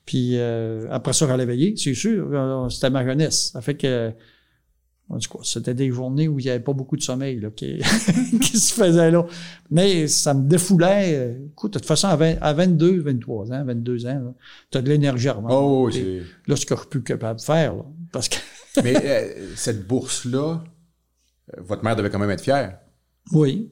Puis 0.06 0.38
euh, 0.38 0.88
après 0.92 1.14
ça, 1.14 1.28
j'allais 1.28 1.46
veiller, 1.46 1.76
c'est 1.78 1.94
sûr. 1.96 2.28
euh, 2.32 2.70
C'était 2.70 2.90
ma 2.92 3.04
jeunesse. 3.04 3.52
Ça 3.54 3.62
fait 3.62 3.76
que 3.76 4.12
c'était 5.44 5.76
des 5.76 5.92
journées 5.92 6.28
où 6.28 6.40
il 6.40 6.46
n'y 6.46 6.50
avait 6.50 6.60
pas 6.64 6.74
beaucoup 6.74 6.98
de 6.98 7.02
sommeil 7.02 7.40
là, 7.40 7.50
qui, 7.52 7.80
qui 8.42 8.58
se 8.60 8.74
faisait 8.74 9.12
là. 9.12 9.24
Mais 9.70 10.08
ça 10.08 10.34
me 10.34 10.48
défoulait. 10.48 11.38
Écoute, 11.52 11.74
de 11.74 11.80
toute 11.80 11.88
façon, 11.88 12.08
à, 12.08 12.16
20 12.16 12.36
à 12.42 12.54
22, 12.54 13.02
23 13.02 13.52
ans, 13.52 13.66
22 13.66 14.06
ans, 14.08 14.36
tu 14.72 14.78
as 14.78 14.82
de 14.82 14.90
l'énergie 14.90 15.30
à. 15.30 15.38
Oh, 15.50 15.86
oui, 15.88 15.94
c'est. 15.94 16.50
Là, 16.50 16.56
ce 16.56 16.66
que 16.66 16.76
je 16.76 16.80
suis 16.82 16.90
plus 16.90 17.04
capable 17.04 17.40
de 17.40 17.46
faire, 17.46 17.76
là, 17.76 17.84
parce 18.12 18.30
que 18.30 18.38
Mais 18.84 18.96
euh, 18.96 19.56
cette 19.56 19.88
bourse-là, 19.88 20.64
euh, 21.56 21.62
votre 21.62 21.84
mère 21.84 21.96
devait 21.96 22.10
quand 22.10 22.20
même 22.20 22.32
être 22.32 22.44
fière. 22.44 22.80
Oui. 23.32 23.72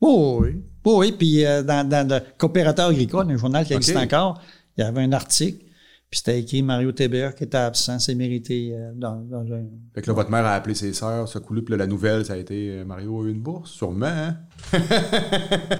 Oh, 0.00 0.38
oui. 0.42 0.62
Oh, 0.86 1.00
oui. 1.00 1.10
Puis 1.10 1.44
euh, 1.44 1.64
dans, 1.64 1.86
dans 1.86 2.08
le 2.08 2.20
coopérateur 2.38 2.86
agricole, 2.86 3.28
un 3.28 3.36
journal 3.36 3.66
qui 3.66 3.74
existe 3.74 3.96
encore, 3.96 4.40
il 4.78 4.84
y 4.84 4.84
avait 4.84 5.02
un 5.02 5.12
article, 5.12 5.64
puis 6.08 6.18
c'était 6.18 6.38
écrit 6.38 6.62
Mario 6.62 6.92
Tébert 6.92 7.34
qui 7.34 7.42
était 7.42 7.56
absent, 7.56 7.98
c'est 7.98 8.14
mérité 8.14 8.70
euh, 8.72 8.92
dans, 8.94 9.16
dans 9.16 9.52
un. 9.52 9.64
Fait 9.96 10.02
que 10.02 10.06
là, 10.06 10.12
votre 10.12 10.30
mère 10.30 10.46
a 10.46 10.54
appelé 10.54 10.76
ses 10.76 10.92
sœurs, 10.92 11.28
ce 11.28 11.40
coup-là, 11.40 11.62
puis 11.62 11.72
là, 11.72 11.78
la 11.78 11.88
nouvelle, 11.88 12.24
ça 12.24 12.34
a 12.34 12.36
été 12.36 12.70
euh, 12.70 12.84
Mario 12.84 13.20
a 13.20 13.26
eu 13.26 13.32
une 13.32 13.40
bourse, 13.40 13.72
sûrement, 13.72 14.06
hein? 14.06 14.36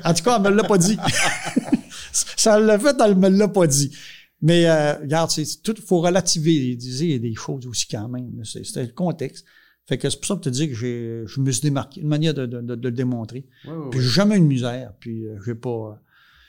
En 0.05 0.13
tout 0.13 0.25
cas, 0.25 0.39
elle 0.39 0.43
me 0.43 0.57
l'a 0.57 0.65
pas 0.65 0.79
dit. 0.79 0.99
Ça 2.13 2.59
l'a 2.59 2.79
fait, 2.79 2.97
elle 3.05 3.15
me 3.15 3.29
l'a 3.29 3.47
pas 3.47 3.67
dit. 3.69 3.95
Mais 4.43 4.71
regarde, 4.95 5.31
c'est 5.31 5.63
tout, 5.63 5.75
faut 5.85 6.01
relativiser 6.01 7.19
des 7.19 7.35
choses 7.35 7.67
aussi 7.67 7.87
quand 7.89 8.09
même. 8.09 8.43
C'était 8.45 8.83
le 8.83 8.93
contexte. 8.93 9.45
Fait 9.87 9.99
que 9.99 10.11
c'est 10.11 10.17
pour 10.19 10.27
ça 10.27 10.35
que 10.35 10.41
te 10.41 10.49
dis 10.49 10.69
que 10.69 10.75
j'ai, 10.75 11.23
je 11.27 11.41
me 11.41 11.51
suis 11.53 11.63
démarqué, 11.63 12.01
une 12.01 12.09
manière 12.09 12.35
de, 12.35 12.45
de, 12.47 12.61
de- 12.61 12.75
de 12.75 12.89
le 12.89 12.95
démontrer. 12.95 13.47
Ouais, 13.67 13.73
ouais, 13.73 13.91
Puis 13.91 14.01
j'ai 14.01 14.09
jamais 14.09 14.37
eu 14.37 14.41
de 14.41 14.45
misère. 14.47 14.93
Puis 14.99 15.27
euh, 15.27 15.39
j'ai 15.47 15.55
pas. 15.55 16.01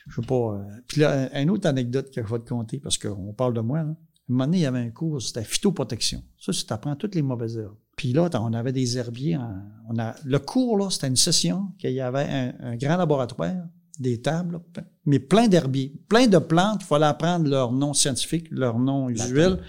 Je 0.09 0.21
pas. 0.21 0.35
euh, 0.35 0.63
Puis 0.87 1.01
là, 1.01 1.29
un- 1.33 1.43
une 1.43 1.49
autre 1.51 1.67
anecdote 1.67 2.09
que 2.11 2.21
je 2.25 2.27
vais 2.33 2.39
te 2.39 2.49
conter, 2.49 2.79
parce 2.79 2.97
qu'on 2.97 3.33
parle 3.33 3.53
de 3.53 3.61
moi, 3.61 3.79
là. 3.83 3.89
Un 4.29 4.33
moment 4.33 4.45
donné, 4.45 4.57
il 4.57 4.61
y 4.63 4.65
avait 4.65 4.79
un 4.79 4.89
cours, 4.89 5.21
c'était 5.21 5.43
phytoprotection. 5.43 6.21
Ça, 6.37 6.51
c'est 6.51 6.65
t'apprends 6.65 6.95
toutes 6.97 7.15
les 7.15 7.21
mauvaises 7.21 7.57
herbes. 7.57 7.77
Puis 7.95 8.11
là, 8.11 8.29
on 8.41 8.53
avait 8.53 8.71
des 8.73 8.97
herbiers. 8.97 9.37
en- 9.37 9.61
on 9.89 9.97
a, 9.99 10.15
le 10.25 10.39
cours, 10.39 10.77
là, 10.77 10.89
c'était 10.89 11.07
une 11.07 11.15
session 11.15 11.67
qu'il 11.79 11.91
y 11.93 12.01
avait 12.01 12.27
un, 12.29 12.53
un 12.71 12.75
grand 12.75 12.97
laboratoire, 12.97 13.55
des 13.99 14.19
tables, 14.21 14.59
là, 14.75 14.83
mais 15.05 15.19
plein 15.19 15.47
d'herbiers, 15.47 15.93
plein 16.09 16.27
de 16.27 16.37
plantes. 16.39 16.81
Il 16.81 16.85
fallait 16.85 17.05
apprendre 17.05 17.49
leur 17.49 17.71
nom 17.71 17.93
scientifique, 17.93 18.47
leur 18.51 18.79
nom 18.79 19.09
usuel, 19.09 19.59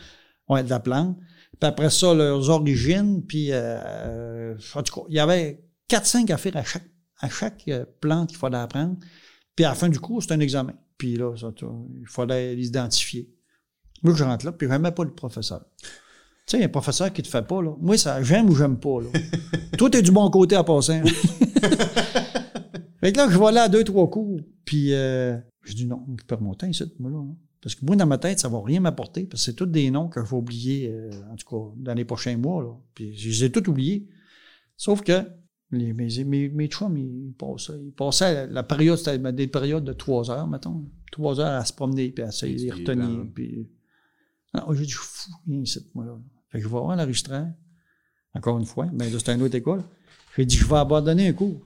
ouais, 0.48 0.62
de 0.64 0.70
la 0.70 0.80
plante. 0.80 1.16
Puis 1.60 1.68
après 1.68 1.90
ça, 1.90 2.14
leurs 2.14 2.48
origines. 2.50 3.24
Puis, 3.26 3.48
euh, 3.50 4.54
en 4.74 4.82
tout 4.82 4.94
cas, 4.94 5.06
il 5.08 5.16
y 5.16 5.18
avait 5.20 5.64
4-5 5.90 6.32
affaires 6.32 6.56
à 6.56 6.64
chaque, 6.64 6.88
à 7.20 7.28
chaque 7.28 7.64
euh, 7.68 7.84
plante 8.00 8.28
qu'il 8.28 8.38
fallait 8.38 8.58
apprendre. 8.58 8.96
Puis 9.56 9.64
à 9.64 9.70
la 9.70 9.74
fin 9.74 9.88
du 9.88 9.98
cours, 9.98 10.22
c'était 10.22 10.34
un 10.34 10.40
examen. 10.40 10.74
Puis 10.96 11.16
là, 11.16 11.36
ça, 11.36 11.50
il 11.60 12.06
fallait 12.06 12.54
l'identifier. 12.54 13.28
Moi, 14.02 14.14
je 14.14 14.22
rentre 14.22 14.46
là, 14.46 14.52
puis 14.52 14.68
j'aimais 14.68 14.92
pas 14.92 15.04
le 15.04 15.12
professeur. 15.12 15.64
Tu 16.46 16.56
sais, 16.56 16.64
un 16.64 16.68
professeur 16.68 17.12
qui 17.12 17.22
te 17.22 17.28
fait 17.28 17.42
pas, 17.46 17.60
là. 17.60 17.74
Moi, 17.80 17.98
ça, 17.98 18.22
j'aime 18.22 18.48
ou 18.48 18.54
j'aime 18.54 18.78
pas, 18.78 19.00
là. 19.00 19.08
Toi, 19.78 19.90
t'es 19.90 20.02
du 20.02 20.12
bon 20.12 20.30
côté 20.30 20.54
à 20.54 20.62
passer. 20.64 21.02
fait 23.00 23.12
que 23.12 23.16
là, 23.16 23.28
je 23.28 23.38
vais 23.38 23.52
là 23.52 23.64
à 23.64 23.68
deux, 23.68 23.84
trois 23.84 24.08
cours. 24.08 24.40
Puis, 24.64 24.94
euh, 24.94 25.36
je 25.62 25.74
dis 25.74 25.86
non, 25.86 26.06
je 26.18 26.24
perds 26.24 26.40
mon 26.40 26.54
temps 26.54 26.66
ici, 26.68 26.84
moi, 26.98 27.10
là. 27.10 27.18
hein. 27.18 27.36
Parce 27.60 27.74
que 27.74 27.84
moi, 27.84 27.96
dans 27.96 28.06
ma 28.06 28.18
tête, 28.18 28.38
ça 28.38 28.48
va 28.48 28.60
rien 28.62 28.80
m'apporter, 28.80 29.24
parce 29.24 29.42
que 29.42 29.50
c'est 29.50 29.56
tous 29.56 29.66
des 29.66 29.90
noms 29.90 30.10
je 30.14 30.20
vais 30.20 30.36
oublier, 30.36 30.90
euh, 30.90 31.10
en 31.30 31.36
tout 31.36 31.48
cas, 31.48 31.74
dans 31.76 31.94
les 31.94 32.04
prochains 32.04 32.36
mois, 32.36 32.62
là. 32.62 32.72
Puis, 32.94 33.16
je 33.16 33.28
les 33.28 33.44
ai 33.44 33.52
tous 33.52 33.68
oubliés. 33.68 34.08
Sauf 34.76 35.02
que, 35.02 35.22
les, 35.70 35.92
mes, 35.92 36.24
mes, 36.24 36.48
mes 36.48 36.66
chums, 36.68 36.96
ils 36.96 37.34
passaient, 37.36 37.78
ils 37.84 37.92
passaient 37.92 38.46
la 38.46 38.62
période, 38.62 38.96
c'était 38.96 39.32
des 39.32 39.48
périodes 39.48 39.84
de 39.84 39.92
trois 39.92 40.30
heures, 40.30 40.46
mettons. 40.46 40.88
Trois 41.10 41.40
heures 41.40 41.60
à 41.60 41.64
se 41.64 41.72
promener, 41.72 42.10
puis 42.10 42.24
à 42.24 42.28
essayer 42.28 42.56
de 42.56 42.62
les 42.62 42.70
retenir. 42.70 43.26
Puis, 43.34 43.68
non, 44.54 44.72
j'ai 44.72 44.84
dit, 44.84 44.90
je 44.90 44.98
fous 44.98 45.30
rien 45.46 45.60
ici, 45.60 45.80
moi, 45.94 46.04
là. 46.04 46.18
Fait 46.50 46.58
que 46.58 46.62
je 46.62 46.68
vais 46.68 46.70
voir 46.70 46.96
l'enregistreur, 46.96 47.48
encore 48.34 48.58
une 48.58 48.64
fois, 48.64 48.86
mais 48.92 49.10
là, 49.10 49.18
c'était 49.18 49.34
une 49.34 49.42
autre 49.42 49.56
école. 49.56 49.82
J'ai 50.36 50.46
dit, 50.46 50.56
je 50.56 50.66
vais 50.66 50.76
abandonner 50.76 51.28
un 51.28 51.32
cours. 51.32 51.60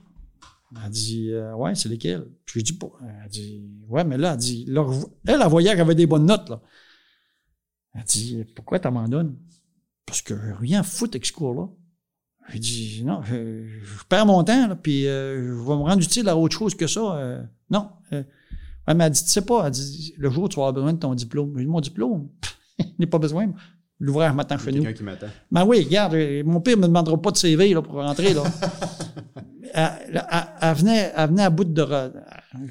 Elle 0.83 0.89
dit, 0.91 1.29
euh, 1.31 1.53
ouais, 1.55 1.75
c'est 1.75 1.89
lesquels? 1.89 2.25
Puis 2.45 2.63
dit, 2.63 2.73
pas. 2.73 2.91
Elle 3.23 3.29
dit, 3.29 3.63
ouais, 3.89 4.03
mais 4.03 4.17
là, 4.17 4.31
elle 4.33 4.37
dit, 4.39 4.65
là, 4.67 4.85
elle, 5.27 5.39
elle 5.41 5.47
voyait 5.49 5.71
qu'elle 5.71 5.81
avait 5.81 5.95
des 5.95 6.07
bonnes 6.07 6.25
notes, 6.25 6.49
là. 6.49 6.61
Elle 7.93 8.03
dit, 8.05 8.43
pourquoi 8.55 8.79
t'abandonnes? 8.79 9.35
Parce 10.05 10.21
que 10.21 10.33
rien 10.59 10.81
foutre 10.83 11.15
avec 11.15 11.25
ce 11.25 11.33
cours-là. 11.33 11.67
J'ai 12.49 12.59
dit, 12.59 13.03
non, 13.05 13.21
je, 13.23 13.65
je 13.67 14.03
perds 14.09 14.25
mon 14.25 14.43
temps, 14.43 14.67
là, 14.67 14.75
puis 14.75 15.07
euh, 15.07 15.47
je 15.47 15.53
vais 15.53 15.75
me 15.77 15.83
rendre 15.83 16.01
utile 16.03 16.27
à 16.27 16.35
autre 16.35 16.57
chose 16.57 16.75
que 16.75 16.87
ça. 16.87 17.17
euh, 17.17 17.43
non. 17.69 17.89
Elle 18.85 18.97
m'a 18.97 19.09
dit, 19.09 19.23
tu 19.23 19.29
sais 19.29 19.45
pas, 19.45 19.65
elle 19.67 19.71
dit, 19.71 20.13
le 20.17 20.29
jour 20.29 20.43
où 20.45 20.49
tu 20.49 20.55
vas 20.57 20.63
avoir 20.63 20.73
besoin 20.73 20.93
de 20.93 20.99
ton 20.99 21.13
diplôme. 21.13 21.55
Dit, 21.55 21.65
mon 21.65 21.79
diplôme, 21.79 22.29
je 22.79 22.85
n'ai 22.99 23.05
pas 23.05 23.19
besoin. 23.19 23.51
L'ouvrir 23.99 24.33
m'attend 24.33 24.57
chez 24.57 24.71
nous. 24.71 24.83
Quelqu'un 24.83 24.97
qui 24.97 25.03
m'attend. 25.03 25.27
Ben 25.51 25.63
oui, 25.65 25.83
regarde, 25.85 26.15
mon 26.45 26.59
père 26.59 26.75
me 26.77 26.87
demandera 26.87 27.21
pas 27.21 27.31
de 27.31 27.37
CV 27.37 27.73
là, 27.73 27.81
pour 27.81 27.93
rentrer. 27.93 28.33
Là. 28.33 28.43
elle, 29.73 30.25
elle- 30.31 30.47
elle 30.61 30.75
venait, 30.75 31.11
elle 31.15 31.29
venait 31.29 31.43
à 31.43 31.49
bout 31.49 31.63
de... 31.65 31.85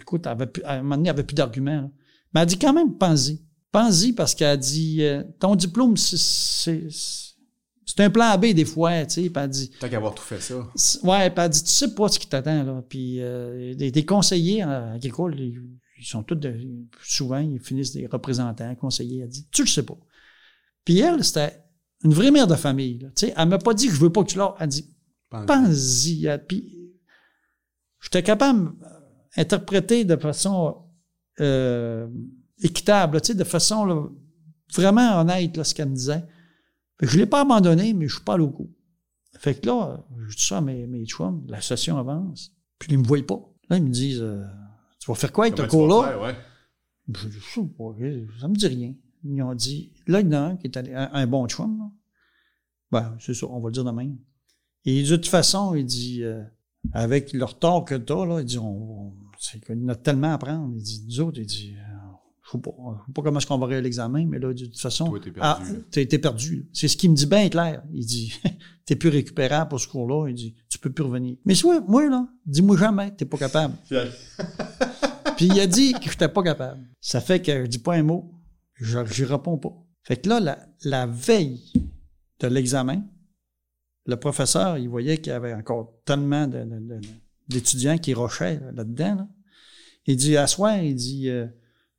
Écoute, 0.00 0.22
elle 0.26 0.32
avait 0.32 0.46
plus, 0.46 0.62
à 0.64 0.74
un 0.74 0.82
moment 0.82 0.96
donné, 0.96 1.08
elle 1.08 1.14
avait 1.14 1.24
plus 1.24 1.34
d'arguments. 1.34 1.90
Mais 2.34 2.40
elle 2.40 2.46
dit 2.46 2.58
quand 2.58 2.72
même, 2.72 2.96
pense-y. 2.96 3.42
Pense-y 3.70 4.12
parce 4.12 4.34
qu'elle 4.34 4.58
dit, 4.58 5.02
euh, 5.02 5.22
ton 5.40 5.54
diplôme, 5.54 5.96
c'est- 5.96 6.88
c'est 7.84 8.00
un 8.00 8.10
plan 8.10 8.36
B 8.38 8.52
des 8.54 8.64
fois, 8.64 9.04
tu 9.06 9.14
sais. 9.24 9.30
Puis 9.30 9.42
elle 9.42 9.50
dit, 9.50 9.70
Tant 9.80 9.88
qu'à 9.88 9.96
avoir 9.96 10.14
tout 10.14 10.22
fait 10.22 10.40
ça. 10.40 10.54
ouais, 11.02 11.30
puis 11.30 11.44
elle 11.44 11.50
dit, 11.50 11.62
tu 11.64 11.70
sais 11.70 11.94
pas 11.94 12.08
ce 12.08 12.18
qui 12.18 12.26
t'attend, 12.28 12.62
là. 12.62 12.82
Puis 12.88 13.20
euh, 13.20 13.74
des, 13.74 13.90
des 13.90 14.04
conseillers 14.04 14.64
en 14.64 14.92
agricole, 14.94 15.38
ils, 15.38 15.60
ils 15.98 16.04
sont 16.04 16.22
tous, 16.22 16.34
de- 16.36 16.56
souvent, 17.02 17.38
ils 17.38 17.58
finissent 17.60 17.92
des 17.92 18.06
représentants, 18.06 18.74
conseillers. 18.76 19.20
Elle 19.22 19.28
dit, 19.28 19.46
tu 19.50 19.62
le 19.62 19.68
sais 19.68 19.82
pas. 19.84 19.96
Puis 20.84 20.98
elle, 21.00 21.22
c'était 21.24 21.62
une 22.04 22.12
vraie 22.14 22.30
mère 22.30 22.46
de 22.46 22.54
famille, 22.56 22.98
là. 22.98 23.08
Tu 23.16 23.26
sais, 23.26 23.34
elle 23.36 23.48
m'a 23.48 23.58
pas 23.58 23.74
dit 23.74 23.86
que 23.88 23.94
je 23.94 24.00
veux 24.00 24.10
pas 24.10 24.22
que 24.24 24.30
tu 24.30 24.38
l'as. 24.38 24.54
Elle 24.60 24.68
dit, 24.68 24.88
Pense- 25.30 25.46
pense-y. 25.46 26.28
Puis 26.48 26.78
j'étais 28.02 28.22
capable 28.22 28.72
d'interpréter 29.36 30.04
de 30.04 30.16
façon 30.16 30.76
euh, 31.40 32.06
équitable, 32.58 33.20
tu 33.22 33.28
sais, 33.28 33.34
de 33.34 33.44
façon 33.44 33.84
là, 33.86 34.06
vraiment 34.74 35.20
honnête, 35.20 35.56
là, 35.56 35.64
ce 35.64 35.74
qu'elle 35.74 35.88
me 35.88 35.94
disait. 35.94 36.24
Fait 37.00 37.06
que 37.06 37.12
je 37.12 37.18
l'ai 37.18 37.26
pas 37.26 37.40
abandonné, 37.40 37.94
mais 37.94 38.06
je 38.08 38.16
suis 38.16 38.24
pas 38.24 38.34
allé 38.34 38.44
au 38.44 38.50
coup. 38.50 38.70
Fait 39.38 39.54
que 39.54 39.66
là, 39.66 40.04
je 40.28 40.36
dis 40.36 40.42
ça 40.44 40.58
à 40.58 40.60
mes, 40.60 40.86
mes 40.86 41.06
chums, 41.06 41.44
la 41.48 41.60
session 41.60 41.96
avance, 41.96 42.52
puis 42.78 42.92
ils 42.92 42.98
me 42.98 43.04
voient 43.04 43.26
pas. 43.26 43.40
Là, 43.70 43.78
ils 43.78 43.82
me 43.82 43.88
disent, 43.88 44.20
euh, 44.20 44.44
tu 45.00 45.10
vas 45.10 45.14
faire 45.14 45.32
quoi 45.32 45.46
avec 45.46 45.56
vas 45.56 45.66
cours-là? 45.66 46.20
ouais. 46.22 46.36
Je 47.08 47.28
dis, 47.28 47.38
ça, 48.40 48.48
me 48.48 48.54
dit 48.54 48.66
rien. 48.66 48.94
Ils 49.24 49.42
ont 49.42 49.54
dit, 49.54 49.92
là, 50.06 50.20
il 50.20 50.26
y 50.26 50.28
en 50.28 50.32
a 50.32 50.38
un 50.40 50.56
qui 50.56 50.66
est 50.66 50.76
allé- 50.76 50.94
un, 50.94 51.10
un 51.12 51.26
bon 51.26 51.46
chum, 51.48 51.78
là. 51.78 51.90
Ben, 52.90 53.16
c'est 53.20 53.34
ça, 53.34 53.46
on 53.46 53.58
va 53.60 53.68
le 53.68 53.72
dire 53.72 53.84
de 53.84 53.90
même. 53.90 54.18
Et 54.84 55.02
de 55.02 55.16
toute 55.16 55.26
façon, 55.28 55.74
il 55.74 55.84
dit, 55.86 56.22
euh, 56.22 56.42
avec 56.92 57.32
le 57.32 57.44
retard 57.44 57.84
que 57.84 57.94
t'as, 57.94 58.26
là, 58.26 58.40
il 58.40 58.44
dit, 58.46 58.58
on, 58.58 59.12
on- 59.12 59.88
a 59.88 59.94
tellement 59.94 60.28
à 60.30 60.34
apprendre. 60.34 60.72
Il 60.76 60.82
dit, 60.82 61.04
nous 61.08 61.20
autres, 61.20 61.38
il 61.40 61.46
dit, 61.46 61.74
euh, 61.76 61.82
je 62.44 62.50
sais 62.52 62.58
pas, 62.58 62.70
je 62.76 63.06
sais 63.06 63.12
pas 63.12 63.22
comment 63.22 63.38
est-ce 63.38 63.46
qu'on 63.46 63.58
va 63.58 63.66
réaliser 63.66 63.84
l'examen, 63.84 64.26
mais 64.26 64.38
là, 64.38 64.52
de 64.52 64.64
toute 64.66 64.78
façon, 64.80 65.06
Toi, 65.08 65.20
t'es 65.20 65.30
perdu, 65.30 65.40
ah, 65.42 65.60
t'es 65.90 66.06
t'es 66.06 66.18
perdu. 66.18 66.68
C'est 66.72 66.88
ce 66.88 66.96
qu'il 66.96 67.10
me 67.10 67.16
dit 67.16 67.26
bien 67.26 67.48
clair. 67.48 67.82
Il 67.92 68.04
dit, 68.04 68.34
t'es 68.84 68.96
plus 68.96 69.08
récupérable 69.08 69.68
pour 69.70 69.80
ce 69.80 69.88
cours-là. 69.88 70.28
Il 70.28 70.34
dit, 70.34 70.54
tu 70.68 70.78
peux 70.78 70.90
plus 70.90 71.04
revenir. 71.04 71.36
Mais 71.44 71.54
soit, 71.54 71.80
moi, 71.80 72.08
là, 72.08 72.26
dis-moi 72.46 72.76
jamais, 72.76 73.10
t'es 73.14 73.24
pas 73.24 73.38
capable. 73.38 73.74
Puis 75.36 75.46
il 75.46 75.58
a 75.60 75.66
dit 75.66 75.92
que 75.94 76.10
j'étais 76.10 76.28
pas 76.28 76.42
capable. 76.42 76.86
Ça 77.00 77.20
fait 77.20 77.40
que 77.40 77.64
je 77.64 77.66
dis 77.68 77.78
pas 77.78 77.94
un 77.94 78.02
mot, 78.02 78.32
je 78.74 78.98
j'y 79.06 79.24
réponds 79.24 79.58
pas. 79.58 79.72
Fait 80.04 80.16
que 80.16 80.28
là, 80.28 80.40
la, 80.40 80.58
la 80.84 81.06
veille 81.06 81.60
de 82.40 82.46
l'examen, 82.48 83.02
le 84.06 84.16
professeur, 84.16 84.78
il 84.78 84.88
voyait 84.88 85.18
qu'il 85.18 85.32
y 85.32 85.36
avait 85.36 85.54
encore 85.54 86.00
tellement 86.04 86.48
d'étudiants 87.48 87.98
qui 87.98 88.14
rochaient 88.14 88.58
là, 88.58 88.72
là-dedans. 88.72 89.14
là. 89.14 89.28
Il 90.06 90.16
dit, 90.16 90.36
à 90.36 90.46
soir, 90.46 90.76
il 90.78 90.94
dit, 90.94 91.28
euh, 91.28 91.46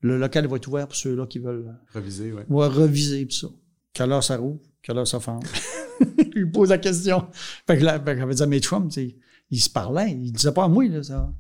le 0.02 0.18
local 0.18 0.46
va 0.48 0.58
être 0.58 0.68
ouvert 0.68 0.88
pour 0.88 0.96
ceux-là 0.96 1.26
qui 1.28 1.40
veulent 1.40 1.74
Réviser, 1.94 2.34
ouais. 2.34 2.46
va 2.50 2.68
reviser 2.68 3.26
pis 3.26 3.38
ça. 3.38 3.48
Quelle 3.94 4.12
heure 4.12 4.24
ça 4.24 4.38
rouvre? 4.38 4.60
Quelle 4.82 4.98
heure 4.98 5.08
ça 5.08 5.20
ferme? 5.20 5.40
il 6.18 6.32
lui 6.42 6.52
pose 6.52 6.70
la 6.70 6.78
question. 6.78 7.28
Fait 7.66 7.78
que 7.78 7.84
là, 7.84 8.00
ben, 8.00 8.18
j'avais 8.18 8.36
dit 8.36 8.44
à 8.44 8.48
mes 8.48 8.60
chums, 8.60 8.90
ils 9.50 9.62
se 9.62 9.70
parlaient, 9.70 10.12
ils 10.12 10.32
disaient 10.32 10.52
pas 10.52 10.66
à 10.66 10.68
moi, 10.68 10.88
là, 10.88 11.02
ça. 11.04 11.34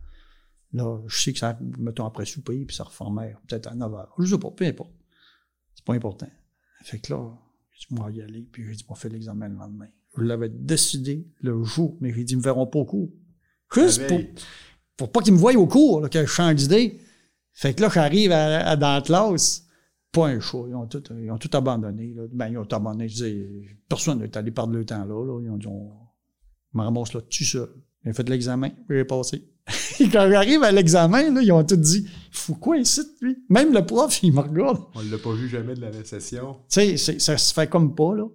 Là, 0.72 0.99
je 1.07 1.22
sais 1.22 1.34
que 1.34 1.39
ça, 1.39 1.59
mettons, 1.78 2.05
après 2.05 2.26
souper, 2.26 2.66
puis 2.66 2.76
ça 2.76 2.86
reformait 2.86 3.36
peut-être 3.47 3.68
à 3.68 3.76
9 3.76 3.91
h. 3.91 4.07
Je 4.20 4.26
sais 4.26 4.39
pas, 4.39 4.49
peu 4.49 4.66
importe. 4.66 4.93
C'est 5.76 5.86
pas 5.86 5.93
important. 5.93 6.30
Fait 6.84 6.99
que 6.99 7.14
là, 7.14 7.38
j'ai 7.72 7.88
dit, 7.88 7.95
moi, 7.95 8.11
y 8.11 8.22
aller, 8.22 8.47
puis 8.51 8.66
j'ai 8.66 8.74
dit, 8.74 8.86
on 8.88 8.95
fait 8.95 9.09
l'examen 9.09 9.49
le 9.49 9.55
lendemain. 9.55 9.89
Je 10.18 10.24
l'avais 10.24 10.49
décidé 10.49 11.26
le 11.41 11.64
jour, 11.64 11.97
mais 12.01 12.14
j'ai 12.14 12.24
dit, 12.24 12.34
ils 12.34 12.38
me 12.38 12.41
verront 12.43 12.68
pas 12.68 12.80
au 12.80 12.86
cours. 12.86 13.09
Juste 13.74 14.05
pour, 14.07 14.20
pour 14.97 15.11
pas 15.11 15.22
qu'ils 15.22 15.34
me 15.34 15.38
voient 15.39 15.53
au 15.55 15.66
cours, 15.68 16.01
là, 16.01 16.09
que 16.09 16.22
je 16.22 16.26
change 16.28 16.55
d'idée. 16.55 16.99
Fait 17.53 17.74
que 17.74 17.82
là, 17.82 17.89
j'arrive 17.93 18.32
à, 18.32 18.68
à- 18.70 18.76
dans 18.76 18.93
la 18.95 19.01
classe, 19.01 19.66
pas 20.11 20.28
un 20.28 20.39
choix. 20.39 20.68
Ils 20.70 20.76
ont 20.76 20.86
tout, 20.86 21.01
ils 21.20 21.32
ont 21.32 21.38
tout 21.38 21.49
abandonné. 21.57 22.14
Là. 22.16 22.24
Ben, 22.32 22.49
ils 22.49 22.57
ont 22.57 22.66
tout 22.66 22.76
abandonné. 22.76 23.07
Je 23.09 23.24
dis, 23.26 23.43
personne 23.89 24.20
n'est 24.20 24.36
allé 24.38 24.51
perdre 24.51 24.74
le 24.74 24.86
temps 24.86 25.03
là. 25.05 25.26
là. 25.26 25.39
Ils 25.43 25.49
ont 25.49 25.57
dit, 25.57 25.68
on 25.68 25.91
me 26.74 26.82
ramasse 26.84 27.14
là 27.14 27.22
tout 27.22 27.43
seul. 27.43 27.70
J'ai 28.05 28.14
fait 28.14 28.28
l'examen, 28.30 28.70
j'ai 28.89 29.05
passé. 29.05 29.47
Et 29.99 30.09
quand 30.09 30.30
j'arrive 30.30 30.61
à 30.64 30.72
l'examen, 30.72 31.39
ils 31.41 31.51
ont 31.51 31.64
tout 31.64 31.78
dit, 31.78 32.05
il 32.05 32.38
faut 32.38 32.55
quoi 32.55 32.78
ici, 32.78 33.01
lui? 33.22 33.38
Même 33.49 33.74
le 33.74 33.86
prof, 33.86 34.22
il 34.22 34.34
me 34.34 34.41
regarde. 34.41 34.80
On 34.93 35.01
l'a 35.01 35.18
pas 35.18 35.34
vu 35.34 35.47
jamais 35.47 35.74
de 35.74 35.82
la 35.82 36.03
session. 36.03 36.57
Tu 36.70 36.97
sais, 36.97 37.18
ça 37.20 37.38
se 37.38 37.53
fait 37.53 37.68
comme 37.70 37.95
pas, 37.95 38.14
là. 38.16 38.26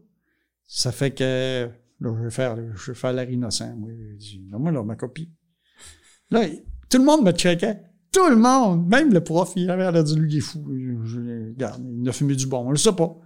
Ça 0.70 0.92
fait 0.92 1.12
que, 1.12 1.68
là, 2.00 2.14
je 2.18 2.24
vais 2.24 2.30
faire, 2.30 2.56
je 2.76 2.92
vais 2.92 2.94
faire 2.94 3.12
l'air 3.14 3.28
innocent. 3.30 3.74
Moi, 3.74 3.90
j'ai 3.98 4.16
dit, 4.16 4.42
moi, 4.50 4.70
là, 4.70 4.82
ma 4.84 4.94
copie. 4.96 5.30
Là, 6.30 6.44
tout 6.90 6.98
le 6.98 7.04
monde 7.04 7.24
me 7.24 7.32
checkait. 7.32 7.80
Tout 8.12 8.28
le 8.28 8.36
monde. 8.36 8.86
Même 8.86 9.12
le 9.12 9.22
prof, 9.24 9.52
il 9.56 9.70
avait 9.70 9.82
l'air 9.90 9.92
de 9.94 10.02
dire, 10.02 10.16
lui, 10.18 10.30
il 10.34 10.36
est 10.38 10.40
fou. 10.40 10.62
Je, 10.70 11.06
je- 11.08 11.48
regarde, 11.54 11.82
il 12.00 12.06
a 12.08 12.12
fumé 12.12 12.36
du 12.36 12.46
bon. 12.46 12.66
Je 12.66 12.70
le 12.72 12.76
sais 12.76 12.92
pas. 12.92 13.16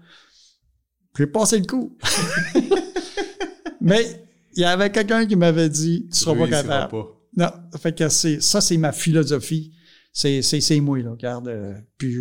J'ai 1.18 1.26
passé 1.26 1.58
le 1.58 1.66
coup. 1.66 1.96
Mais, 3.80 4.24
il 4.54 4.60
y 4.60 4.64
avait 4.64 4.90
quelqu'un 4.90 5.26
qui 5.26 5.34
m'avait 5.36 5.68
dit, 5.68 6.08
tu 6.12 6.18
seras 6.18 6.36
pas 6.36 6.48
capable. 6.48 6.90
pas. 6.90 7.06
Non, 7.36 7.78
fait 7.78 7.96
que 7.96 8.08
c'est, 8.08 8.40
ça, 8.40 8.60
c'est 8.60 8.76
ma 8.76 8.92
philosophie. 8.92 9.72
C'est, 10.14 10.42
c'est, 10.42 10.60
là. 10.78 11.10
Regarde, 11.12 11.48
euh, 11.48 11.72
puis, 11.96 12.14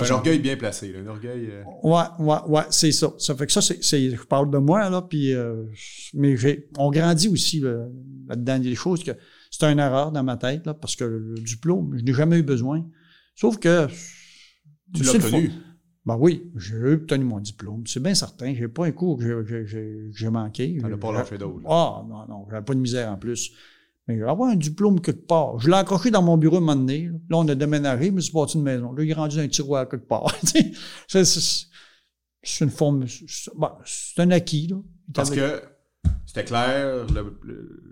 Un 0.00 0.10
orgueil 0.12 0.38
bien 0.38 0.56
placé, 0.56 0.92
là. 0.92 1.00
Un 1.00 1.06
orgueil. 1.08 1.48
euh, 1.50 1.62
Ouais, 1.82 2.04
ouais, 2.20 2.36
ouais, 2.46 2.62
c'est 2.70 2.92
ça. 2.92 3.12
Ça 3.18 3.34
fait 3.34 3.46
que 3.46 3.52
ça, 3.52 3.60
c'est, 3.60 3.82
c'est- 3.82 4.10
je 4.10 4.22
parle 4.22 4.50
de 4.52 4.58
moi, 4.58 4.88
là, 4.88 5.02
puis, 5.02 5.34
euh, 5.34 5.64
mais 6.14 6.36
j'ai, 6.36 6.68
on 6.78 6.90
grandit 6.92 7.26
aussi, 7.28 7.58
là, 7.58 7.88
là-dedans. 8.28 8.56
Il 8.58 8.64
y 8.64 8.66
a 8.68 8.70
des 8.70 8.76
choses 8.76 9.02
que 9.02 9.10
c'est 9.50 9.64
une 9.66 9.80
erreur 9.80 10.12
dans 10.12 10.22
ma 10.22 10.36
tête, 10.36 10.64
là, 10.64 10.74
parce 10.74 10.94
que 10.94 11.02
le 11.04 11.34
diplôme, 11.40 11.96
je 11.98 12.04
n'ai 12.04 12.12
jamais 12.14 12.38
eu 12.38 12.42
besoin. 12.44 12.86
Sauf 13.34 13.58
que. 13.58 13.88
Tu 14.94 15.02
l'as 15.02 15.12
obtenu? 15.26 15.50
Ben 16.06 16.16
oui, 16.20 16.52
j'ai 16.56 16.76
obtenu 16.92 17.24
mon 17.24 17.40
diplôme. 17.40 17.82
C'est 17.86 18.00
bien 18.02 18.14
certain. 18.14 18.54
J'ai 18.54 18.68
pas 18.68 18.84
un 18.86 18.92
cours 18.92 19.18
que 19.18 19.24
j'ai- 19.24 19.48
j'ai- 19.48 19.66
j'ai, 19.66 20.10
j'ai 20.12 20.28
manqué. 20.30 20.76
T'en 20.80 20.92
as 20.92 20.96
pas 20.98 21.12
lâché 21.12 21.38
d'autres. 21.38 21.62
ah, 21.66 22.04
non, 22.08 22.26
non, 22.28 22.46
j'avais 22.50 22.62
pas 22.64 22.74
de 22.74 22.78
misère 22.78 23.10
en 23.10 23.16
plus. 23.16 23.50
Mais 24.06 24.20
avoir 24.22 24.50
un 24.50 24.56
diplôme 24.56 25.00
quelque 25.00 25.26
part. 25.26 25.58
Je 25.60 25.68
l'ai 25.70 25.76
accroché 25.76 26.10
dans 26.10 26.22
mon 26.22 26.36
bureau 26.36 26.58
un 26.58 26.60
moment 26.60 26.76
donné. 26.76 27.06
Là, 27.28 27.38
on 27.38 27.48
a 27.48 27.54
déménagé, 27.54 28.10
mais 28.10 28.20
c'est 28.20 28.32
parti 28.32 28.58
une 28.58 28.62
maison. 28.62 28.92
Là, 28.92 29.02
il 29.02 29.10
est 29.10 29.14
rendu 29.14 29.36
dans 29.36 29.42
un 29.42 29.48
tiroir 29.48 29.88
quelque 29.88 30.06
part. 30.06 30.26
C'est, 31.08 32.64
une 32.64 32.70
forme. 32.70 33.06
C'est, 33.06 34.20
un 34.20 34.30
acquis, 34.30 34.66
là. 34.66 34.76
Parce 35.14 35.30
que 35.30 35.62
c'était 36.26 36.44
clair, 36.44 37.06
le- 37.14 37.38
le- 37.42 37.82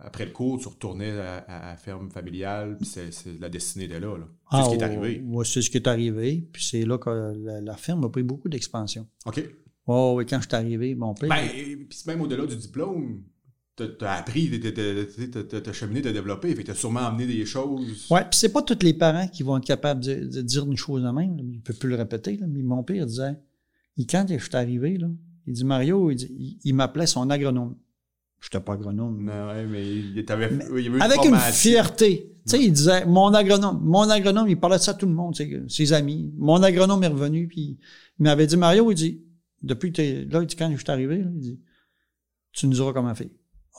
après 0.00 0.24
le 0.24 0.32
cours, 0.32 0.58
tu 0.58 0.66
retournais 0.66 1.12
à, 1.12 1.44
la 1.70 1.76
ferme 1.76 2.10
familiale, 2.10 2.76
puis 2.76 2.86
c'est, 2.86 3.10
la 3.38 3.48
destinée 3.48 3.84
était 3.84 4.00
là. 4.00 4.18
là. 4.18 4.24
C'est 4.50 4.56
Ah, 4.56 4.64
ce 4.64 4.70
qui 4.70 4.74
est 4.74 4.82
arrivé. 4.82 5.22
ouais, 5.24 5.44
c'est 5.44 5.62
ce 5.62 5.70
qui 5.70 5.76
est 5.76 5.86
arrivé. 5.86 6.48
Puis 6.52 6.64
c'est 6.64 6.84
là 6.84 6.98
que 6.98 7.08
la, 7.10 7.60
la 7.60 7.76
ferme 7.76 8.02
a 8.04 8.08
pris 8.08 8.24
beaucoup 8.24 8.48
d'expansion. 8.48 9.06
OK. 9.26 9.40
Oh, 9.86 10.14
oui, 10.16 10.26
quand 10.26 10.40
je 10.40 10.46
suis 10.48 10.56
arrivé, 10.56 10.94
mon 10.96 11.14
père. 11.14 11.28
Ben, 11.28 11.44
et 11.54 11.76
puis 11.76 11.86
c'est 11.96 12.06
même 12.08 12.20
au-delà 12.20 12.46
du 12.46 12.56
diplôme, 12.56 13.22
t'as, 13.76 14.14
appris, 14.14 14.60
t'as, 14.60 15.72
cheminé, 15.72 16.02
t'as 16.02 16.12
développé, 16.12 16.54
fait 16.54 16.64
t'as 16.64 16.74
sûrement 16.74 17.00
amené 17.00 17.26
des 17.26 17.44
choses. 17.46 18.06
Ouais, 18.10 18.22
puis 18.22 18.38
c'est 18.38 18.52
pas 18.52 18.62
tous 18.62 18.82
les 18.82 18.94
parents 18.94 19.28
qui 19.28 19.42
vont 19.42 19.56
être 19.56 19.64
capables 19.64 20.02
de, 20.02 20.24
de 20.24 20.42
dire 20.42 20.64
une 20.66 20.76
chose 20.76 21.02
de 21.02 21.10
même. 21.10 21.38
Il 21.38 21.60
peut 21.60 21.74
plus 21.74 21.88
le 21.88 21.96
répéter. 21.96 22.36
Là. 22.36 22.46
Mais 22.48 22.62
mon 22.62 22.82
père 22.82 23.06
disait, 23.06 23.38
il, 23.96 24.06
quand 24.06 24.26
je 24.28 24.38
suis 24.38 24.56
arrivé, 24.56 24.98
là, 24.98 25.08
il 25.46 25.54
dit 25.54 25.64
Mario, 25.64 26.10
il, 26.10 26.16
dit, 26.16 26.28
il, 26.30 26.58
il 26.64 26.74
m'appelait 26.74 27.06
son 27.06 27.28
agronome. 27.30 27.76
Je 28.40 28.48
n'étais 28.48 28.64
pas 28.64 28.72
agronome. 28.72 29.24
Non, 29.24 29.48
ouais, 29.48 29.66
mais 29.66 29.88
il, 29.88 30.24
t'avait, 30.24 30.50
Avec 31.00 31.24
une 31.24 31.36
fierté. 31.36 32.28
Tu 32.44 32.50
sais, 32.50 32.64
il 32.64 32.72
disait, 32.72 33.06
mon 33.06 33.32
agronome, 33.32 33.80
mon 33.84 34.10
agronome, 34.10 34.48
il 34.48 34.58
parlait 34.58 34.78
de 34.78 34.82
ça 34.82 34.90
à 34.90 34.94
tout 34.94 35.06
le 35.06 35.14
monde, 35.14 35.36
ses 35.68 35.92
amis. 35.92 36.34
Mon 36.36 36.60
agronome 36.60 37.04
est 37.04 37.08
revenu, 37.08 37.46
puis 37.46 37.78
il 38.18 38.22
m'avait 38.24 38.48
dit, 38.48 38.56
Mario, 38.56 38.90
il 38.90 38.96
dit, 38.96 39.22
depuis 39.62 39.92
que 39.92 39.96
t'es 39.98 40.24
là, 40.24 40.40
il 40.42 40.46
dit, 40.46 40.56
quand 40.56 40.68
je 40.72 40.76
suis 40.76 40.90
arrivé, 40.90 41.18
là, 41.18 41.30
il 41.32 41.38
dit, 41.38 41.60
tu 42.52 42.66
nous 42.66 42.72
diras 42.72 42.92
comment 42.92 43.14
faire. 43.14 43.28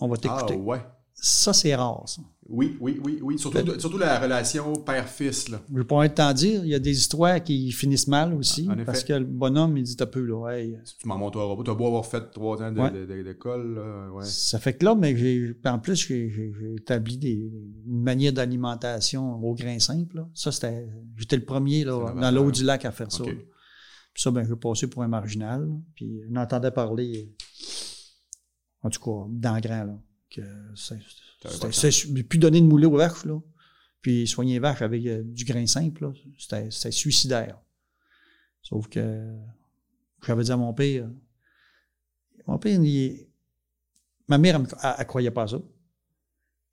On 0.01 0.07
va 0.07 0.15
Ah, 0.15 0.21
t'écouter. 0.21 0.55
ouais. 0.55 0.81
Ça, 1.15 1.53
c'est 1.53 1.73
rare, 1.75 2.03
ça. 2.07 2.21
Oui, 2.49 2.75
oui, 2.81 2.99
oui, 3.05 3.19
oui. 3.21 3.39
Surtout, 3.39 3.79
surtout 3.79 3.97
la 3.97 4.19
relation 4.19 4.73
père-fils. 4.73 5.45
Je 5.49 5.77
vais 5.77 5.85
pas 5.85 6.03
être 6.05 6.15
t'en 6.15 6.33
dire, 6.33 6.61
il 6.65 6.71
y 6.71 6.75
a 6.75 6.79
des 6.79 6.97
histoires 6.97 7.41
qui 7.41 7.71
finissent 7.71 8.09
mal 8.09 8.33
aussi, 8.33 8.67
En 8.69 8.73
effet. 8.73 8.83
parce 8.83 9.03
que 9.05 9.13
le 9.13 9.23
bonhomme, 9.23 9.77
il 9.77 9.83
dit, 9.83 9.95
t'as 9.95 10.07
peu, 10.07 10.19
là, 10.25 10.49
hey, 10.49 10.77
Si 10.83 10.97
tu 10.97 11.07
m'en 11.07 11.17
montreras 11.17 11.55
pas, 11.55 11.63
t'as 11.63 11.73
beau 11.75 11.87
avoir 11.87 12.05
fait 12.05 12.29
trois 12.31 12.61
ans 12.61 12.75
Ouais. 12.75 13.23
d'école, 13.23 13.79
ouais. 14.13 14.25
Ça 14.25 14.59
fait 14.59 14.73
que 14.73 14.83
là, 14.83 14.95
mais 14.95 15.15
j'ai, 15.15 15.55
en 15.63 15.79
plus, 15.79 15.95
j'ai, 16.07 16.51
établi 16.77 17.17
des, 17.17 17.49
une 17.87 18.01
manière 18.01 18.33
d'alimentation 18.33 19.41
au 19.41 19.53
grain 19.53 19.79
simple. 19.79 20.17
là. 20.17 20.27
Ça, 20.33 20.51
c'était, 20.51 20.89
j'étais 21.15 21.37
le 21.37 21.45
premier 21.45 21.85
là, 21.85 22.13
dans 22.19 22.31
l'eau 22.31 22.51
du 22.51 22.65
lac 22.65 22.83
à 22.83 22.91
faire 22.91 23.09
ça. 23.11 23.23
Puis 23.23 24.21
ça, 24.21 24.31
ben, 24.31 24.45
j'ai 24.45 24.55
passé 24.57 24.87
pour 24.87 25.03
un 25.03 25.07
marginal. 25.07 25.69
Puis 25.95 26.19
on 26.29 26.35
entendait 26.35 26.71
parler, 26.71 27.33
en 28.83 28.89
tout 28.89 28.99
cas, 29.01 29.25
dans 29.29 29.55
le 29.55 29.61
grand, 29.61 29.83
là, 29.85 29.97
que 30.29 30.41
c'est, 30.75 32.13
puis 32.27 32.39
donner 32.39 32.61
de 32.61 32.65
mouler 32.65 32.85
aux 32.85 32.97
vaches, 32.97 33.25
là, 33.25 33.39
puis 34.01 34.27
soigner 34.27 34.53
les 34.53 34.59
vaches 34.59 34.81
avec 34.81 35.05
euh, 35.05 35.21
du 35.23 35.45
grain 35.45 35.65
simple, 35.65 36.03
là, 36.03 36.13
c'était, 36.37 36.69
c'était 36.71 36.91
suicidaire. 36.91 37.57
Sauf 38.61 38.87
que 38.87 39.33
j'avais 40.25 40.43
dit 40.43 40.51
à 40.51 40.57
mon 40.57 40.73
père, 40.73 41.09
mon 42.47 42.57
père, 42.57 42.79
il- 42.81 43.27
ma 44.27 44.37
mère, 44.37 44.55
elle, 44.55 44.61
me- 44.63 44.67
elle- 44.83 44.95
elle 44.99 45.07
croyait 45.07 45.31
pas 45.31 45.43
à 45.43 45.47
ça. 45.47 45.57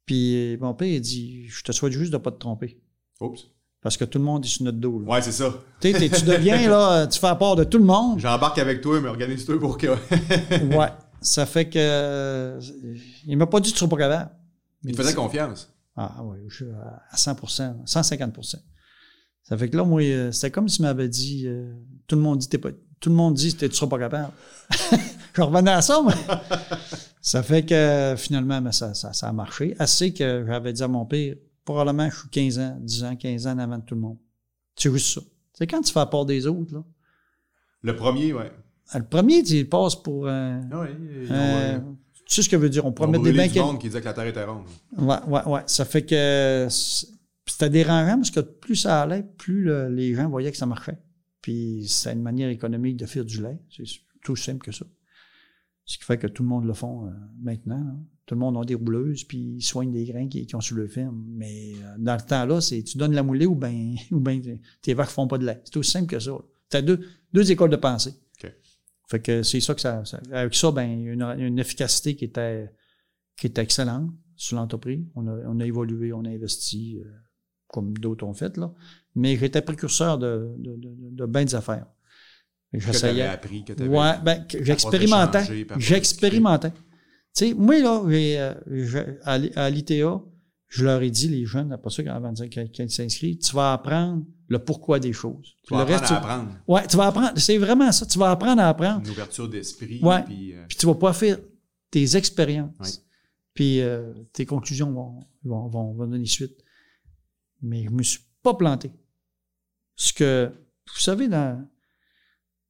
Puis 0.06 0.56
mon 0.60 0.74
père, 0.74 0.88
il 0.88 1.00
dit, 1.00 1.46
je 1.48 1.62
te 1.62 1.72
souhaite 1.72 1.92
juste 1.92 2.12
de 2.12 2.16
pas 2.18 2.32
te 2.32 2.38
tromper. 2.38 2.80
Oups. 3.20 3.46
Parce 3.80 3.96
que 3.96 4.04
tout 4.04 4.18
le 4.18 4.24
monde 4.24 4.44
est 4.44 4.48
sur 4.48 4.64
notre 4.64 4.78
dos. 4.78 5.00
là. 5.00 5.08
Ouais, 5.08 5.22
c'est 5.22 5.32
ça. 5.32 5.54
Tu 5.80 5.92
sais, 5.92 5.98
t'es- 5.98 6.10
tu 6.16 6.24
deviens, 6.24 6.68
là, 6.68 7.06
tu 7.06 7.18
fais 7.18 7.34
part 7.38 7.56
de 7.56 7.64
tout 7.64 7.78
le 7.78 7.84
monde? 7.84 8.18
J'embarque 8.18 8.58
avec 8.58 8.80
toi, 8.80 9.00
mais 9.00 9.08
organise-toi 9.08 9.58
pour 9.58 9.78
que. 9.78 9.86
Ouais. 10.76 10.88
Ça 11.20 11.46
fait 11.46 11.68
que. 11.68 11.78
euh, 11.78 12.60
il 13.26 13.36
m'a 13.36 13.46
pas 13.46 13.60
dit 13.60 13.70
seras 13.70 13.88
pas 13.88 13.96
capable. 13.96 14.30
Il 14.84 14.92
te 14.92 15.02
faisait 15.02 15.14
confiance. 15.14 15.72
Ah 15.96 16.16
oui, 16.24 16.38
je 16.48 16.54
suis 16.56 16.70
à 16.70 17.02
à 17.10 17.16
100 17.16 17.34
150% 17.84 18.56
Ça 19.42 19.58
fait 19.58 19.68
que 19.68 19.76
là, 19.76 19.84
moi, 19.84 20.00
euh, 20.02 20.32
c'était 20.32 20.50
comme 20.50 20.68
s'il 20.68 20.82
m'avait 20.84 21.08
dit 21.08 21.44
euh, 21.46 21.74
tout 22.06 22.16
le 22.16 22.22
monde 22.22 22.38
dit 22.38 22.48
t'es 22.48 22.58
pas. 22.58 22.70
Tout 23.00 23.10
le 23.10 23.16
monde 23.16 23.34
dit 23.34 23.54
t'es- 23.54 23.68
tu 23.68 23.74
seras 23.76 23.88
pas 23.88 23.98
capable. 23.98 24.32
je 25.34 25.42
revenais 25.42 25.70
à 25.72 25.82
ça, 25.82 26.02
mais. 26.06 26.14
ça 27.20 27.42
fait 27.42 27.64
que 27.66 28.14
finalement, 28.16 28.60
ben, 28.62 28.72
ça, 28.72 28.94
ça, 28.94 29.12
ça 29.12 29.28
a 29.28 29.32
marché. 29.32 29.74
Assez 29.78 30.12
que 30.14 30.44
j'avais 30.46 30.72
dit 30.72 30.82
à 30.82 30.88
mon 30.88 31.04
père, 31.04 31.34
probablement 31.64 32.08
je 32.08 32.16
suis 32.20 32.28
15 32.28 32.58
ans, 32.58 32.78
10 32.80 33.04
ans, 33.04 33.16
15 33.16 33.46
ans 33.46 33.52
en 33.52 33.58
avant 33.58 33.78
de 33.78 33.84
tout 33.84 33.94
le 33.94 34.00
monde. 34.00 34.18
C'est 34.76 34.90
juste 34.90 35.14
ça. 35.14 35.20
C'est 35.52 35.66
quand 35.66 35.82
tu 35.82 35.92
fais 35.92 36.06
part 36.10 36.24
des 36.24 36.46
autres, 36.46 36.72
là. 36.74 36.82
Le 37.82 37.96
premier, 37.96 38.32
ouais. 38.32 38.50
Ah, 38.92 38.98
Le 38.98 39.04
premier, 39.04 39.42
tu 39.42 39.64
passes 39.66 39.96
pour. 39.96 40.26
euh, 40.26 40.60
Ah 40.70 40.76
ont, 40.78 40.82
euh, 40.82 41.26
euh, 41.30 41.78
tu 42.26 42.34
sais 42.34 42.42
ce 42.42 42.48
que 42.48 42.56
veut 42.56 42.68
dire? 42.70 42.84
On 42.86 42.92
pourrait 42.92 43.08
mettre 43.08 43.24
des 43.24 43.32
bains. 43.32 43.46
du 43.48 43.58
monde 43.60 43.78
qui 43.80 43.88
disait 43.88 44.00
que 44.00 44.04
la 44.06 44.12
Terre 44.14 44.26
était 44.26 44.44
ronde. 44.44 44.64
Ouais, 44.98 45.16
ouais, 45.28 45.44
ouais. 45.46 45.60
Ça 45.66 45.84
fait 45.84 46.04
que 46.04 46.66
c'était 47.46 47.70
dérangeant 47.70 48.16
parce 48.16 48.30
que 48.30 48.40
plus 48.40 48.76
ça 48.76 49.02
allait, 49.02 49.24
plus 49.36 49.62
le- 49.64 49.88
les 49.88 50.14
gens 50.14 50.28
voyaient 50.28 50.50
que 50.52 50.56
ça 50.56 50.66
marchait. 50.66 50.98
Puis 51.42 51.86
c'est 51.88 52.12
une 52.12 52.22
manière 52.22 52.48
économique 52.50 52.96
de 52.96 53.06
faire 53.06 53.24
du 53.24 53.42
lait. 53.42 53.58
C'est 53.74 53.84
tout 54.24 54.36
simple 54.36 54.64
que 54.64 54.72
ça. 54.72 54.84
Ce 55.84 55.98
qui 55.98 56.04
fait 56.04 56.18
que 56.18 56.26
tout 56.28 56.42
le 56.44 56.48
monde 56.48 56.66
le 56.66 56.72
font 56.74 57.06
euh, 57.06 57.10
maintenant. 57.42 57.84
Tout 58.26 58.34
le 58.36 58.40
monde 58.40 58.56
a 58.58 58.64
des 58.64 58.76
rouleuses, 58.76 59.24
puis 59.24 59.38
ils 59.56 59.62
soignent 59.62 59.90
des 59.90 60.04
grains 60.04 60.28
qui, 60.28 60.46
qui 60.46 60.54
ont 60.54 60.60
sur 60.60 60.76
le 60.76 60.86
ferme. 60.86 61.24
Mais 61.30 61.72
euh, 61.82 61.94
dans 61.98 62.14
le 62.14 62.20
temps-là, 62.20 62.60
c'est 62.60 62.82
tu 62.84 62.96
donnes 62.96 63.14
la 63.14 63.24
moulée 63.24 63.46
ou 63.46 63.56
ben 63.56 63.94
ou 64.12 64.20
ben 64.20 64.40
tes 64.82 64.94
vaches 64.94 65.08
font 65.08 65.26
pas 65.26 65.38
de 65.38 65.46
lait. 65.46 65.60
C'est 65.64 65.76
aussi 65.78 65.90
simple 65.90 66.06
que 66.06 66.20
ça. 66.20 66.32
Tu 66.70 66.76
as 66.76 66.82
deux, 66.82 67.00
deux 67.32 67.50
écoles 67.50 67.70
de 67.70 67.76
pensée. 67.76 68.14
Fait 69.10 69.20
que 69.20 69.42
c'est 69.42 69.60
ça 69.60 69.74
que 69.74 69.80
ça, 69.80 70.04
ça- 70.04 70.20
Avec 70.32 70.54
ça, 70.54 70.70
ben, 70.70 70.84
il 70.84 71.04
y 71.04 71.08
a 71.08 71.12
une, 71.12 71.40
une 71.40 71.58
efficacité 71.58 72.14
qui 72.16 72.26
était, 72.26 72.70
qui 73.36 73.48
était 73.48 73.62
excellente 73.62 74.10
sur 74.36 74.56
l'entreprise. 74.56 75.00
On 75.16 75.26
a, 75.26 75.32
on 75.48 75.58
a 75.60 75.66
évolué, 75.66 76.12
on 76.12 76.24
a 76.24 76.28
investi, 76.28 76.98
euh, 77.04 77.10
comme 77.68 77.92
d'autres 77.98 78.24
ont 78.26 78.34
fait, 78.34 78.56
là. 78.56 78.72
Mais 79.16 79.36
j'étais 79.36 79.62
précurseur 79.62 80.16
de, 80.18 80.54
de, 80.58 80.76
de, 80.76 80.90
de 81.10 81.26
bien 81.26 81.44
des 81.44 81.54
affaires. 81.56 81.86
J'essayais. 82.72 83.22
appris, 83.22 83.64
que. 83.64 83.72
Ouais, 83.88 84.12
ben, 84.24 84.44
j'expérimentais. 84.64 85.44
J'expérimentais. 85.80 86.70
Tu 86.70 87.48
sais, 87.48 87.54
moi, 87.54 87.78
là, 87.80 88.02
j'ai, 88.08 88.38
euh, 88.38 88.54
j'ai- 88.66 89.18
à, 89.24 89.38
l'I- 89.38 89.52
à 89.56 89.70
l'ITA, 89.70 90.22
je 90.68 90.84
leur 90.84 91.02
ai 91.02 91.10
dit, 91.10 91.28
les 91.28 91.44
jeunes, 91.46 91.72
après 91.72 91.90
ça, 91.90 92.02
avant 92.14 92.32
qu'ils 92.32 92.90
s'inscrivent, 92.90 93.38
tu 93.38 93.54
vas 93.56 93.72
apprendre 93.72 94.24
le 94.50 94.58
pourquoi 94.58 94.98
des 94.98 95.12
choses. 95.14 95.54
Tu 95.66 95.72
vas 95.72 95.78
le 95.78 95.82
apprendre 95.94 96.00
reste, 96.00 96.12
à 96.12 96.16
tu- 96.16 96.22
apprendre. 96.24 96.50
Ouais, 96.68 96.86
tu 96.86 96.96
vas 96.96 97.06
apprendre. 97.06 97.32
C'est 97.38 97.56
vraiment 97.56 97.90
ça. 97.92 98.04
Tu 98.04 98.18
vas 98.18 98.30
apprendre 98.32 98.60
à 98.60 98.68
apprendre. 98.68 99.00
Une 99.04 99.10
ouverture 99.10 99.48
d'esprit. 99.48 100.00
Ouais. 100.02 100.22
Puis, 100.24 100.52
euh, 100.54 100.64
Puis 100.68 100.76
tu 100.76 100.86
vas 100.86 100.94
pas 100.96 101.12
faire 101.12 101.38
tes 101.90 102.16
expériences. 102.16 102.74
Ouais. 102.80 102.90
Puis 103.54 103.80
euh, 103.80 104.12
tes 104.32 104.44
conclusions 104.46 104.90
vont, 104.92 105.20
vont, 105.44 105.68
vont, 105.68 105.92
vont 105.94 106.06
donner 106.06 106.26
suite. 106.26 106.58
Mais 107.62 107.84
je 107.84 107.90
me 107.90 108.02
suis 108.02 108.20
pas 108.42 108.54
planté. 108.54 108.90
Ce 109.96 110.12
que, 110.12 110.50
vous 110.94 111.00
savez, 111.00 111.28
dans, 111.28 111.64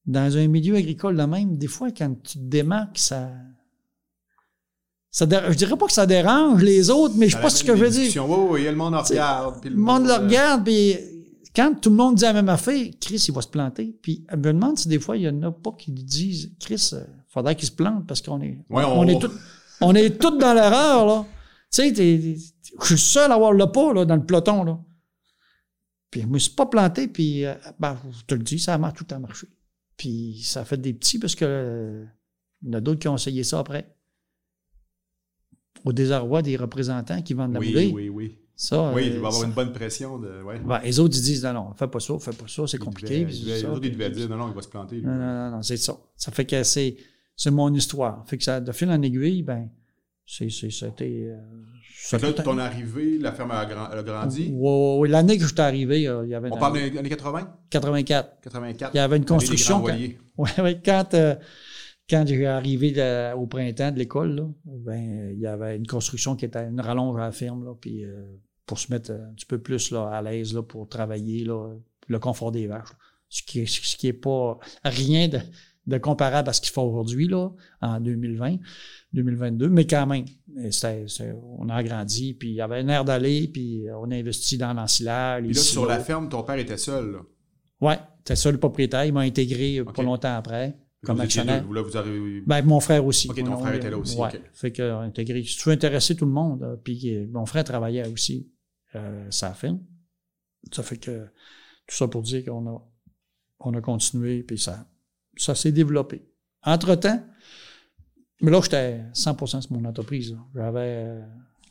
dans 0.04 0.36
un 0.36 0.46
milieu 0.48 0.74
agricole 0.76 1.16
de 1.16 1.22
même, 1.24 1.56
des 1.56 1.66
fois, 1.68 1.90
quand 1.92 2.14
tu 2.22 2.34
te 2.34 2.44
démarques, 2.44 2.98
ça, 2.98 3.30
Ça 5.10 5.26
je 5.48 5.54
dirais 5.54 5.76
pas 5.76 5.86
que 5.86 5.92
ça 5.92 6.06
dérange 6.06 6.62
les 6.62 6.90
autres, 6.90 7.14
mais 7.16 7.28
je 7.28 7.36
sais 7.36 7.42
pas 7.42 7.50
ce 7.50 7.64
que 7.64 7.74
je 7.74 7.84
veux 7.84 7.90
dire. 7.90 8.28
Oui, 8.28 8.46
oui, 8.50 8.64
le 8.64 8.76
monde 8.76 8.94
en 8.94 9.02
regarde. 9.02 9.60
puis 9.60 9.70
Le 9.70 9.76
monde 9.76 10.04
le 10.04 10.10
euh, 10.10 10.18
regarde, 10.18 10.64
puis 10.64 10.96
quand 11.54 11.74
tout 11.80 11.90
le 11.90 11.96
monde 11.96 12.14
dit 12.16 12.22
la 12.24 12.32
même 12.32 12.48
affaire, 12.48 12.86
Chris, 13.00 13.24
il 13.28 13.34
va 13.34 13.42
se 13.42 13.48
planter. 13.48 13.96
Puis 14.02 14.24
je 14.30 14.36
me 14.36 14.42
demande 14.42 14.78
si 14.78 14.88
des 14.88 14.98
fois, 15.00 15.16
il 15.16 15.22
y 15.24 15.28
en 15.28 15.42
a 15.42 15.50
pas 15.50 15.72
qui 15.72 15.90
disent, 15.90 16.52
Chris, 16.60 16.90
il 16.92 17.06
faudrait 17.28 17.56
qu'il 17.56 17.66
se 17.68 17.72
plante 17.72 18.06
parce 18.06 18.22
qu'on 18.22 18.40
est, 18.40 18.58
Ouais, 18.70 18.84
on, 18.84 19.00
on- 19.00 19.06
est 19.08 19.18
tous 19.20 19.32
on 19.80 19.94
est 19.94 20.18
tous 20.20 20.36
dans 20.38 20.54
l'erreur, 20.54 21.06
là. 21.06 21.26
Tu 21.72 21.82
sais, 21.82 21.92
t'es- 21.92 22.18
t'es- 22.18 22.36
je 22.82 22.86
suis 22.94 22.98
seul 22.98 23.30
à 23.32 23.34
avoir 23.34 23.52
le 23.52 23.66
pas, 23.72 23.92
là, 23.94 24.04
dans 24.04 24.16
le 24.16 24.24
peloton, 24.24 24.62
là. 24.64 24.78
Puis 26.10 26.22
je 26.22 26.26
me 26.26 26.38
suis 26.38 26.52
pas 26.52 26.66
planté, 26.66 27.08
puis 27.08 27.44
euh, 27.46 27.54
ben, 27.78 27.96
je 28.10 28.24
te 28.26 28.34
le 28.34 28.42
dis, 28.42 28.58
ça 28.58 28.74
a 28.74 28.92
tout 28.92 29.06
a 29.10 29.18
marché. 29.18 29.46
Puis 29.96 30.40
ça 30.42 30.60
a 30.60 30.64
fait 30.64 30.76
des 30.80 30.92
petits 30.92 31.18
parce 31.18 31.34
que 31.34 31.44
euh, 31.46 32.04
il 32.62 32.68
y 32.68 32.70
en 32.70 32.78
a 32.78 32.80
d'autres 32.80 32.98
qui 33.00 33.08
ont 33.08 33.14
essayé 33.16 33.44
ça 33.44 33.58
après. 33.60 33.94
Au 35.84 35.92
désarroi 35.92 36.42
des 36.42 36.56
représentants 36.56 37.22
qui 37.22 37.32
vendent 37.34 37.54
la 37.54 37.60
Oui, 37.60 37.68
bouteille. 37.68 37.92
oui, 37.92 38.08
oui. 38.08 38.38
Ça, 38.62 38.92
Oui, 38.92 39.04
euh, 39.04 39.06
il 39.06 39.12
va 39.20 39.28
y 39.30 39.32
avoir 39.32 39.44
une 39.44 39.52
bonne 39.52 39.72
pression. 39.72 40.18
De, 40.18 40.42
ouais. 40.42 40.58
ben, 40.58 40.80
les 40.84 41.00
autres, 41.00 41.16
ils 41.16 41.22
disent, 41.22 41.44
non, 41.44 41.54
non, 41.54 41.72
fais 41.74 41.88
pas 41.88 41.98
ça, 41.98 42.18
fais 42.18 42.32
pas 42.32 42.46
ça, 42.46 42.66
c'est 42.66 42.76
compliqué. 42.76 43.20
devait- 43.20 43.32
devait- 43.32 43.58
ça, 43.58 43.66
les 43.68 43.72
autres, 43.72 43.86
ils 43.86 43.92
devaient 43.92 44.10
dire 44.10 44.28
non, 44.28 44.36
non, 44.36 44.48
il 44.50 44.54
va 44.54 44.60
se 44.60 44.68
planter. 44.68 44.96
lui. 44.96 45.06
Non, 45.06 45.14
non, 45.14 45.50
non, 45.52 45.62
c'est 45.62 45.78
ça. 45.78 45.96
Ça 46.14 46.30
fait 46.30 46.44
que 46.44 46.62
c'est, 46.62 46.94
c'est 47.34 47.50
mon 47.50 47.72
histoire. 47.72 48.22
Fait 48.28 48.36
que 48.36 48.44
ça, 48.44 48.60
de 48.60 48.70
fil 48.72 48.90
en 48.90 49.00
aiguille, 49.00 49.42
ben, 49.42 49.70
c'est, 50.26 50.50
c'est, 50.50 50.70
c'était, 50.70 51.28
euh, 51.30 51.38
Fait 51.82 52.18
que 52.18 52.26
là, 52.26 52.32
ça- 52.36 52.42
ton 52.42 52.58
arrivée, 52.58 53.16
la 53.16 53.32
ferme 53.32 53.50
a, 53.52 53.64
grand- 53.64 53.88
elle 53.92 53.98
a 54.00 54.02
grandi? 54.02 54.50
Ouais, 54.52 54.96
ouais. 54.98 55.08
L'année 55.08 55.38
que 55.38 55.44
je 55.44 55.48
suis 55.48 55.60
arrivé, 55.62 56.06
euh, 56.06 56.26
il 56.26 56.28
y 56.30 56.34
avait 56.34 56.50
On 56.52 56.58
parle 56.58 56.74
des 56.74 56.98
années 56.98 57.08
80? 57.08 57.56
84. 57.70 58.40
84. 58.42 58.90
Il 58.92 58.96
y 58.98 59.00
avait 59.00 59.16
une 59.16 59.24
construction. 59.24 59.76
Quand, 59.76 59.80
Voiliers. 59.84 60.18
ouais, 60.36 60.80
quand, 60.84 61.14
euh, 61.14 61.34
quand 62.10 62.24
j'ai 62.26 62.44
arrivé 62.46 63.32
au 63.38 63.46
printemps 63.46 63.90
de 63.90 63.98
l'école, 63.98 64.48
ben, 64.66 64.92
euh, 65.28 65.32
il 65.32 65.40
y 65.40 65.46
avait 65.46 65.76
une 65.78 65.86
construction 65.86 66.36
qui 66.36 66.44
était 66.44 66.66
une 66.68 66.80
rallonge 66.82 67.16
à 67.16 67.20
la 67.20 67.32
ferme, 67.32 67.64
là, 67.64 67.72
puis 67.80 68.04
euh, 68.04 68.22
pour 68.70 68.78
se 68.78 68.92
mettre 68.92 69.10
un 69.10 69.34
petit 69.34 69.46
peu 69.46 69.58
plus 69.58 69.90
là, 69.90 70.06
à 70.12 70.22
l'aise 70.22 70.54
là, 70.54 70.62
pour 70.62 70.88
travailler, 70.88 71.44
là, 71.44 71.74
le 72.06 72.18
confort 72.20 72.52
des 72.52 72.68
vaches. 72.68 72.92
Ce 73.28 73.42
qui 73.42 73.60
est, 73.62 73.66
ce 73.66 73.96
qui 73.96 74.06
est 74.06 74.12
pas 74.12 74.58
rien 74.84 75.26
de, 75.26 75.40
de 75.88 75.98
comparable 75.98 76.48
à 76.48 76.52
ce 76.52 76.60
qu'il 76.60 76.70
faut 76.70 76.82
aujourd'hui, 76.82 77.26
là, 77.26 77.50
en 77.80 77.98
2020, 78.00 78.58
2022, 79.12 79.68
mais 79.68 79.86
quand 79.88 80.06
même, 80.06 80.24
on 81.58 81.68
a 81.68 81.82
grandi, 81.82 82.34
puis 82.34 82.50
il 82.50 82.54
y 82.54 82.60
avait 82.60 82.76
un 82.78 82.88
air 82.88 83.04
d'aller, 83.04 83.48
puis 83.48 83.86
on 83.96 84.10
a 84.10 84.14
investi 84.16 84.56
dans 84.56 84.72
l'ancillaire. 84.72 85.40
les 85.40 85.48
Puis 85.48 85.56
là, 85.56 85.62
sur 85.62 85.86
la 85.86 85.98
ferme, 85.98 86.28
ton 86.28 86.42
père 86.42 86.56
était 86.58 86.76
seul. 86.78 87.12
Là. 87.12 87.18
Ouais, 87.80 87.98
c'était 88.24 88.52
le 88.52 88.58
propriétaire. 88.58 89.04
Il 89.04 89.12
m'a 89.12 89.20
intégré 89.22 89.78
euh, 89.78 89.84
pas 89.84 90.02
longtemps 90.02 90.36
après 90.36 90.76
comme 91.04 91.16
Vous 91.16 91.22
actionnaire. 91.22 91.64
deux. 91.66 91.74
Là, 91.74 91.82
vous 91.82 91.96
arrivez... 91.96 92.42
Ben, 92.46 92.62
mon 92.62 92.78
frère 92.78 93.06
aussi. 93.06 93.26
Ok, 93.30 93.42
ton 93.42 93.54
On- 93.54 93.58
frère 93.58 93.72
on- 93.72 93.76
était 93.76 93.90
là 93.90 93.96
aussi, 93.96 94.18
Ouais. 94.18 94.28
ok. 94.34 94.40
Fait 94.52 94.70
que, 94.70 94.82
euh, 94.82 94.98
intégré. 95.00 95.42
Si 95.44 95.56
tu 95.56 95.68
veux 95.68 95.74
intéresser 95.74 96.14
tout 96.14 96.26
le 96.26 96.30
monde, 96.32 96.62
euh, 96.62 96.76
puis 96.76 97.26
mon 97.32 97.46
frère 97.46 97.64
travaillait 97.64 98.06
aussi, 98.08 98.50
euh, 98.94 99.26
ça 99.30 99.52
fait. 99.54 99.72
Ça 100.72 100.82
fait 100.82 100.96
que, 100.98 101.24
tout 101.86 101.96
ça 101.96 102.08
pour 102.08 102.22
dire 102.22 102.44
qu'on 102.44 102.66
a, 102.68 102.82
on 103.60 103.74
a 103.74 103.80
continué, 103.80 104.42
puis 104.42 104.58
ça, 104.58 104.86
ça 105.36 105.54
s'est 105.54 105.72
développé. 105.72 106.24
Entre-temps, 106.62 107.24
mais 108.42 108.50
là, 108.50 108.60
j'étais 108.62 109.00
100% 109.14 109.60
sur 109.62 109.72
mon 109.72 109.84
entreprise. 109.88 110.36
J'avais, 110.54 110.78
euh, 111.06 111.20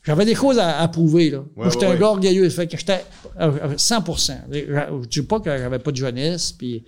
j'avais 0.04 0.26
des 0.26 0.36
choses 0.36 0.60
à, 0.60 0.80
à 0.80 0.88
prouver, 0.88 1.30
là. 1.32 1.44
Moi, 1.56 1.66
Ouais, 1.66 1.72
j'étais 1.72 1.86
ouais, 1.86 1.92
un 1.92 1.96
ouais. 1.96 2.00
gars 2.00 2.08
orgueilleux. 2.08 2.50
Fait 2.50 2.68
que 2.68 2.78
j'étais 2.78 3.04
euh, 3.40 3.76
100%. 3.76 4.40
Je 4.52 5.02
je 5.04 5.08
dis 5.08 5.22
pas 5.24 5.40
que 5.40 5.56
j'avais 5.56 5.80
pas 5.80 5.92
de 5.92 5.98
jeunesse, 5.98 6.52
puis 6.52 6.86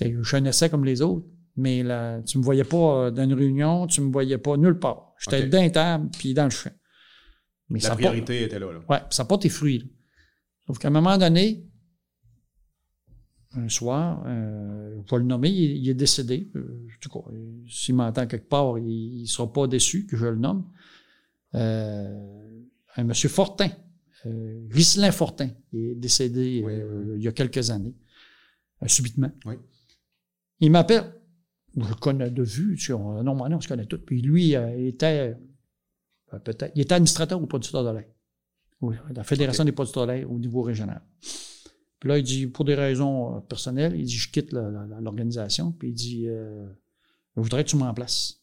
je 0.00 0.22
jeunessais 0.22 0.68
comme 0.70 0.84
les 0.84 1.00
autres, 1.02 1.26
mais 1.56 1.82
là, 1.82 2.20
tu 2.22 2.38
me 2.38 2.42
voyais 2.42 2.64
pas 2.64 2.76
euh, 3.06 3.10
dans 3.10 3.24
une 3.24 3.34
réunion, 3.34 3.86
tu 3.86 4.00
me 4.00 4.10
voyais 4.12 4.38
pas 4.38 4.56
nulle 4.56 4.78
part. 4.78 5.14
J'étais 5.18 5.44
Ok. 5.44 5.48
dans 5.50 5.62
les 5.62 5.72
tables, 5.72 6.08
puis 6.10 6.34
dans 6.34 6.44
le 6.44 6.50
champ. 6.50 6.70
Mais 7.70 7.80
La 7.80 7.88
ça 7.90 7.94
priorité 7.94 8.42
était 8.44 8.58
là. 8.58 8.72
là. 8.72 8.80
Ouais, 8.88 9.00
ça 9.10 9.24
porte 9.24 9.42
tes 9.42 9.48
fruits. 9.48 9.78
là. 9.78 9.84
Sauf 10.66 10.78
qu'à 10.78 10.88
un 10.88 10.92
moment 10.92 11.16
donné, 11.18 11.64
un 13.56 13.68
soir, 13.68 14.22
euh, 14.26 15.00
je 15.06 15.10
vais 15.10 15.18
le 15.18 15.24
nommer, 15.26 15.48
il, 15.50 15.76
il 15.78 15.88
est 15.88 15.94
décédé. 15.94 16.50
Euh, 16.56 16.86
en 16.88 16.98
tout 17.00 17.08
cas, 17.10 17.30
s'il 17.68 17.94
m'entend 17.94 18.26
quelque 18.26 18.48
part, 18.48 18.78
il 18.78 19.22
ne 19.22 19.26
sera 19.26 19.50
pas 19.52 19.66
déçu 19.66 20.06
que 20.06 20.16
je 20.16 20.26
le 20.26 20.36
nomme. 20.36 20.68
Euh, 21.54 22.60
un 22.96 23.04
monsieur 23.04 23.28
Fortin, 23.28 23.70
euh, 24.26 24.66
Ghislain 24.68 25.12
Fortin, 25.12 25.50
il 25.72 25.80
est 25.90 25.94
décédé 25.94 26.62
Oui, 26.64 26.72
euh, 26.72 27.02
oui, 27.06 27.12
il 27.18 27.22
y 27.22 27.28
a 27.28 27.32
quelques 27.32 27.70
années, 27.70 27.94
euh, 28.82 28.88
subitement. 28.88 29.30
Oui. 29.44 29.54
Il 30.60 30.70
m'appelle. 30.70 31.12
Je 31.76 31.88
le 31.88 31.94
connais 31.94 32.30
de 32.30 32.42
vue, 32.42 32.76
tu 32.76 32.86
sais, 32.86 32.92
on, 32.92 33.22
non, 33.22 33.36
on 33.40 33.60
se 33.60 33.66
connaît 33.68 33.86
tous. 33.86 33.98
Puis 33.98 34.22
lui, 34.22 34.50
il 34.50 34.86
était 34.86 35.36
peut-être, 36.38 36.72
il 36.74 36.82
était 36.82 36.94
administrateur 36.94 37.40
au 37.42 37.46
producteur 37.46 37.84
de 37.84 37.90
lait. 37.98 38.10
Oui, 38.80 38.96
la 39.14 39.24
Fédération 39.24 39.64
des 39.64 39.72
producteurs 39.72 40.06
de 40.06 40.12
lait 40.12 40.24
au 40.24 40.38
niveau 40.38 40.62
régional. 40.62 41.02
Puis 42.00 42.08
là, 42.08 42.18
il 42.18 42.24
dit, 42.24 42.46
pour 42.46 42.64
des 42.64 42.74
raisons 42.74 43.36
euh, 43.36 43.40
personnelles, 43.40 43.94
il 43.96 44.04
dit, 44.04 44.16
je 44.16 44.30
quitte 44.30 44.52
l'organisation. 44.52 45.72
Puis 45.72 45.88
il 45.88 45.94
dit, 45.94 46.28
euh, 46.28 46.66
je 47.36 47.40
voudrais 47.40 47.64
que 47.64 47.70
tu 47.70 47.76
m'en 47.76 47.94
places 47.94 48.40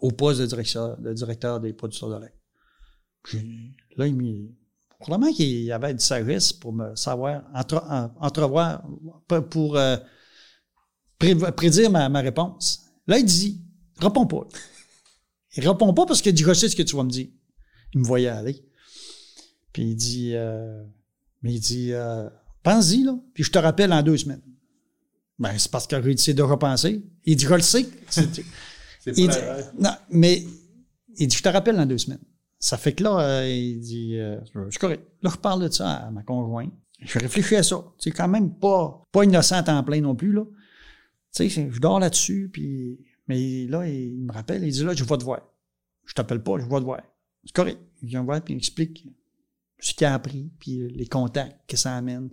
au 0.00 0.10
poste 0.10 0.40
de 0.40 0.46
directeur, 0.46 0.98
de 0.98 1.12
directeur 1.14 1.60
des 1.60 1.72
producteurs 1.72 2.10
de 2.10 2.24
lait. 2.24 2.34
Puis 3.22 3.74
là, 3.96 4.06
il 4.06 4.14
m'y... 4.14 4.54
Probablement 5.00 5.32
qu'il 5.32 5.46
y 5.62 5.70
avait 5.72 5.92
une 5.92 5.98
sagesse 6.00 6.52
pour 6.52 6.72
me 6.72 6.94
savoir, 6.96 7.44
entre- 7.54 7.84
en- 7.88 8.10
entrevoir, 8.20 8.82
pour- 9.28 9.48
pour 9.48 9.76
euh, 9.76 9.96
pré- 11.18 11.36
prédire 11.52 11.88
ma, 11.90 12.08
ma 12.08 12.20
réponse. 12.20 12.84
Là, 13.06 13.18
il 13.18 13.24
dit, 13.24 13.62
réponds 13.98 14.26
pas. 14.26 14.46
Il 15.58 15.68
répond 15.68 15.92
pas 15.92 16.06
parce 16.06 16.22
qu'il 16.22 16.32
dit, 16.32 16.42
je 16.44 16.54
sais 16.54 16.68
ce 16.68 16.76
que 16.76 16.82
tu 16.82 16.94
vas 16.96 17.02
me 17.02 17.10
dire. 17.10 17.26
Il 17.94 18.00
me 18.00 18.04
voyait 18.06 18.28
aller. 18.28 18.64
Puis 19.72 19.82
il 19.90 19.96
dit, 19.96 20.30
euh, 20.34 20.84
mais 21.42 21.54
il 21.54 21.60
dit, 21.60 21.92
euh, 21.92 22.28
pense-y, 22.62 23.02
là, 23.02 23.18
puis 23.34 23.42
je 23.42 23.50
te 23.50 23.58
rappelle 23.58 23.92
en 23.92 24.02
deux 24.02 24.16
semaines. 24.16 24.42
Ben, 25.38 25.56
c'est 25.58 25.70
parce 25.70 25.86
que 25.86 26.00
j'ai 26.02 26.34
déjà 26.34 26.56
pensé. 26.56 27.02
Il 27.24 27.36
dit, 27.36 27.44
je 27.44 27.54
le 27.54 27.60
sais. 27.60 27.86
C'est- 28.08 28.44
pas 29.04 29.12
il 29.16 29.28
dit, 29.28 29.36
non, 29.78 29.90
mais 30.10 30.44
il 31.16 31.28
dit, 31.28 31.36
je 31.36 31.42
te 31.42 31.48
rappelle 31.48 31.76
dans 31.76 31.86
deux 31.86 31.98
semaines. 31.98 32.22
Ça 32.60 32.76
fait 32.76 32.92
que 32.92 33.04
là, 33.04 33.20
euh, 33.20 33.48
il 33.48 33.80
dit, 33.80 34.16
euh, 34.18 34.38
c'est 34.70 34.78
correct. 34.78 35.06
Là, 35.22 35.30
je 35.32 35.36
parle 35.38 35.62
de 35.68 35.72
ça 35.72 35.90
à 35.90 36.10
ma 36.10 36.22
conjointe. 36.22 36.72
Je 37.00 37.18
réfléchis 37.18 37.56
à 37.56 37.62
ça. 37.62 37.84
C'est 37.98 38.10
quand 38.10 38.26
même 38.28 38.52
pas, 38.54 39.02
pas 39.12 39.24
innocent 39.24 39.56
à 39.56 39.62
temps 39.62 39.82
plein 39.84 40.00
non 40.00 40.14
plus, 40.16 40.32
là. 40.32 40.44
Tu 41.34 41.48
sais, 41.48 41.68
je 41.70 41.78
dors 41.80 42.00
là-dessus, 42.00 42.50
puis, 42.52 42.98
mais 43.28 43.66
là, 43.66 43.86
il 43.88 44.24
me 44.24 44.32
rappelle, 44.32 44.64
il 44.64 44.72
dit, 44.72 44.82
là, 44.84 44.94
je 44.94 45.04
vais 45.04 45.16
te 45.16 45.24
voir. 45.24 45.40
Je 46.08 46.14
t'appelle 46.14 46.42
pas, 46.42 46.58
je 46.58 46.64
vais 46.64 46.78
te 46.80 46.84
voir. 46.84 47.00
C'est 47.44 47.52
correct. 47.54 47.78
Il 48.02 48.08
vient 48.08 48.22
me 48.22 48.26
voir, 48.26 48.42
puis 48.42 48.54
il 48.54 48.56
m'explique 48.56 49.06
ce 49.78 49.94
qu'il 49.94 50.06
a 50.06 50.14
appris, 50.14 50.50
puis 50.58 50.88
les 50.88 51.06
contacts 51.06 51.68
que 51.70 51.76
ça 51.76 51.94
amène. 51.96 52.30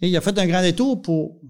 Il 0.00 0.16
a 0.16 0.20
fait 0.20 0.38
un 0.38 0.46
grand 0.46 0.62
détour 0.62 1.02
pour 1.02 1.40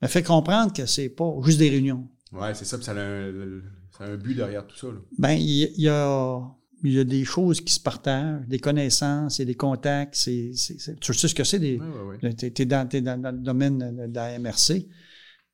me 0.00 0.06
faire 0.08 0.22
comprendre 0.24 0.72
que 0.72 0.86
c'est 0.86 1.08
pas 1.10 1.30
juste 1.44 1.58
des 1.58 1.68
réunions. 1.68 2.08
Ouais, 2.32 2.54
c'est 2.54 2.64
ça. 2.64 2.76
Puis 2.78 2.86
ça 2.86 2.92
a 2.92 3.00
un, 3.00 3.60
ça 3.98 4.04
a 4.04 4.08
un 4.10 4.16
but 4.16 4.34
derrière 4.34 4.66
tout 4.66 4.76
ça. 4.76 4.86
Là. 4.86 4.98
Ben, 5.18 5.32
il 5.32 5.68
y 5.76 5.88
a, 5.88 6.40
il 6.84 6.92
y 6.92 6.98
a 7.00 7.04
des 7.04 7.24
choses 7.24 7.60
qui 7.60 7.72
se 7.74 7.80
partagent, 7.80 8.46
des 8.46 8.60
connaissances 8.60 9.40
et 9.40 9.44
des 9.44 9.56
contacts. 9.56 10.14
C'est, 10.14 10.52
c'est- 10.54 10.78
c'est- 10.78 10.98
tu 11.00 11.12
sais 11.12 11.28
ce 11.28 11.34
que 11.34 11.44
c'est 11.44 11.58
des. 11.58 11.76
Ouais, 11.78 11.86
ouais, 11.86 12.18
ouais. 12.22 12.34
Tu 12.52 12.62
es, 12.62 12.64
dans, 12.66 12.88
t'es 12.88 13.00
dans, 13.02 13.20
dans 13.20 13.32
le 13.32 13.38
domaine 13.42 13.78
de 13.78 14.06
de 14.06 14.14
la 14.14 14.38
MRC, 14.38 14.86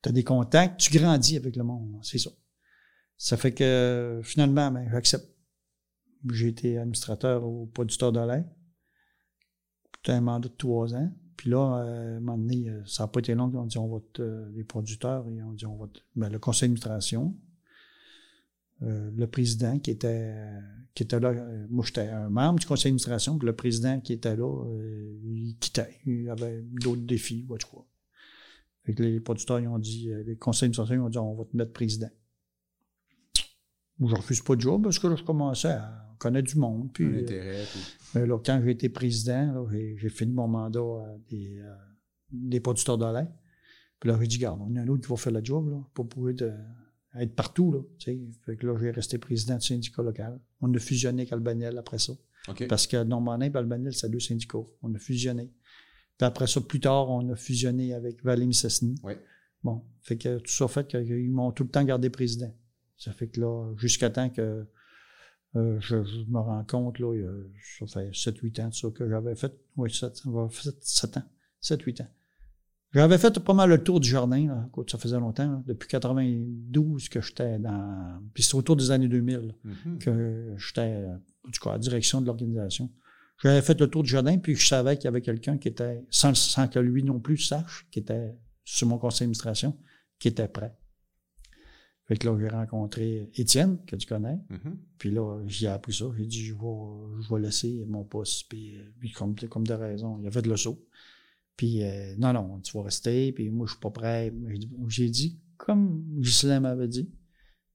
tu 0.02 0.09
as 0.09 0.12
des 0.12 0.22
contacts, 0.22 0.78
tu 0.78 0.96
grandis 0.96 1.36
avec 1.38 1.57
le 1.57 1.64
monde, 1.64 1.98
c'est 2.02 2.18
ça. 2.18 2.30
Ça 3.16 3.36
fait 3.38 3.52
que 3.52 4.20
finalement, 4.22 4.70
ben, 4.70 4.86
j'accepte. 4.92 5.26
J'ai 6.30 6.48
été 6.48 6.78
administrateur 6.78 7.44
au 7.44 7.66
producteur 7.66 8.12
de 8.12 8.20
lait. 8.20 8.44
C'était 9.96 10.12
un 10.12 10.20
mandat 10.20 10.48
de 10.48 10.54
trois 10.54 10.94
ans. 10.94 11.12
Puis 11.36 11.50
là, 11.50 11.58
euh, 11.82 12.14
à 12.14 12.16
un 12.16 12.20
moment 12.20 12.38
donné, 12.38 12.68
euh, 12.68 12.82
ça 12.86 13.04
n'a 13.04 13.08
pas 13.08 13.20
été 13.20 13.34
long. 13.34 13.50
On 13.54 13.66
dit 13.66 13.78
on 13.78 13.88
va 13.88 14.00
te, 14.12 14.22
euh, 14.22 14.50
les 14.54 14.64
producteurs, 14.64 15.28
et 15.28 15.42
on 15.42 15.52
dit 15.52 15.66
on 15.66 15.76
va 15.76 15.86
te- 15.88 16.00
ben, 16.14 16.28
le 16.30 16.38
conseil 16.38 16.68
d'administration, 16.68 17.36
euh, 18.82 19.10
le 19.14 19.26
président 19.26 19.78
qui 19.78 19.90
était, 19.90 20.32
euh, 20.34 20.60
qui 20.94 21.02
était 21.02 21.20
là, 21.20 21.28
euh, 21.30 21.66
moi 21.68 21.84
j'étais 21.84 22.08
un 22.08 22.30
membre 22.30 22.60
du 22.60 22.66
conseil 22.66 22.90
d'administration, 22.90 23.38
puis 23.38 23.46
le 23.46 23.54
président 23.54 24.00
qui 24.00 24.14
était 24.14 24.36
là, 24.36 24.64
euh, 24.66 25.18
il 25.24 25.56
quittait. 25.58 25.98
Il 26.06 26.28
avait 26.30 26.62
d'autres 26.62 27.02
défis, 27.02 27.46
ou 27.48 27.56
quoi. 27.70 27.86
Fait 28.84 28.94
que 28.94 29.02
les 29.02 29.20
producteurs, 29.20 29.60
ils 29.60 29.68
ont 29.68 29.78
dit, 29.78 30.10
euh, 30.10 30.22
les 30.24 30.36
conseils 30.36 30.68
d'administration, 30.70 30.94
ils 30.94 31.06
ont 31.06 31.10
dit, 31.10 31.18
on 31.18 31.34
va 31.34 31.44
te 31.44 31.56
mettre 31.56 31.72
président. 31.72 32.10
Moi, 33.98 34.10
je 34.10 34.16
refuse 34.16 34.42
pas 34.42 34.56
de 34.56 34.60
job 34.60 34.82
parce 34.84 34.98
que 34.98 35.06
là, 35.06 35.16
je 35.16 35.24
commençais 35.24 35.68
à 35.68 36.05
connaître 36.18 36.48
du 36.52 36.58
monde. 36.58 36.92
Puis, 36.92 37.04
Un 37.04 37.12
euh, 37.14 37.20
intérêt. 37.22 37.64
puis- 37.70 37.80
mais 38.14 38.26
là, 38.26 38.38
quand 38.44 38.60
j'ai 38.64 38.70
été 38.70 38.88
président, 38.88 39.66
j'ai, 39.70 40.08
fini 40.08 40.32
mon 40.32 40.48
mandat 40.48 40.80
des, 41.28 41.58
euh, 41.58 41.74
des 42.32 42.60
producteurs 42.60 42.98
de 42.98 43.06
lait. 43.06 43.28
Puis 44.00 44.10
là, 44.10 44.18
j'ai 44.20 44.26
dit, 44.26 44.38
garde, 44.38 44.60
on 44.62 44.74
a 44.76 44.80
un 44.80 44.88
autre 44.88 45.02
qui 45.02 45.08
va 45.08 45.16
faire 45.16 45.32
le 45.32 45.44
job, 45.44 45.70
là, 45.70 45.82
pour 45.94 46.28
être, 46.30 46.44
être 47.18 47.34
partout, 47.34 47.72
là, 47.72 47.80
tu 47.98 48.12
sais. 48.12 48.20
Fait 48.44 48.56
que 48.56 48.66
là, 48.66 48.76
j'ai 48.80 48.90
resté 48.90 49.18
président 49.18 49.56
du 49.56 49.66
syndicat 49.66 50.02
local. 50.02 50.38
On 50.60 50.72
a 50.74 50.78
fusionné 50.78 51.22
avec 51.22 51.32
Albanel 51.32 51.78
après 51.78 51.98
ça. 51.98 52.12
Parce 52.68 52.86
que 52.86 53.02
Normandin 53.02 53.50
et 53.52 53.56
Albanel, 53.56 53.92
c'est 53.92 54.08
deux 54.10 54.20
syndicats. 54.20 54.58
On 54.82 54.94
a 54.94 54.98
fusionné. 54.98 55.50
Puis 56.18 56.26
après 56.26 56.46
ça, 56.46 56.60
plus 56.60 56.80
tard, 56.80 57.10
on 57.10 57.28
a 57.30 57.36
fusionné 57.36 57.92
avec 57.92 58.22
Vallée-Mississini. 58.22 58.94
Oui. 59.02 59.14
Bon, 59.64 59.82
fait 60.02 60.16
que 60.16 60.38
tout 60.38 60.52
ça 60.52 60.68
fait 60.68 60.86
qu'ils 60.86 61.30
m'ont 61.30 61.50
tout 61.50 61.64
le 61.64 61.70
temps 61.70 61.82
gardé 61.82 62.08
président. 62.08 62.54
Ça 62.96 63.12
fait 63.12 63.26
que 63.28 63.40
là, 63.40 63.74
jusqu'à 63.76 64.10
temps 64.10 64.30
que 64.30 64.64
Euh, 65.57 65.78
je, 65.80 66.04
je 66.04 66.30
me 66.30 66.38
rends 66.38 66.64
compte, 66.64 66.98
là, 66.98 67.14
il 67.14 67.20
y 67.22 67.24
a- 67.24 67.86
ça 67.86 68.00
fait 68.00 68.11
7-8 68.12 68.61
ans 68.61 68.68
de 68.68 68.74
ça 68.74 68.88
que 68.90 69.09
j'avais 69.09 69.34
fait. 69.34 69.52
Oui, 69.76 69.90
7, 69.92 70.22
7 70.80 71.16
ans. 71.16 71.22
7-8 71.61 72.02
ans. 72.02 72.09
J'avais 72.92 73.18
fait 73.18 73.38
pas 73.40 73.52
mal 73.52 73.68
le 73.70 73.82
tour 73.82 74.00
du 74.00 74.09
jardin, 74.09 74.46
là. 74.46 74.64
Écoute, 74.68 74.90
ça 74.90 74.98
faisait 74.98 75.18
longtemps, 75.18 75.50
là. 75.50 75.62
depuis 75.66 75.88
92 75.88 77.09
que 77.09 77.20
j'étais 77.20 77.59
dans. 77.59 78.20
Puis 78.34 78.42
c'est 78.42 78.54
autour 78.54 78.76
des 78.76 78.90
années 78.90 79.09
2000 79.09 79.36
là, 79.38 79.52
Mhm. 79.64 79.98
que 79.98 80.54
j'étais, 80.57 81.04
en 81.07 81.50
tout 81.50 81.61
cas, 81.62 81.70
à 81.70 81.72
la 81.74 81.78
direction 81.78 82.20
de 82.20 82.26
l'organisation. 82.26 82.90
J'avais 83.42 83.61
fait 83.61 83.78
le 83.80 83.88
tour 83.88 84.02
du 84.02 84.09
jardin, 84.11 84.38
puis 84.38 84.54
je 84.57 84.66
savais 84.66 84.96
qu'il 84.96 85.04
y 85.04 85.09
avait 85.09 85.20
quelqu'un 85.20 85.59
qui 85.59 85.68
était, 85.68 86.04
sans, 86.11 86.34
sans 86.34 86.68
que 86.68 86.78
lui 86.78 87.02
non 87.02 87.20
plus 87.20 87.36
sache, 87.36 87.86
qui 87.90 87.98
était 87.98 88.34
sur 88.64 88.88
mon 88.88 88.96
conseil 88.98 89.26
d'administration, 89.26 89.76
qui 90.18 90.28
était 90.28 90.48
prêt. 90.48 90.74
Fait 92.07 92.16
que 92.16 92.28
là, 92.28 92.36
j'ai 92.38 92.48
rencontré 92.48 93.30
Étienne, 93.34 93.78
que 93.86 93.96
tu 93.96 94.07
connais. 94.07 94.38
Mhm. 94.48 94.76
Puis 94.98 95.11
là, 95.11 95.40
j'ai 95.46 95.66
appris 95.66 95.92
ça. 95.92 96.04
J'ai 96.16 96.24
dit, 96.26 96.44
je 96.44 96.54
vais, 96.54 97.22
je 97.22 97.34
vais 97.34 97.40
laisser 97.40 97.84
mon 97.88 98.04
poste. 98.04 98.48
Puis, 98.48 98.74
puis 99.00 99.11
comme, 99.11 99.34
comme 99.48 99.66
de 99.66 99.74
raison, 99.74 100.18
il 100.20 100.26
a 100.28 100.30
fait 100.30 100.42
de 100.42 100.48
le 100.48 100.57
saut. 100.57 100.80
Puis, 101.57 101.82
euh, 101.82 102.14
non, 102.18 102.32
non, 102.32 102.61
tu 102.61 102.76
vas 102.76 102.84
rester. 102.84 103.32
Puis 103.32 103.50
moi, 103.50 103.66
je 103.66 103.72
suis 103.72 103.80
pas 103.80 103.90
prêt. 103.90 104.32
J'ai 104.88 105.09
dit- 105.09 105.40
comme 105.57 106.04
Ghislain 106.20 106.61
m'avait 106.61 106.86
dit, 106.88 107.11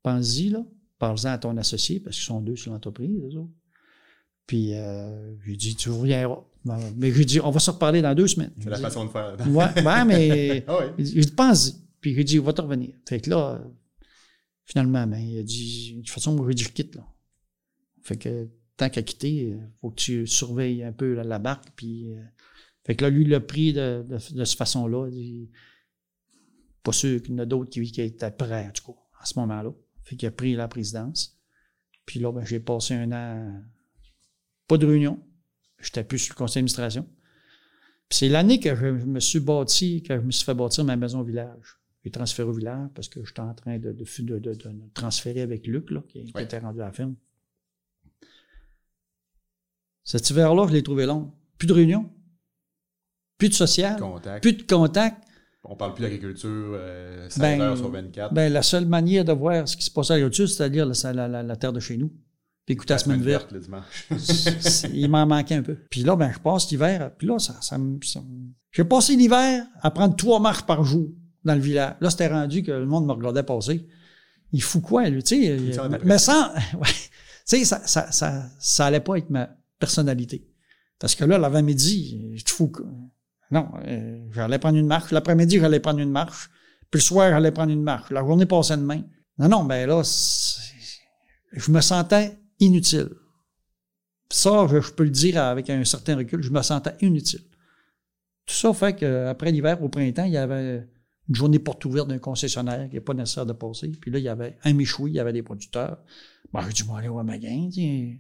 pense-y, 0.04 0.50
là. 0.50 0.64
Parle-en 1.00 1.26
à 1.32 1.38
ton 1.40 1.58
associé, 1.58 2.00
parce 2.00 2.16
qu'ils 2.16 2.26
sont 2.26 2.42
deux 2.42 2.56
sur 2.56 2.72
l'entreprise, 2.72 3.10
eux 3.10 3.38
autres. 3.38 3.50
Puis, 4.46 4.74
euh, 4.76 5.36
j'ai 5.46 5.56
dit, 5.56 5.76
tu 5.76 5.90
reviendras. 5.90 6.44
Mais 6.96 7.12
j'ai 7.12 7.26
dit, 7.26 7.40
on 7.42 7.50
va 7.50 7.60
se 7.60 7.72
reparler 7.72 8.02
dans 8.04 8.14
deux 8.14 8.28
semaines. 8.28 8.52
C'est 8.62 8.70
la 8.70 8.78
dit, 8.78 8.84
façon 8.84 9.06
de 9.06 9.10
faire. 9.10 9.36
Ouais, 9.48 9.84
ouais, 9.84 10.06
mais 10.06 10.64
Ah 10.68 10.88
dit, 10.98 11.32
pense-y. 11.36 11.74
Puis 12.00 12.14
j'ai 12.14 12.24
dit, 12.24 12.38
va 12.38 12.54
te 12.54 12.62
revenir. 12.62 12.94
Fait 13.08 13.20
que 13.20 13.30
là, 13.32 13.62
finalement, 14.66 15.06
ben, 15.08 15.18
il 15.18 15.40
a 15.40 15.44
dit, 15.44 15.94
de 15.96 16.02
toute 16.02 16.10
façon, 16.10 16.36
moi, 16.36 16.46
j'ai 16.50 16.56
dit, 16.56 16.64
je 16.64 16.70
quitte, 16.70 16.96
là. 16.96 17.08
Fait 18.04 18.18
que, 18.18 18.50
tant 18.78 18.90
qu'à 18.90 19.04
quitter, 19.04 19.32
il 19.32 19.72
faut 19.80 19.92
que 19.92 19.96
tu 19.96 20.28
surveilles 20.28 20.84
un 20.84 20.92
peu 20.92 21.14
la, 21.14 21.40
barque. 21.40 21.70
Puis, 21.76 22.14
euh, 22.14 22.24
fait 22.84 22.96
que 22.96 23.04
là, 23.04 23.10
lui, 23.10 23.24
il 23.24 23.30
l'a 23.30 23.40
pris 23.40 23.74
de, 23.74 24.04
de, 24.08 24.16
de 24.16 24.46
cette 24.46 24.58
façon-là. 24.58 25.10
Pas 26.84 26.94
sûr 26.94 27.22
qu'il 27.22 27.34
y 27.34 27.36
en 27.36 27.40
a 27.40 27.46
d'autres 27.46 27.70
qui, 27.70 27.92
qui 27.92 28.02
étaient 28.02 28.32
prêts, 28.32 28.68
en 28.68 28.72
tout 28.72 28.92
cas, 28.92 29.00
à 29.20 29.26
ce 29.26 29.38
moment-là. 29.40 29.72
Fait 30.04 30.16
qu'il 30.16 30.28
a 30.28 30.32
pris 30.32 30.56
la 30.56 30.68
présidence. 30.68 31.40
Puis 32.06 32.20
là, 32.20 32.32
ben, 32.32 32.44
j'ai 32.44 32.60
passé 32.60 32.96
un 32.96 33.12
an, 33.12 33.64
pas 34.68 34.78
de 34.78 34.86
réunion. 34.86 35.20
J'étais 35.80 36.04
plus 36.04 36.20
sur 36.20 36.34
le 36.34 36.38
conseil 36.38 36.62
d'administration. 36.62 37.08
Puis 38.10 38.18
c'est 38.20 38.30
l'année 38.30 38.60
que 38.60 38.76
je 38.76 38.86
me 38.86 39.20
suis 39.20 39.40
bâti, 39.40 40.04
que 40.04 40.16
je 40.16 40.22
me 40.22 40.32
suis 40.32 40.46
fait 40.46 40.54
bâtir 40.54 40.84
ma 40.84 40.96
maison 40.96 41.22
au 41.22 41.24
village. 41.24 41.81
J'ai 42.04 42.10
transféré 42.12 42.50
au 42.50 42.54
village 42.54 42.90
parce 42.96 43.08
que 43.10 43.24
j'étais 43.24 43.42
en 43.42 43.54
train 43.54 43.78
de, 43.78 43.92
de, 43.92 44.04
de, 44.24 44.40
de- 44.40 44.54
de 44.54 44.72
transférer 44.94 45.42
avec 45.42 45.68
Luc, 45.68 45.92
là, 45.92 46.02
qui, 46.08 46.32
Ouais. 46.34 46.44
était 46.44 46.58
rendu 46.60 46.82
à 46.82 46.86
la 46.86 46.92
ferme. 46.92 47.16
Cet 50.04 50.30
hiver-là, 50.30 50.68
je 50.68 50.74
l'ai 50.74 50.84
trouvé 50.84 51.06
long. 51.06 51.32
Plus 51.58 51.68
de 51.68 51.74
réunion, 51.74 52.10
plus 53.38 53.50
de 53.50 53.54
social, 53.54 54.00
Contact. 54.00 54.42
plus 54.42 54.54
de 54.54 54.64
contact. 54.64 55.24
On 55.64 55.76
parle 55.76 55.94
plus 55.94 56.02
d'agriculture 56.02 56.50
euh, 56.74 57.30
16 57.30 57.40
Ben, 57.40 57.62
heures 57.62 57.78
sur 57.78 57.92
24. 57.92 58.34
Ben, 58.34 58.52
la 58.52 58.64
seule 58.64 58.88
manière 58.88 59.24
de 59.24 59.32
voir 59.32 59.68
ce 59.68 59.78
qui 59.78 59.84
se 59.86 59.92
passe 59.92 60.10
à 60.10 60.16
l'agriculture, 60.16 60.50
c'est-à-dire 60.50 60.88
la, 60.88 61.14
la, 61.14 61.28
la- 61.28 61.44
la 61.44 61.56
terre 61.56 61.72
de 61.72 61.80
chez 61.80 61.98
nous. 61.98 62.10
Puis 62.66 62.74
écouter 62.74 62.94
la 62.94 62.98
semaine 62.98 63.22
verte. 63.22 63.52
le 63.52 63.60
dimanche. 63.60 64.08
C'est- 64.18 64.90
il 64.92 65.08
m'en 65.08 65.28
manquait 65.28 65.56
un 65.56 65.62
peu. 65.62 65.78
Puis 65.92 66.02
là, 66.02 66.16
ben, 66.16 66.32
je 66.34 66.40
passe 66.40 66.72
l'hiver. 66.72 67.16
Puis 67.16 67.28
là, 67.28 67.38
ça, 67.38 67.62
ça, 67.62 67.78
J'ai 68.72 68.86
passé 68.86 69.16
l'hiver 69.16 69.68
à 69.82 69.92
prendre 69.92 70.16
trois 70.16 70.40
marches 70.40 70.66
par 70.66 70.84
jour 70.84 71.10
dans 71.44 71.56
le 71.56 71.62
village. 71.62 71.96
Là, 72.02 72.10
c'était 72.10 72.28
rendu 72.28 72.64
que 72.64 72.72
le 72.72 72.86
monde 72.86 73.06
me 73.08 73.14
regardait 73.14 73.44
passer. 73.44 73.88
Il 74.54 74.62
fout 74.62 74.82
quoi, 74.82 75.10
lui? 75.10 75.24
Tu 75.24 75.46
sais, 75.46 75.82
mais, 76.04 76.18
sans. 76.18 76.54
ouais. 76.74 76.88
tu 76.88 77.04
sais, 77.46 77.66
ça, 77.66 77.82
ça, 77.86 78.12
ça, 78.12 78.50
ça 78.60 78.86
allait 78.86 79.00
pas 79.00 79.18
être 79.18 79.30
ma 79.30 79.50
personnalité. 79.80 80.48
Parce 81.00 81.16
que 81.16 81.24
là, 81.24 81.38
l'avant-midi, 81.38 82.34
je 82.36 82.44
te 82.44 82.52
fous. 82.52 82.72
Non, 83.50 83.70
euh, 83.88 84.28
j'allais 84.32 84.60
prendre 84.60 84.78
une 84.78 84.88
marche. 84.88 85.12
L'après-midi, 85.12 85.60
j'allais 85.60 85.80
prendre 85.80 86.00
une 86.00 86.12
marche. 86.12 86.50
Puis 86.90 87.00
le 87.00 87.04
soir, 87.04 87.30
j'allais 87.30 87.52
prendre 87.52 87.72
une 87.72 87.84
marche. 87.84 88.12
La 88.12 88.22
journée 88.22 88.46
passait 88.46 88.78
de 88.78 88.84
main. 88.84 89.02
Non, 89.38 89.50
non, 89.50 89.64
ben 89.64 89.88
là, 89.88 90.04
je 91.54 91.72
me 91.72 91.82
sentais 91.82 92.38
inutile. 92.60 93.10
Ça, 94.30 94.68
je, 94.70 94.80
je 94.80 94.92
peux 94.92 95.04
le 95.04 95.10
dire 95.10 95.42
avec 95.42 95.70
un 95.70 95.84
certain 95.84 96.16
recul, 96.16 96.42
je 96.42 96.52
me 96.52 96.62
sentais 96.62 96.96
inutile. 97.02 97.44
Tout 98.46 98.56
ça 98.56 98.74
fait 98.74 98.94
qu'après 98.94 99.52
l'hiver, 99.52 99.82
au 99.82 99.90
printemps, 99.90 100.24
il 100.24 100.34
y 100.34 100.38
avait 100.38 100.88
une 101.32 101.36
journée 101.36 101.60
porte 101.60 101.86
ouverte 101.86 102.10
d'un 102.10 102.20
concessionnaire 102.20 102.90
qui 102.90 102.96
n'est 102.96 103.02
pas 103.02 103.14
nécessaire 103.14 103.46
de 103.46 103.54
passer. 103.54 103.88
Puis 103.88 104.12
là, 104.12 104.20
il 104.20 104.26
y 104.26 104.28
avait 104.28 104.58
un 104.66 104.74
méchoui, 104.74 105.12
il 105.12 105.14
y 105.14 105.20
avait 105.22 105.32
des 105.32 105.44
producteurs. 105.44 105.98
Ben, 106.52 106.60
j'ai 106.68 106.74
dit, 106.74 106.84
moi, 106.84 107.00
aller 107.00 107.08
voir 107.08 107.24
ma 107.24 107.38
gang, 107.38 107.70
tiens. 107.70 108.18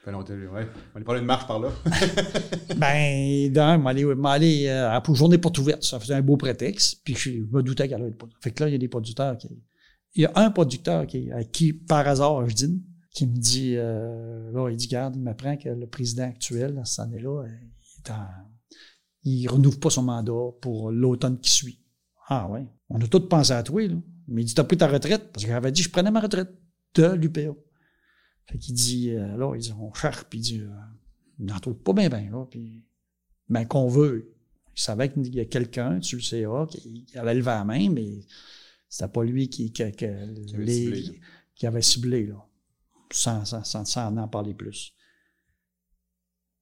Ça 0.00 0.06
fait 0.06 0.10
longtemps, 0.10 0.34
ouais. 0.34 0.66
On 0.92 1.00
est 1.00 1.04
pas 1.04 1.16
une 1.18 1.24
marche 1.24 1.46
par 1.46 1.60
là. 1.60 1.70
Ben, 2.76 3.52
d'un, 3.52 3.78
m'aller, 3.78 4.04
m'aller 4.04 4.66
euh, 4.66 4.90
à 4.90 5.00
la 5.06 5.14
journée 5.14 5.38
porte 5.38 5.56
ouverte, 5.58 5.84
ça 5.84 6.00
faisait 6.00 6.14
un 6.14 6.20
beau 6.20 6.36
prétexte, 6.36 7.00
puis 7.04 7.14
je, 7.14 7.30
me 7.30 7.62
doutais 7.62 7.86
qu'elle 7.86 8.00
allait 8.00 8.10
être 8.10 8.18
pas. 8.18 8.26
Fait 8.40 8.50
que 8.50 8.64
là, 8.64 8.68
il 8.68 8.72
y 8.72 8.74
a 8.74 8.78
des 8.78 8.88
producteurs 8.88 9.38
qui. 9.38 9.48
Il 10.16 10.22
y 10.22 10.26
a 10.26 10.32
un 10.34 10.50
producteur 10.50 11.06
qui, 11.06 11.30
à 11.30 11.44
qui, 11.44 11.72
par 11.72 12.08
hasard, 12.08 12.48
je 12.48 12.56
dîne, 12.56 12.82
qui 13.12 13.24
me 13.24 13.36
dit, 13.36 13.74
euh, 13.76 14.50
là, 14.50 14.68
il 14.68 14.76
dit, 14.76 14.88
garde, 14.88 15.14
il 15.14 15.22
m'apprend 15.22 15.56
que 15.56 15.68
le 15.68 15.86
président 15.86 16.24
actuel, 16.24 16.74
dans 16.74 16.84
cette 16.84 17.04
année-là, 17.04 17.44
euh, 17.44 17.48
il 17.48 18.00
est 18.04 18.10
en- 18.10 18.26
il 19.22 19.46
renouvelle 19.46 19.78
pas 19.78 19.90
son 19.90 20.02
mandat 20.02 20.52
pour 20.60 20.90
l'automne 20.90 21.38
qui 21.38 21.50
suit. 21.50 21.78
Ah 22.28 22.48
ouais. 22.48 22.66
On 22.90 23.00
a 23.00 23.06
tous 23.06 23.20
pensé 23.28 23.52
à 23.52 23.62
toi, 23.62 23.86
là. 23.86 23.94
Mais 24.28 24.42
il 24.42 24.44
dit, 24.44 24.54
t'as 24.54 24.64
pris 24.64 24.76
ta 24.76 24.86
retraite? 24.88 25.32
Parce 25.32 25.44
que 25.44 25.50
j'avais 25.50 25.72
dit, 25.72 25.82
je 25.82 25.90
prenais 25.90 26.10
ma 26.10 26.20
retraite 26.20 26.50
de 26.94 27.06
l'UPA. 27.14 27.54
Fait 28.46 28.58
qu'il 28.58 28.74
dit, 28.74 29.10
euh, 29.10 29.36
là, 29.36 29.54
il 29.54 29.60
dit, 29.62 29.72
on 29.78 29.92
cherche, 29.94 30.24
puis 30.24 30.38
il 30.38 30.42
dit, 30.42 30.60
euh, 30.60 30.68
il 31.38 31.46
n'en 31.46 31.58
trouve 31.58 31.76
pas 31.78 31.92
bien, 31.94 32.08
bien, 32.08 32.30
là, 32.30 32.44
puis, 32.50 32.84
ben, 33.48 33.64
qu'on 33.66 33.88
veut. 33.88 34.34
Il 34.76 34.80
savait 34.80 35.10
qu'il 35.10 35.34
y 35.34 35.40
a 35.40 35.44
quelqu'un 35.46 36.00
sur 36.02 36.18
le 36.18 36.22
CA 36.22 36.66
qui, 36.70 37.04
qui 37.06 37.18
allait 37.18 37.34
lever 37.34 37.46
la 37.46 37.64
main, 37.64 37.90
mais 37.90 38.20
c'était 38.88 39.10
pas 39.10 39.24
lui 39.24 39.48
qui, 39.48 39.72
qui, 39.72 39.90
qui- 39.92 40.04
avait 40.04 40.26
les- 40.26 40.46
ciblé, 40.72 41.02
là. 41.02 41.12
qui 41.54 41.66
avait 41.66 41.82
ciblé, 41.82 42.26
là. 42.26 42.44
Sans, 43.10 43.44
sans, 43.46 43.64
sans, 43.64 43.84
sans 43.86 44.16
en 44.16 44.28
parler 44.28 44.52
plus. 44.54 44.92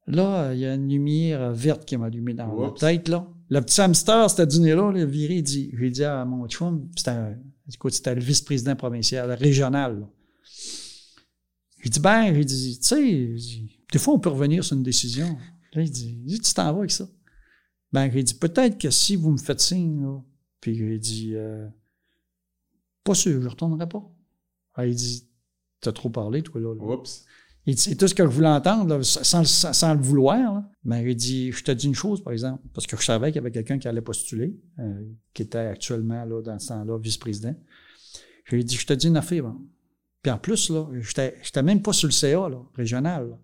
Là, 0.06 0.52
il 0.54 0.60
y 0.60 0.66
a 0.66 0.74
une 0.74 0.88
lumière 0.88 1.52
verte 1.52 1.84
qui 1.84 1.96
m'a 1.96 2.06
allumé 2.06 2.32
dans 2.34 2.46
la 2.46 2.68
Oups. 2.68 2.80
tête, 2.80 3.08
là. 3.08 3.26
Le 3.48 3.60
petit 3.60 3.80
hamster, 3.80 4.28
c'était 4.28 4.46
dîner-là, 4.46 4.90
là, 4.92 5.04
viré, 5.04 5.36
il 5.36 5.42
dit, 5.42 5.70
j'ai 5.72 5.90
dit 5.90 6.04
à 6.04 6.24
mon 6.24 6.48
chum, 6.48 6.90
c'était, 6.96 8.14
le 8.14 8.20
vice-président 8.20 8.74
provincial, 8.74 9.30
régional, 9.32 10.00
là. 10.00 10.08
J'ai 11.78 11.90
dit, 11.90 12.00
ben, 12.00 12.34
j'ai 12.34 12.44
dit, 12.44 12.80
tu 12.80 12.86
sais, 12.86 13.36
des 13.92 13.98
fois, 13.98 14.14
on 14.14 14.18
peut 14.18 14.30
revenir 14.30 14.64
sur 14.64 14.76
une 14.76 14.82
décision. 14.82 15.38
Là, 15.72 15.82
il 15.82 15.90
dit, 15.90 16.20
il 16.26 16.40
tu 16.40 16.52
t'en 16.52 16.72
vas 16.72 16.78
avec 16.78 16.90
ça. 16.90 17.08
Ben, 17.92 18.10
j'ai 18.10 18.24
dit, 18.24 18.34
peut-être 18.34 18.78
que 18.78 18.90
si 18.90 19.14
vous 19.14 19.30
me 19.30 19.38
faites 19.38 19.60
signe, 19.60 20.02
là, 20.02 20.20
puis 20.60 20.74
j'ai 20.74 20.98
dit, 20.98 21.32
euh, 21.34 21.68
pas 23.04 23.14
sûr, 23.14 23.40
je 23.40 23.44
ne 23.44 23.48
retournerai 23.48 23.88
pas. 23.88 24.02
Ah, 24.74 24.86
il 24.86 24.96
dit, 24.96 25.28
t'as 25.80 25.92
trop 25.92 26.10
parlé, 26.10 26.42
toi, 26.42 26.60
là. 26.60 26.74
là. 26.74 26.82
Oups. 26.82 27.24
Il 27.68 27.74
dit, 27.74 27.80
c'est 27.82 27.96
tout 27.96 28.06
ce 28.06 28.14
que 28.14 28.22
je 28.22 28.28
voulais 28.28 28.46
entendre, 28.48 28.96
là, 28.96 29.02
sans, 29.02 29.44
sans- 29.44 29.72
sans 29.72 29.94
le 29.94 30.00
vouloir. 30.00 30.38
Là. 30.38 30.64
Mais 30.84 31.02
il 31.10 31.16
dit, 31.16 31.50
je 31.50 31.64
te 31.64 31.72
dis 31.72 31.86
une 31.86 31.94
chose, 31.96 32.22
par 32.22 32.32
exemple, 32.32 32.62
parce 32.72 32.86
que 32.86 32.96
je 32.96 33.04
savais 33.04 33.28
qu'il 33.32 33.36
y 33.36 33.38
avait 33.40 33.50
quelqu'un 33.50 33.78
qui 33.78 33.88
allait 33.88 34.00
postuler, 34.02 34.56
euh, 34.78 35.00
qui 35.34 35.42
était 35.42 35.58
actuellement, 35.58 36.24
là, 36.24 36.42
dans 36.42 36.58
ce 36.60 36.68
temps-là, 36.68 36.96
vice-président. 36.98 37.54
Je 38.44 38.54
lui 38.54 38.60
ai 38.60 38.64
dit, 38.64 38.76
je 38.76 38.86
te 38.86 38.92
dis 38.92 39.08
une 39.08 39.16
affaire. 39.16 39.46
hein. 39.46 39.58
Puis 40.22 40.30
en 40.30 40.38
plus, 40.38 40.70
là, 40.70 40.86
j'étais 41.00 41.62
même 41.62 41.82
pas 41.82 41.92
sur 41.92 42.06
le 42.06 42.12
CA, 42.12 42.48
là, 42.48 42.58
régional. 42.74 43.30
là. 43.30 43.38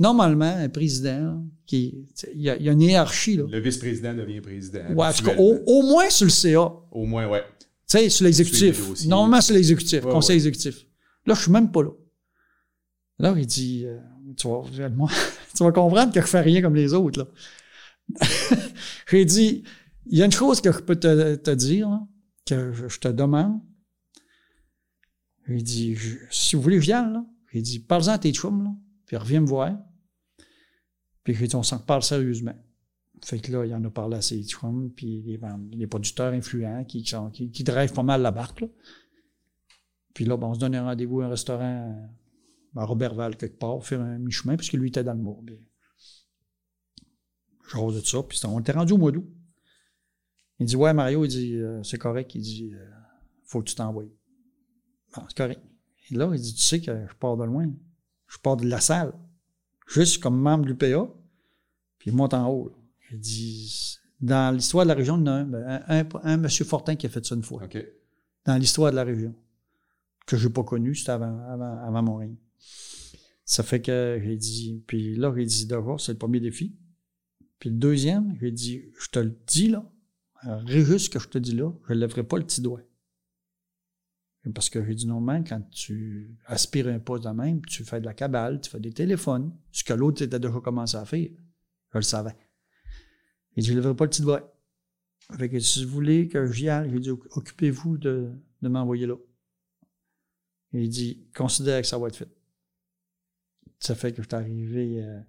Normalement, 0.00 0.44
un 0.56 0.68
président, 0.68 1.44
qui, 1.66 2.04
il 2.34 2.40
y, 2.42 2.50
a, 2.50 2.56
il 2.56 2.62
y 2.64 2.68
a 2.68 2.72
une 2.72 2.80
hiérarchie, 2.82 3.36
là. 3.36 3.44
Le 3.50 3.58
vice-président 3.60 4.14
devient 4.14 4.40
président. 4.40 4.80
Ouais, 4.94 5.06
en 5.06 5.12
tout 5.12 5.24
cas, 5.24 5.32
habituellement. 5.32 5.60
au, 5.66 5.80
au 5.80 5.82
moins 5.82 6.08
sur 6.10 6.24
le 6.26 6.30
CA. 6.30 6.72
Au 6.92 7.04
moins, 7.04 7.28
ouais. 7.28 7.42
Tu 7.88 7.98
sais, 7.98 8.08
sur 8.08 8.24
l'exécutif. 8.24 9.06
Normalement, 9.06 9.40
sur 9.40 9.54
l'exécutif, 9.54 10.04
Ouais, 10.04 10.10
conseil 10.12 10.34
ouais. 10.34 10.46
exécutif. 10.48 10.84
Là, 11.26 11.34
je 11.34 11.42
suis 11.42 11.50
même 11.52 11.70
pas 11.72 11.82
là. 11.82 11.90
Là, 13.18 13.34
il 13.36 13.46
dit, 13.46 13.84
euh, 13.84 13.98
tu, 14.36 14.48
vas, 14.48 14.62
tu 15.56 15.64
vas 15.64 15.72
comprendre 15.72 16.12
que 16.12 16.20
je 16.20 16.26
fais 16.26 16.40
rien 16.40 16.62
comme 16.62 16.74
les 16.74 16.94
autres, 16.94 17.20
là. 17.20 17.28
J'ai 19.10 19.24
dit, 19.24 19.64
il 20.06 20.18
y 20.18 20.22
a 20.22 20.24
une 20.24 20.32
chose 20.32 20.60
que 20.60 20.72
je 20.72 20.78
peux 20.78 20.96
te, 20.96 21.34
te 21.34 21.50
dire, 21.50 21.90
là, 21.90 22.06
que 22.46 22.72
je, 22.72 22.98
te 22.98 23.08
demande. 23.08 23.60
J'ai 25.46 25.62
dit, 25.62 25.98
si 26.30 26.56
vous 26.56 26.62
voulez, 26.62 26.76
je 26.76 26.86
vienne, 26.86 27.12
là. 27.12 27.26
J'ai 27.52 27.62
dit, 27.62 27.80
parle-en 27.80 28.12
à 28.12 28.18
tes 28.18 28.32
chums, 28.32 28.62
là, 28.62 28.70
puis 29.06 29.16
reviens 29.16 29.40
me 29.40 29.46
voir. 29.46 29.76
Puis 31.24 31.34
j'ai 31.34 31.48
dit, 31.48 31.56
on 31.56 31.62
s'en 31.62 31.78
reparle 31.78 32.02
sérieusement. 32.02 32.54
Fait 33.24 33.40
que 33.40 33.50
là, 33.50 33.66
il 33.66 33.74
en 33.74 33.82
a 33.84 33.90
parlé 33.90 34.18
à 34.18 34.22
ses 34.22 34.42
chums, 34.44 34.90
puis 34.94 35.22
les, 35.22 35.40
les 35.72 35.86
producteurs 35.86 36.32
influents 36.32 36.84
qui, 36.84 37.02
qui, 37.02 37.14
qui, 37.32 37.50
qui 37.50 37.64
drivent 37.64 37.92
pas 37.92 38.02
mal 38.02 38.22
la 38.22 38.30
barque, 38.30 38.60
là. 38.60 38.68
Puis 40.14 40.24
là, 40.24 40.36
ben, 40.36 40.48
on 40.48 40.54
se 40.54 40.58
donne 40.58 40.74
un 40.74 40.84
rendez-vous 40.84 41.20
à 41.20 41.26
un 41.26 41.28
restaurant 41.28 42.10
à 42.76 42.84
Robertval, 42.84 43.36
quelque 43.36 43.58
part, 43.58 43.84
faire 43.84 44.00
un 44.00 44.18
mi-chemin, 44.18 44.56
puisque 44.56 44.74
lui 44.74 44.88
était 44.88 45.04
dans 45.04 45.14
le 45.14 45.58
Je 47.68 47.76
rose 47.76 47.96
de 47.96 48.06
ça, 48.06 48.22
puis 48.22 48.40
on 48.46 48.60
était 48.60 48.72
rendu 48.72 48.92
au 48.92 48.98
mois 48.98 49.12
d'août. 49.12 49.28
Il 50.58 50.66
dit 50.66 50.76
Ouais, 50.76 50.92
Mario, 50.92 51.24
il 51.24 51.28
dit 51.28 51.56
euh, 51.56 51.82
C'est 51.82 51.98
correct, 51.98 52.34
il 52.34 52.42
dit 52.42 52.72
euh, 52.74 52.90
Faut 53.44 53.60
que 53.60 53.68
tu 53.68 53.74
t'envoies. 53.74 54.04
Bon, 55.14 55.22
c'est 55.28 55.36
correct. 55.36 55.60
Et 56.10 56.14
là, 56.14 56.30
il 56.32 56.40
dit 56.40 56.54
Tu 56.54 56.62
sais 56.62 56.80
que 56.80 57.06
je 57.06 57.14
pars 57.14 57.36
de 57.36 57.44
loin. 57.44 57.70
Je 58.28 58.38
pars 58.38 58.56
de 58.56 58.66
la 58.66 58.80
salle, 58.80 59.14
juste 59.86 60.22
comme 60.22 60.38
membre 60.38 60.64
de 60.64 60.68
l'UPA, 60.70 61.08
puis 61.98 62.10
il 62.10 62.16
monte 62.16 62.34
en 62.34 62.46
haut. 62.48 62.68
là. 62.68 62.74
Il 63.10 63.20
dit, 63.20 63.98
dans 64.20 64.54
l'histoire 64.54 64.84
de 64.84 64.88
la 64.88 64.94
région, 64.94 65.16
il 65.16 65.20
y 65.20 65.22
en 65.22 65.26
a 65.28 65.32
un, 65.32 65.54
un, 65.54 65.82
un, 65.88 66.08
un 66.22 66.36
monsieur 66.36 66.64
Fortin 66.64 66.94
qui 66.94 67.06
a 67.06 67.08
fait 67.08 67.24
ça 67.24 67.34
une 67.34 67.42
fois. 67.42 67.62
Dans 68.44 68.56
l'histoire 68.56 68.90
de 68.90 68.96
la 68.96 69.04
région. 69.04 69.34
Que 70.26 70.36
je 70.36 70.46
n'ai 70.46 70.52
pas 70.52 70.62
connu, 70.62 70.94
c'était 70.94 71.12
avant, 71.12 71.40
avant, 71.48 71.78
avant 71.86 72.02
mon 72.02 72.16
règne. 72.16 72.36
Ça 73.44 73.62
fait 73.62 73.80
que 73.80 74.20
j'ai 74.22 74.36
dit, 74.36 74.84
puis 74.86 75.16
là, 75.16 75.32
j'ai 75.36 75.44
dit, 75.44 75.66
d'abord, 75.66 76.00
c'est 76.00 76.12
le 76.12 76.18
premier 76.18 76.40
défi. 76.40 76.76
Puis 77.58 77.70
le 77.70 77.76
deuxième, 77.76 78.36
j'ai 78.40 78.52
dit, 78.52 78.84
je 79.00 79.08
te 79.08 79.18
le 79.18 79.36
dis 79.46 79.68
là, 79.68 79.90
juste 80.66 81.06
ce 81.06 81.10
que 81.10 81.18
je 81.18 81.28
te 81.28 81.38
dis 81.38 81.54
là, 81.54 81.72
je 81.88 81.94
ne 81.94 81.98
lèverai 81.98 82.24
pas 82.24 82.38
le 82.38 82.44
petit 82.44 82.60
doigt. 82.60 82.82
Parce 84.54 84.70
que 84.70 84.84
j'ai 84.84 84.94
dit 84.94 85.06
normalement, 85.06 85.44
quand 85.44 85.60
tu 85.70 86.38
aspires 86.46 86.88
un 86.88 87.00
poste 87.00 87.24
de 87.24 87.30
même, 87.30 87.64
tu 87.66 87.84
fais 87.84 88.00
de 88.00 88.06
la 88.06 88.14
cabale, 88.14 88.60
tu 88.60 88.70
fais 88.70 88.80
des 88.80 88.92
téléphones, 88.92 89.54
ce 89.72 89.84
que 89.84 89.92
l'autre 89.92 90.22
était 90.22 90.38
déjà 90.38 90.60
commencé 90.60 90.96
à 90.96 91.04
faire. 91.04 91.28
Je 91.92 91.98
le 91.98 92.02
savais. 92.02 92.36
Il 93.56 93.62
dit, 93.62 93.68
je 93.68 93.72
ne 93.74 93.78
lèverai 93.78 93.96
pas 93.96 94.04
le 94.04 94.10
petit 94.10 94.22
doigt. 94.22 94.54
Fait 95.36 95.50
que 95.50 95.58
si 95.58 95.84
vous 95.84 95.90
voulez 95.90 96.28
que 96.28 96.50
j'y 96.50 96.68
aille, 96.68 96.90
j'ai 96.90 97.00
dit, 97.00 97.10
occupez-vous 97.10 97.98
de, 97.98 98.30
de 98.62 98.68
m'envoyer 98.68 99.06
là. 99.06 99.16
Il 100.72 100.88
dit, 100.88 101.26
considère 101.34 101.80
que 101.82 101.86
ça 101.86 101.98
va 101.98 102.08
être 102.08 102.16
fait. 102.16 102.37
Ça 103.78 103.94
fait 103.94 104.12
que 104.12 104.22
je 104.22 104.28
suis 104.28 104.34
arrivé 104.36 105.02
euh, 105.04 105.20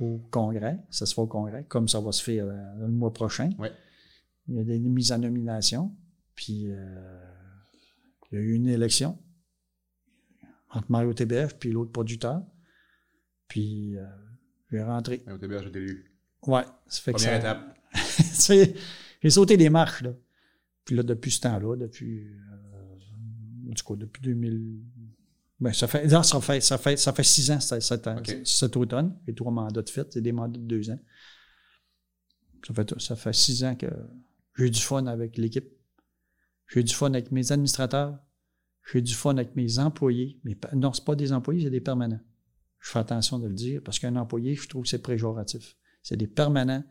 au 0.00 0.18
congrès. 0.30 0.78
Ça 0.90 1.06
se 1.06 1.14
fait 1.14 1.20
au 1.20 1.26
congrès, 1.26 1.64
comme 1.64 1.88
ça 1.88 2.00
va 2.00 2.12
se 2.12 2.22
faire 2.22 2.46
euh, 2.46 2.74
le 2.80 2.88
mois 2.88 3.12
prochain. 3.12 3.50
Ouais. 3.58 3.72
Il 4.48 4.56
y 4.56 4.60
a 4.60 4.64
des 4.64 4.78
mises 4.78 5.12
en 5.12 5.18
nomination. 5.18 5.94
Puis, 6.34 6.64
euh, 6.68 7.20
il 8.32 8.38
y 8.38 8.38
a 8.38 8.44
eu 8.44 8.52
une 8.54 8.66
élection 8.68 9.18
entre 10.70 10.90
Mario 10.90 11.12
TBF 11.14 11.56
puis 11.58 11.70
l'autre 11.70 11.92
producteur. 11.92 12.42
Puis, 13.46 13.96
euh, 13.96 14.04
j'ai 14.70 14.82
rentré. 14.82 15.22
Au 15.32 15.38
TBH, 15.38 15.62
j'ai 15.62 15.68
été 15.68 15.78
élu. 15.78 16.10
Ouais, 16.46 16.64
ça 16.88 17.00
fait 17.02 17.12
que 17.12 17.16
Première 17.18 17.40
ça- 17.42 17.50
étape. 17.94 18.74
J'ai 19.22 19.30
sauté 19.30 19.56
des 19.56 19.70
marches, 19.70 20.02
là. 20.02 20.12
Puis 20.84 20.96
là, 20.96 21.02
depuis 21.02 21.30
ce 21.30 21.40
temps-là, 21.40 21.76
depuis, 21.76 22.26
euh, 22.26 23.70
en 23.70 23.72
tout 23.72 23.84
cas, 23.86 23.94
depuis 23.96 24.20
2000, 24.22 24.82
ben, 25.64 25.72
ça 25.72 25.88
fait, 25.88 26.06
non, 26.08 26.22
ça 26.22 26.38
fait, 26.42 26.60
ça 26.60 26.76
fait, 26.76 26.98
ça 26.98 27.14
fait 27.14 27.22
six 27.22 27.50
ans, 27.50 27.58
cet, 27.58 28.76
automne. 28.76 29.16
J'ai 29.26 29.34
trois 29.34 29.50
mandats 29.50 29.80
de 29.80 29.88
fait, 29.88 30.12
c'est 30.12 30.20
des 30.20 30.30
mandats 30.30 30.58
de 30.58 30.64
deux 30.64 30.90
ans. 30.90 31.00
Ça 32.66 32.74
fait, 32.74 33.00
ça 33.00 33.16
fait 33.16 33.32
six 33.32 33.64
ans 33.64 33.74
que 33.74 33.86
j'ai 34.58 34.68
du 34.68 34.80
fun 34.80 35.06
avec 35.06 35.38
l'équipe. 35.38 35.66
J'ai 36.68 36.82
du 36.82 36.92
fun 36.92 37.14
avec 37.14 37.32
mes 37.32 37.50
administrateurs. 37.50 38.18
J'ai 38.92 39.00
du 39.00 39.14
fun 39.14 39.30
avec 39.38 39.56
mes 39.56 39.78
employés. 39.78 40.38
Mais 40.44 40.54
non, 40.74 40.92
c'est 40.92 41.04
pas 41.04 41.14
des 41.16 41.32
employés, 41.32 41.64
c'est 41.64 41.70
des 41.70 41.80
permanents. 41.80 42.20
Je 42.80 42.90
fais 42.90 42.98
attention 42.98 43.38
de 43.38 43.48
le 43.48 43.54
dire 43.54 43.80
parce 43.82 43.98
qu'un 43.98 44.16
employé, 44.16 44.54
je 44.56 44.68
trouve 44.68 44.82
que 44.82 44.90
c'est 44.90 45.02
préjoratif. 45.02 45.78
C'est 46.02 46.18
des 46.18 46.26
permanents 46.26 46.84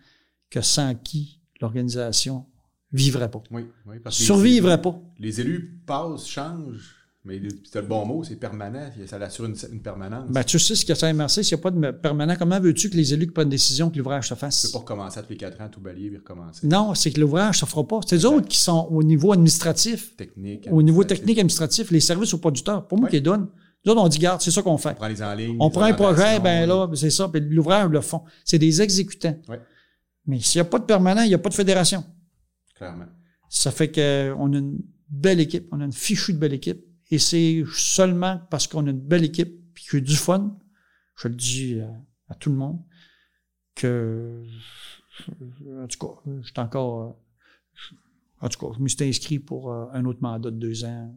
que 0.50 0.62
sans 0.62 0.96
qui 0.96 1.42
l'organisation 1.62 2.48
vivrait 2.92 3.30
pas. 3.30 3.44
Oui, 3.52 3.68
oui. 3.86 4.00
Parce 4.00 4.16
que 4.18 4.22
les- 4.22 4.26
Survivrait 4.26 4.82
pas. 4.82 5.00
Les 5.20 5.42
élus 5.42 5.80
passent, 5.86 6.28
changent, 6.28 7.03
mais 7.26 7.42
c'est 7.72 7.82
le 7.82 7.88
bon 7.88 8.06
mot, 8.06 8.24
c'est 8.24 8.36
permanent. 8.36 8.90
Ça 9.08 9.16
assure 9.18 9.46
une, 9.46 9.56
une 9.72 9.82
permanence. 9.82 10.30
Ben, 10.30 10.44
tu 10.44 10.60
sais 10.60 10.76
ce 10.76 10.86
que 10.86 10.94
c'est 10.94 11.14
MRC, 11.14 11.42
s'il 11.44 11.56
n'y 11.56 11.62
a 11.62 11.64
pas 11.64 11.72
de 11.72 11.92
permanent, 11.92 12.36
comment 12.38 12.60
veux-tu 12.60 12.90
que 12.90 12.98
les 12.98 13.14
élus 13.14 13.28
qui 13.28 13.32
prennent 13.32 13.46
une 13.48 13.52
décision 13.52 13.90
que 13.90 13.98
l'ouvrage 13.98 14.28
se 14.28 14.34
tu 14.34 14.40
fasse? 14.40 14.64
peux 14.66 14.72
pas 14.74 14.80
recommencer 14.80 15.20
à 15.20 15.24
tous 15.24 15.30
les 15.30 15.38
quatre 15.38 15.62
ans, 15.62 15.70
tout 15.70 15.80
balayer 15.80 16.12
et 16.12 16.18
recommencer. 16.18 16.68
Non, 16.68 16.94
c'est 16.96 17.12
que 17.12 17.22
l'ouvrage 17.22 17.56
ne 17.62 17.66
se 17.66 17.66
fera 17.66 17.88
pas. 17.88 18.00
C'est 18.06 18.18
eux 18.18 18.28
autres 18.28 18.48
qui 18.48 18.58
sont 18.58 18.88
au 18.92 19.04
niveau 19.04 19.32
administratif, 19.32 20.16
Technique. 20.18 20.68
au 20.70 20.82
niveau 20.82 21.04
technique 21.06 21.38
administratif, 21.40 21.92
les 21.92 22.02
services 22.02 22.34
aux 22.34 22.40
producteurs. 22.40 22.86
Pour 22.88 23.00
moi 23.00 23.08
qui 23.10 23.16
les 23.16 23.22
donnent. 23.22 23.48
Nous 23.86 23.92
autres, 23.92 24.02
on 24.02 24.08
dit, 24.08 24.20
garde, 24.20 24.42
c'est 24.42 24.52
ça 24.52 24.62
qu'on 24.62 24.78
fait. 24.78 24.90
On 24.92 24.96
prend 24.96 25.08
les 25.08 25.22
en 25.24 25.34
ligne. 25.34 25.58
On 25.60 25.66
les 25.68 25.72
prend 25.72 25.84
un 25.84 25.94
projet, 25.94 26.40
ben 26.40 26.66
là, 26.68 26.90
c'est 26.96 27.10
ça, 27.10 27.28
puis 27.30 27.42
l'ouvrage 27.42 27.90
le 27.90 28.00
font. 28.02 28.24
C'est 28.46 28.60
des 28.60 28.82
exécutants. 28.82 29.38
Ouais. 29.50 29.60
Mais 30.26 30.40
s'il 30.40 30.60
n'y 30.62 30.68
a 30.68 30.70
pas 30.70 30.80
de 30.80 30.86
permanent, 30.86 31.22
il 31.24 31.28
n'y 31.30 31.34
a 31.34 31.38
pas 31.38 31.50
de 31.50 31.54
fédération. 31.54 32.04
Clairement. 32.76 33.06
Ça 33.50 33.72
fait 33.72 33.92
qu'on 33.92 34.54
a 34.54 34.58
une 34.58 34.78
belle 35.10 35.40
équipe, 35.42 35.68
on 35.72 35.82
a 35.82 35.86
une 35.86 35.92
fichue 35.94 36.34
de 36.34 36.38
belle 36.38 36.54
équipe. 36.54 36.82
Et 37.14 37.20
c'est 37.20 37.64
seulement 37.74 38.42
parce 38.50 38.66
qu'on 38.68 38.88
a 38.88 38.90
une 38.90 39.00
belle 39.00 39.24
équipe 39.24 39.54
puis 39.74 39.84
que 39.86 39.92
j'ai 39.98 40.02
du 40.02 40.16
fun, 40.16 40.58
je 41.16 41.28
le 41.28 41.36
dis 41.36 41.80
à, 41.80 41.92
à 42.30 42.36
tout 42.36 42.50
le 42.50 42.56
monde, 42.56 42.80
que, 43.76 44.44
en 45.84 45.88
tout 45.88 46.00
cas, 46.00 46.22
je 46.42 46.48
suis 46.48 46.54
encore, 46.60 47.02
euh, 47.04 47.96
en 48.42 48.50
tout 48.50 48.60
cas, 48.60 48.74
je 48.76 48.82
me 48.82 48.88
suis 48.88 49.04
inscrit 49.08 49.40
pour 49.40 49.72
euh, 49.72 49.86
un 49.94 50.06
autre 50.06 50.22
mandat 50.22 50.50
de 50.52 50.58
deux 50.58 50.86
ans, 50.86 51.16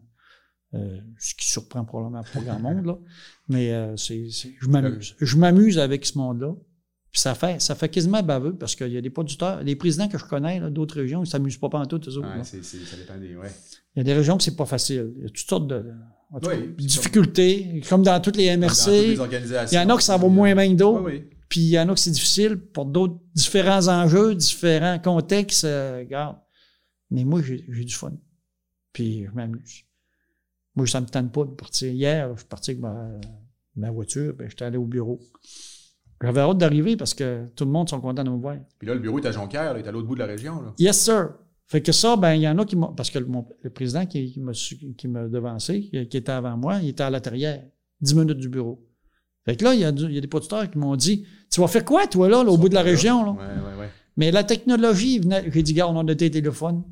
euh, 0.75 1.01
ce 1.19 1.35
qui 1.35 1.47
surprend 1.49 1.85
probablement 1.85 2.25
pas 2.25 2.41
grand 2.41 2.61
monde, 2.61 2.85
là. 2.85 2.99
Mais 3.49 3.73
euh, 3.73 3.97
c'est- 3.97 4.29
je 4.29 4.69
m'amuse. 4.69 5.17
Je 5.21 5.37
m'amuse 5.39 5.79
avec 5.79 6.05
ce 6.05 6.19
monde-là. 6.19 6.55
Puis 7.17 7.23
ça 7.23 7.35
fait, 7.35 7.63
ça 7.63 7.75
fait 7.75 7.89
quasiment 7.89 8.23
baveux 8.23 8.55
parce 8.55 8.77
qu'il 8.77 8.93
y 8.93 8.97
a 8.99 9.01
des 9.01 9.09
producteurs, 9.09 9.63
les 9.63 9.75
présidents 9.75 10.07
que 10.07 10.19
je 10.19 10.25
connais 10.27 10.61
d'autres 10.71 10.97
régions, 10.97 11.25
ils 11.25 11.27
s'amusent 11.27 11.57
pas 11.57 11.71
pantoute, 11.71 12.07
eux 12.09 12.19
autres. 12.19 12.29
Ouais, 12.37 12.45
ça 12.45 12.97
dépend 12.99 13.17
des. 13.19 13.35
Ouais. 13.35 13.51
Il 13.95 14.01
y 14.01 14.03
a 14.03 14.05
des 14.05 14.13
régions 14.13 14.37
que 14.37 14.43
c'est 14.43 14.55
pas 14.55 14.67
facile. 14.67 15.15
Il 15.17 15.23
y 15.23 15.25
a 15.25 15.29
toutes 15.31 15.49
sortes 15.49 15.67
de, 15.67 15.83
Oui, 16.31 16.41
cas, 16.43 16.51
comme- 16.57 16.73
difficultés, 16.75 17.81
comme 17.89 18.03
dans 18.03 18.21
toutes 18.21 18.37
les 18.37 18.49
toutes 18.53 18.61
MRC. 18.65 18.91
les. 18.91 19.13
Il 19.15 19.75
y 19.75 19.79
en 19.79 19.89
a 19.89 19.97
que 19.97 20.03
ça 20.03 20.19
va 20.19 20.29
moins 20.29 20.55
bien 20.55 20.69
que 20.71 20.75
d'autres. 20.79 21.05
Oui, 21.07 21.13
oui. 21.25 21.31
Puis 21.49 21.61
il 21.61 21.69
y 21.71 21.79
en 21.79 21.89
a 21.89 21.95
que 21.95 22.01
c'est 22.01 22.11
difficile 22.11 22.57
pour 22.59 22.85
d'autres 22.85 23.19
différents 23.35 23.89
enjeux, 23.89 24.35
différents 24.35 24.99
contextes. 24.99 25.65
euh, 25.65 26.01
regarde. 26.01 26.37
Mais 27.11 27.25
moi, 27.25 27.41
j'ai 27.43 27.85
du 27.85 27.95
fun. 27.95 28.13
Puis 28.93 29.25
je 29.25 29.31
m'amuse. 29.31 29.85
Moi, 30.75 30.87
ça 30.87 31.01
me 31.01 31.07
tente 31.07 31.33
pas 31.33 31.45
de 31.45 31.51
partir. 31.53 31.91
Hier, 31.91 32.29
je 32.35 32.41
suis 32.41 32.47
parti 32.49 32.73
avec 32.73 32.83
ma, 32.83 33.09
ma 33.75 33.91
voiture, 33.91 34.35
puis 34.37 34.49
j'étais 34.51 34.67
allé 34.67 34.77
au 34.77 34.85
bureau. 34.85 35.19
J'avais 36.23 36.41
hâte 36.41 36.59
d'arriver 36.59 36.97
parce 36.97 37.13
que 37.15 37.47
tout 37.55 37.65
le 37.65 37.71
monde 37.71 37.89
sont 37.89 38.01
contents 38.01 38.25
de 38.25 38.31
me 38.31 38.37
voir. 38.39 38.57
Puis 38.79 38.89
là, 38.89 38.95
le 38.95 39.01
bureau 39.01 39.19
est 39.19 39.27
à 39.27 39.33
Jonquière, 39.33 39.75
là, 39.75 39.79
il 39.81 39.85
est 39.85 39.89
à 39.89 39.93
l'autre 39.93 40.07
bout 40.07 40.15
de 40.15 40.21
la 40.21 40.27
région. 40.27 40.63
Là. 40.63 40.73
Yes, 40.79 40.99
sir. 40.99 41.31
Fait 41.67 41.83
que 41.83 41.93
ça, 41.93 42.17
ben, 42.17 42.35
il 42.35 42.43
y 42.43 42.49
en 42.49 42.57
a 42.59 42.65
qui 42.65 42.77
m'ont. 42.77 42.93
Parce 42.95 43.11
que 43.11 43.19
le, 43.19 43.27
mon- 43.27 43.47
le 43.63 43.71
président 43.71 44.07
qui, 44.07 44.33
qui 44.33 44.41
m'a 44.41 44.53
qui 44.53 45.09
m'a 45.09 45.27
devancé, 45.29 45.81
qui, 45.83 46.09
qui 46.09 46.17
était 46.17 46.33
avant 46.33 46.57
moi, 46.57 46.79
il 46.83 46.89
était 46.91 47.03
à 47.03 47.11
la 47.11 47.21
terrière, 47.21 47.63
10 48.01 48.15
minutes 48.15 48.39
du 48.39 48.49
bureau. 48.49 48.83
Fait 49.45 49.57
que 49.57 49.65
là, 49.65 49.75
il 49.75 49.81
y 49.81 49.85
a, 49.85 49.93
du- 49.93 50.05
il 50.05 50.13
y 50.15 50.19
a 50.19 50.21
des 50.21 50.27
producteurs 50.29 50.71
qui 50.71 50.79
m'ont 50.79 50.97
dit 50.97 51.27
Tu 51.51 51.61
vas 51.61 51.67
faire 51.67 51.85
quoi, 51.85 52.07
toi, 52.07 52.29
là, 52.29 52.43
là, 52.45 52.51
au 52.51 52.57
bout 52.57 52.69
de 52.69 52.75
la 52.75 52.83
région? 52.83 53.25
Là? 53.25 53.31
Ouais, 53.33 53.39
ouais, 53.39 53.81
ouais. 53.81 53.89
Mais 54.17 54.31
la 54.31 54.45
technologie, 54.45 55.19
venait- 55.19 55.45
j'ai 55.53 55.63
dit, 55.63 55.75
gars, 55.75 55.89
on 55.89 55.99
a 56.09 56.15
des 56.15 56.31
téléphones, 56.31 56.83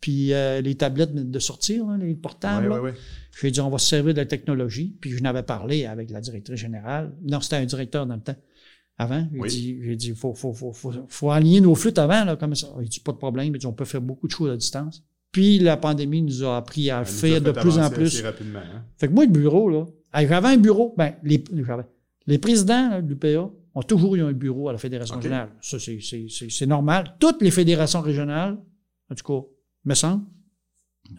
puis 0.00 0.32
euh, 0.32 0.60
les 0.62 0.76
tablettes 0.76 1.12
de 1.14 1.38
sortir, 1.38 1.84
là, 1.86 1.96
les 1.98 2.14
portables. 2.14 2.68
Ouais, 2.68 2.74
là. 2.76 2.80
ouais, 2.82 2.90
ouais. 2.92 2.96
J'ai 3.40 3.50
dit, 3.50 3.60
on 3.60 3.68
va 3.68 3.78
se 3.78 3.86
servir 3.88 4.14
de 4.14 4.18
la 4.20 4.26
technologie. 4.26 4.96
Puis 5.00 5.10
je 5.10 5.22
n'avais 5.22 5.42
parlé 5.42 5.86
avec 5.86 6.10
la 6.10 6.20
directrice 6.20 6.56
générale. 6.58 7.12
Non, 7.22 7.40
c'était 7.40 7.56
un 7.56 7.64
directeur 7.64 8.06
dans 8.06 8.14
le 8.14 8.20
temps. 8.20 8.36
Avant, 9.02 9.26
j'ai 9.32 9.38
Oui. 9.40 9.48
dit, 9.48 9.96
dit, 9.96 10.14
faut, 10.14 10.34
faut, 10.34 10.52
faut, 10.52 10.72
faut, 10.74 10.92
faut 11.08 11.30
aligner 11.30 11.62
nos 11.62 11.74
flûtes 11.74 11.98
avant, 11.98 12.22
là, 12.24 12.36
comme 12.36 12.54
ça. 12.54 12.68
Il 12.82 12.88
dit, 12.88 13.00
pas 13.00 13.12
de 13.12 13.16
problème. 13.16 13.46
Il 13.54 13.58
dit, 13.58 13.66
on 13.66 13.72
peut 13.72 13.86
faire 13.86 14.02
beaucoup 14.02 14.26
de 14.26 14.32
choses 14.32 14.50
à 14.50 14.56
distance. 14.58 15.02
Puis 15.32 15.58
la 15.58 15.78
pandémie 15.78 16.20
nous 16.20 16.44
a 16.44 16.58
appris 16.58 16.90
à 16.90 16.98
Elle 17.00 17.06
faire 17.06 17.40
de 17.40 17.50
plus 17.52 17.78
en 17.78 17.88
plus. 17.88 18.20
rapidement, 18.20 18.58
hein. 18.58 18.82
Fait 18.98 19.08
que 19.08 19.12
moi, 19.14 19.24
le 19.24 19.30
bureau, 19.30 19.70
là, 19.70 19.86
j'avais 20.14 20.48
un 20.48 20.56
bureau, 20.58 20.94
ben, 20.98 21.14
les, 21.22 21.42
les 22.26 22.38
présidents 22.38 22.90
là, 22.90 23.00
de 23.00 23.08
l'UPA 23.08 23.48
ont 23.74 23.82
toujours 23.82 24.16
eu 24.16 24.20
un 24.22 24.32
bureau 24.32 24.68
à 24.68 24.72
la 24.72 24.78
Fédération 24.78 25.14
OK. 25.16 25.22
régionale. 25.22 25.48
Ça, 25.62 25.78
c'est, 25.78 25.98
c'est, 26.02 26.26
c'est, 26.28 26.50
c'est 26.50 26.66
normal. 26.66 27.14
Toutes 27.18 27.40
les 27.40 27.50
fédérations 27.50 28.02
régionales, 28.02 28.58
en 29.10 29.14
tout 29.14 29.24
cas, 29.24 29.46
me 29.86 29.94
semble, 29.94 30.24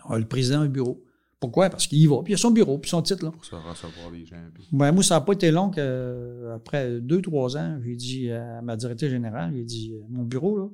ont 0.07 0.15
le 0.17 0.25
président 0.25 0.59
a 0.59 0.63
un 0.65 0.67
bureau. 0.69 1.03
Pourquoi? 1.41 1.69
Parce 1.71 1.87
qu'il 1.87 1.97
y 1.97 2.05
va, 2.07 2.21
puis 2.23 2.31
il 2.31 2.35
a 2.35 2.37
son 2.37 2.51
bureau, 2.51 2.77
puis 2.77 2.89
son 2.89 3.01
titre, 3.01 3.25
là. 3.25 3.31
Pour 3.31 3.43
se 3.43 3.55
recevoir 3.55 4.11
les 4.11 4.25
gens. 4.25 4.37
puis- 4.53 4.67
Ben, 4.71 4.91
moi, 4.93 5.03
ça 5.03 5.15
n'a 5.15 5.21
pas 5.21 5.33
été 5.33 5.49
long 5.51 5.69
que, 5.71 6.51
après 6.55 7.01
deux, 7.01 7.19
trois 7.21 7.57
ans, 7.57 7.79
j'ai 7.83 7.95
dit 7.95 8.31
à 8.31 8.61
ma 8.61 8.77
directrice 8.77 9.09
générale, 9.09 9.51
j'ai 9.55 9.63
dit, 9.63 9.93
euh, 9.95 10.05
mon 10.09 10.23
bureau, 10.23 10.57
là, 10.57 10.67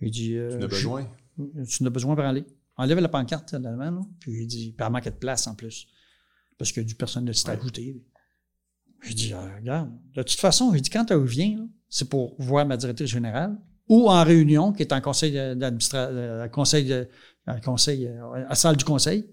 j'ai 0.00 0.08
dit, 0.10 0.36
euh, 0.36 0.56
Tu 0.56 0.64
as 0.64 0.68
besoin? 0.68 1.06
tu 1.36 1.82
en 1.82 1.86
as 1.86 1.90
besoin 1.90 2.14
pour 2.14 2.24
aller. 2.24 2.44
Enlève 2.76 3.00
la 3.00 3.08
pancarte, 3.08 3.52
allemand, 3.54 3.90
là. 3.90 4.00
Puis 4.20 4.34
j'ai 4.36 4.46
dit, 4.46 4.74
elle 4.78 4.90
manquait 4.90 5.10
de 5.10 5.16
place 5.16 5.46
en 5.48 5.54
plus. 5.56 5.86
Parce 6.56 6.70
qu'il 6.70 6.82
y 6.82 6.86
a 6.86 6.88
du 6.88 6.94
personnel 6.94 7.34
s'est 7.34 7.48
Ouais. 7.50 7.56
ajouté. 7.58 8.00
J'ai 9.02 9.14
dit, 9.14 9.32
Ah, 9.34 9.50
regarde, 9.58 9.90
de 10.14 10.22
toute 10.22 10.38
façon, 10.38 10.72
j'ai 10.72 10.80
dit, 10.80 10.90
quand 10.90 11.04
tu 11.04 11.12
reviens, 11.14 11.56
là, 11.58 11.64
c'est 11.88 12.08
pour 12.08 12.36
voir 12.38 12.64
ma 12.66 12.76
directrice 12.76 13.10
générale 13.10 13.58
ou 13.88 14.08
en 14.08 14.22
réunion, 14.22 14.72
qui 14.72 14.82
est 14.82 14.92
en 14.92 15.00
conseil 15.00 15.32
d'administration, 15.32 16.48
conseil, 16.52 16.84
de- 16.84 17.08
conseil, 17.64 18.06
euh, 18.06 18.46
à 18.48 18.54
salle 18.54 18.76
du 18.76 18.84
conseil, 18.84 19.28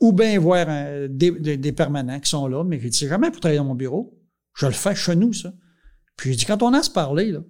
ou 0.00 0.12
bien 0.12 0.38
voir 0.38 0.68
un- 0.68 1.08
des, 1.08 1.30
des- 1.30 1.56
des 1.56 1.72
permanents 1.72 2.20
qui 2.20 2.28
sont 2.30 2.46
là. 2.46 2.64
Mais 2.64 2.78
j'ai 2.80 2.90
dit, 2.90 2.98
c'est 2.98 3.08
jamais 3.08 3.30
pour 3.30 3.40
travailler 3.40 3.58
dans 3.58 3.64
mon 3.64 3.74
bureau. 3.74 4.18
Je 4.54 4.66
le 4.66 4.72
fais 4.72 4.94
chez 4.94 5.16
nous, 5.16 5.32
ça. 5.32 5.52
Puis 6.16 6.30
j'ai 6.30 6.36
dit, 6.36 6.44
quand 6.44 6.62
on 6.62 6.72
a 6.74 6.78
à 6.78 6.82
se 6.82 6.90
parler, 6.90 7.32
là, 7.32 7.40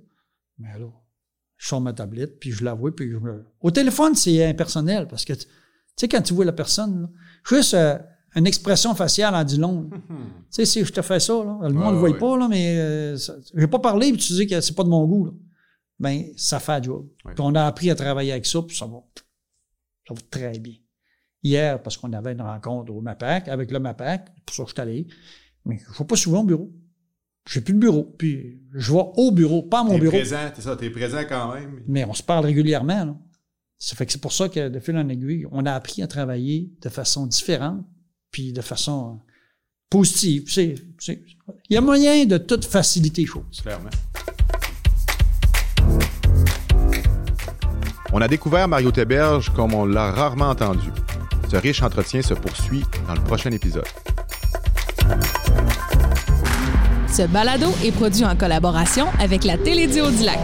ben 0.59 0.79
là, 0.79 0.87
je 1.57 1.69
sors 1.69 1.81
ma 1.81 1.93
tablette, 1.93 2.39
puis 2.41 2.51
je 2.53 2.65
l'avoue, 2.65 2.91
puis 2.93 3.11
je 3.11 3.17
me... 3.19 3.45
Au 3.61 3.71
téléphone, 3.71 4.15
c'est 4.15 4.45
impersonnel, 4.47 5.07
parce 5.09 5.25
que, 5.25 5.33
tu 5.33 5.47
sais, 5.97 6.09
quand 6.09 6.23
tu 6.23 6.35
vois 6.35 6.45
la 6.45 6.53
personne, 6.53 7.03
là, 7.03 7.09
juste 7.49 7.75
euh, 7.75 7.99
une 8.37 8.47
expression 8.47 8.95
faciale 8.95 9.35
en 9.35 9.45
dit 9.45 9.57
long. 9.59 9.89
Tu 10.55 10.65
sais, 10.65 10.65
si 10.67 10.85
je 10.85 10.93
te 10.93 11.03
fais 11.03 11.19
ça, 11.21 11.33
là, 11.33 11.59
le 11.63 11.75
monde 11.75 11.87
ne 11.89 11.93
le 11.93 11.99
voit 11.99 12.19
pas, 12.19 12.37
là, 12.39 12.47
mais 12.49 12.77
euh, 12.79 13.17
je 13.17 13.61
vais 13.61 13.67
pas 13.69 13.79
parler, 13.81 14.13
puis 14.13 14.21
tu 14.21 14.33
dis 14.35 14.47
que 14.47 14.61
c'est 14.61 14.75
pas 14.75 14.85
de 14.85 14.89
mon 14.89 15.05
goût, 15.07 15.27
là. 15.27 15.33
Ben, 15.99 16.25
ça 16.37 16.59
fait 16.61 16.83
job. 16.85 17.07
Ouais. 17.25 17.35
Puis 17.35 17.41
on 17.45 17.55
a 17.55 17.65
appris 17.67 17.91
à 17.91 17.95
travailler 17.95 18.33
avec 18.33 18.47
ça, 18.47 18.61
puis 18.63 18.77
ça 18.77 18.87
va, 18.87 18.99
ça 20.09 20.15
va 20.15 20.21
très 20.31 20.59
bien. 20.59 20.75
Hier, 21.45 21.81
parce 21.83 21.97
qu'on 21.99 22.13
avait 22.15 22.33
une 22.33 22.41
rencontre 22.41 22.91
au 22.93 23.01
MAPAC, 23.03 23.49
avec 23.49 23.71
le 23.71 23.79
MAPAC, 23.79 24.31
pour 24.47 24.57
ça 24.57 24.63
que 24.65 24.69
je 24.71 24.73
suis 24.75 24.81
allé, 24.83 25.07
Mais 25.67 25.79
je 25.87 25.93
ne 25.93 25.99
vais 25.99 26.05
pas 26.05 26.17
souvent 26.17 26.41
au 26.41 26.45
bureau. 26.45 26.73
J'ai 27.49 27.61
plus 27.61 27.75
de 27.75 27.79
bureau. 27.79 28.05
Puis 28.19 28.63
je 28.73 28.93
vais 28.93 29.03
au 29.17 29.31
bureau, 29.31 29.63
pas 29.63 29.81
à 29.81 29.85
mon 29.85 29.91
T'es 29.95 30.01
bureau. 30.01 30.13
présent, 30.17 30.39
c'est 30.55 30.63
ça, 30.63 30.75
t'es 30.77 30.89
présent 30.91 31.21
quand 31.29 31.55
même. 31.55 31.83
Mais 31.87 32.05
on 32.07 32.15
se 32.15 32.23
parle 32.23 32.47
régulièrement. 32.47 33.05
Là. 33.05 33.17
Ça 33.79 33.95
fait 33.97 34.07
que 34.07 34.13
c'est 34.13 34.21
pour 34.21 34.33
ça 34.33 34.49
que 34.49 34.69
de 34.71 34.81
fil 34.81 34.97
en 34.97 35.07
aiguille, 35.11 35.47
on 35.53 35.67
a 35.67 35.73
appris 35.73 36.03
à 36.03 36.07
travailler 36.07 36.73
de 36.81 36.89
façon 36.89 37.27
différente, 37.27 37.85
puis 38.31 38.53
de 38.55 38.63
façon 38.63 39.21
euh, 39.21 39.33
positive. 39.91 40.51
C'est- 40.51 40.77
c'est- 40.99 41.23
il 41.69 41.75
y 41.75 41.77
a 41.77 41.83
moyen 41.83 42.25
de 42.25 42.39
tout 42.39 42.61
faciliter 42.63 43.23
les 43.23 43.27
choses. 43.29 43.61
Clairement. 43.61 43.91
On 48.13 48.21
a 48.21 48.29
découvert 48.29 48.69
Mario 48.69 48.91
Théberge 48.93 49.51
comme 49.51 49.75
on 49.75 49.85
l'a 49.85 50.11
rarement 50.13 50.49
entendu. 50.51 50.89
Ce 51.49 51.57
riche 51.57 51.83
entretien 51.83 52.23
se 52.23 52.35
poursuit 52.35 52.85
dans 53.07 53.15
le 53.15 53.21
prochain 53.21 53.51
épisode. 53.51 53.87
Ce 57.09 57.23
balado 57.23 57.73
est 57.85 57.93
produit 57.93 58.25
en 58.25 58.35
collaboration 58.35 59.07
avec 59.21 59.45
la 59.45 59.57
Télédio 59.57 60.11
du 60.11 60.25
Lac. 60.25 60.39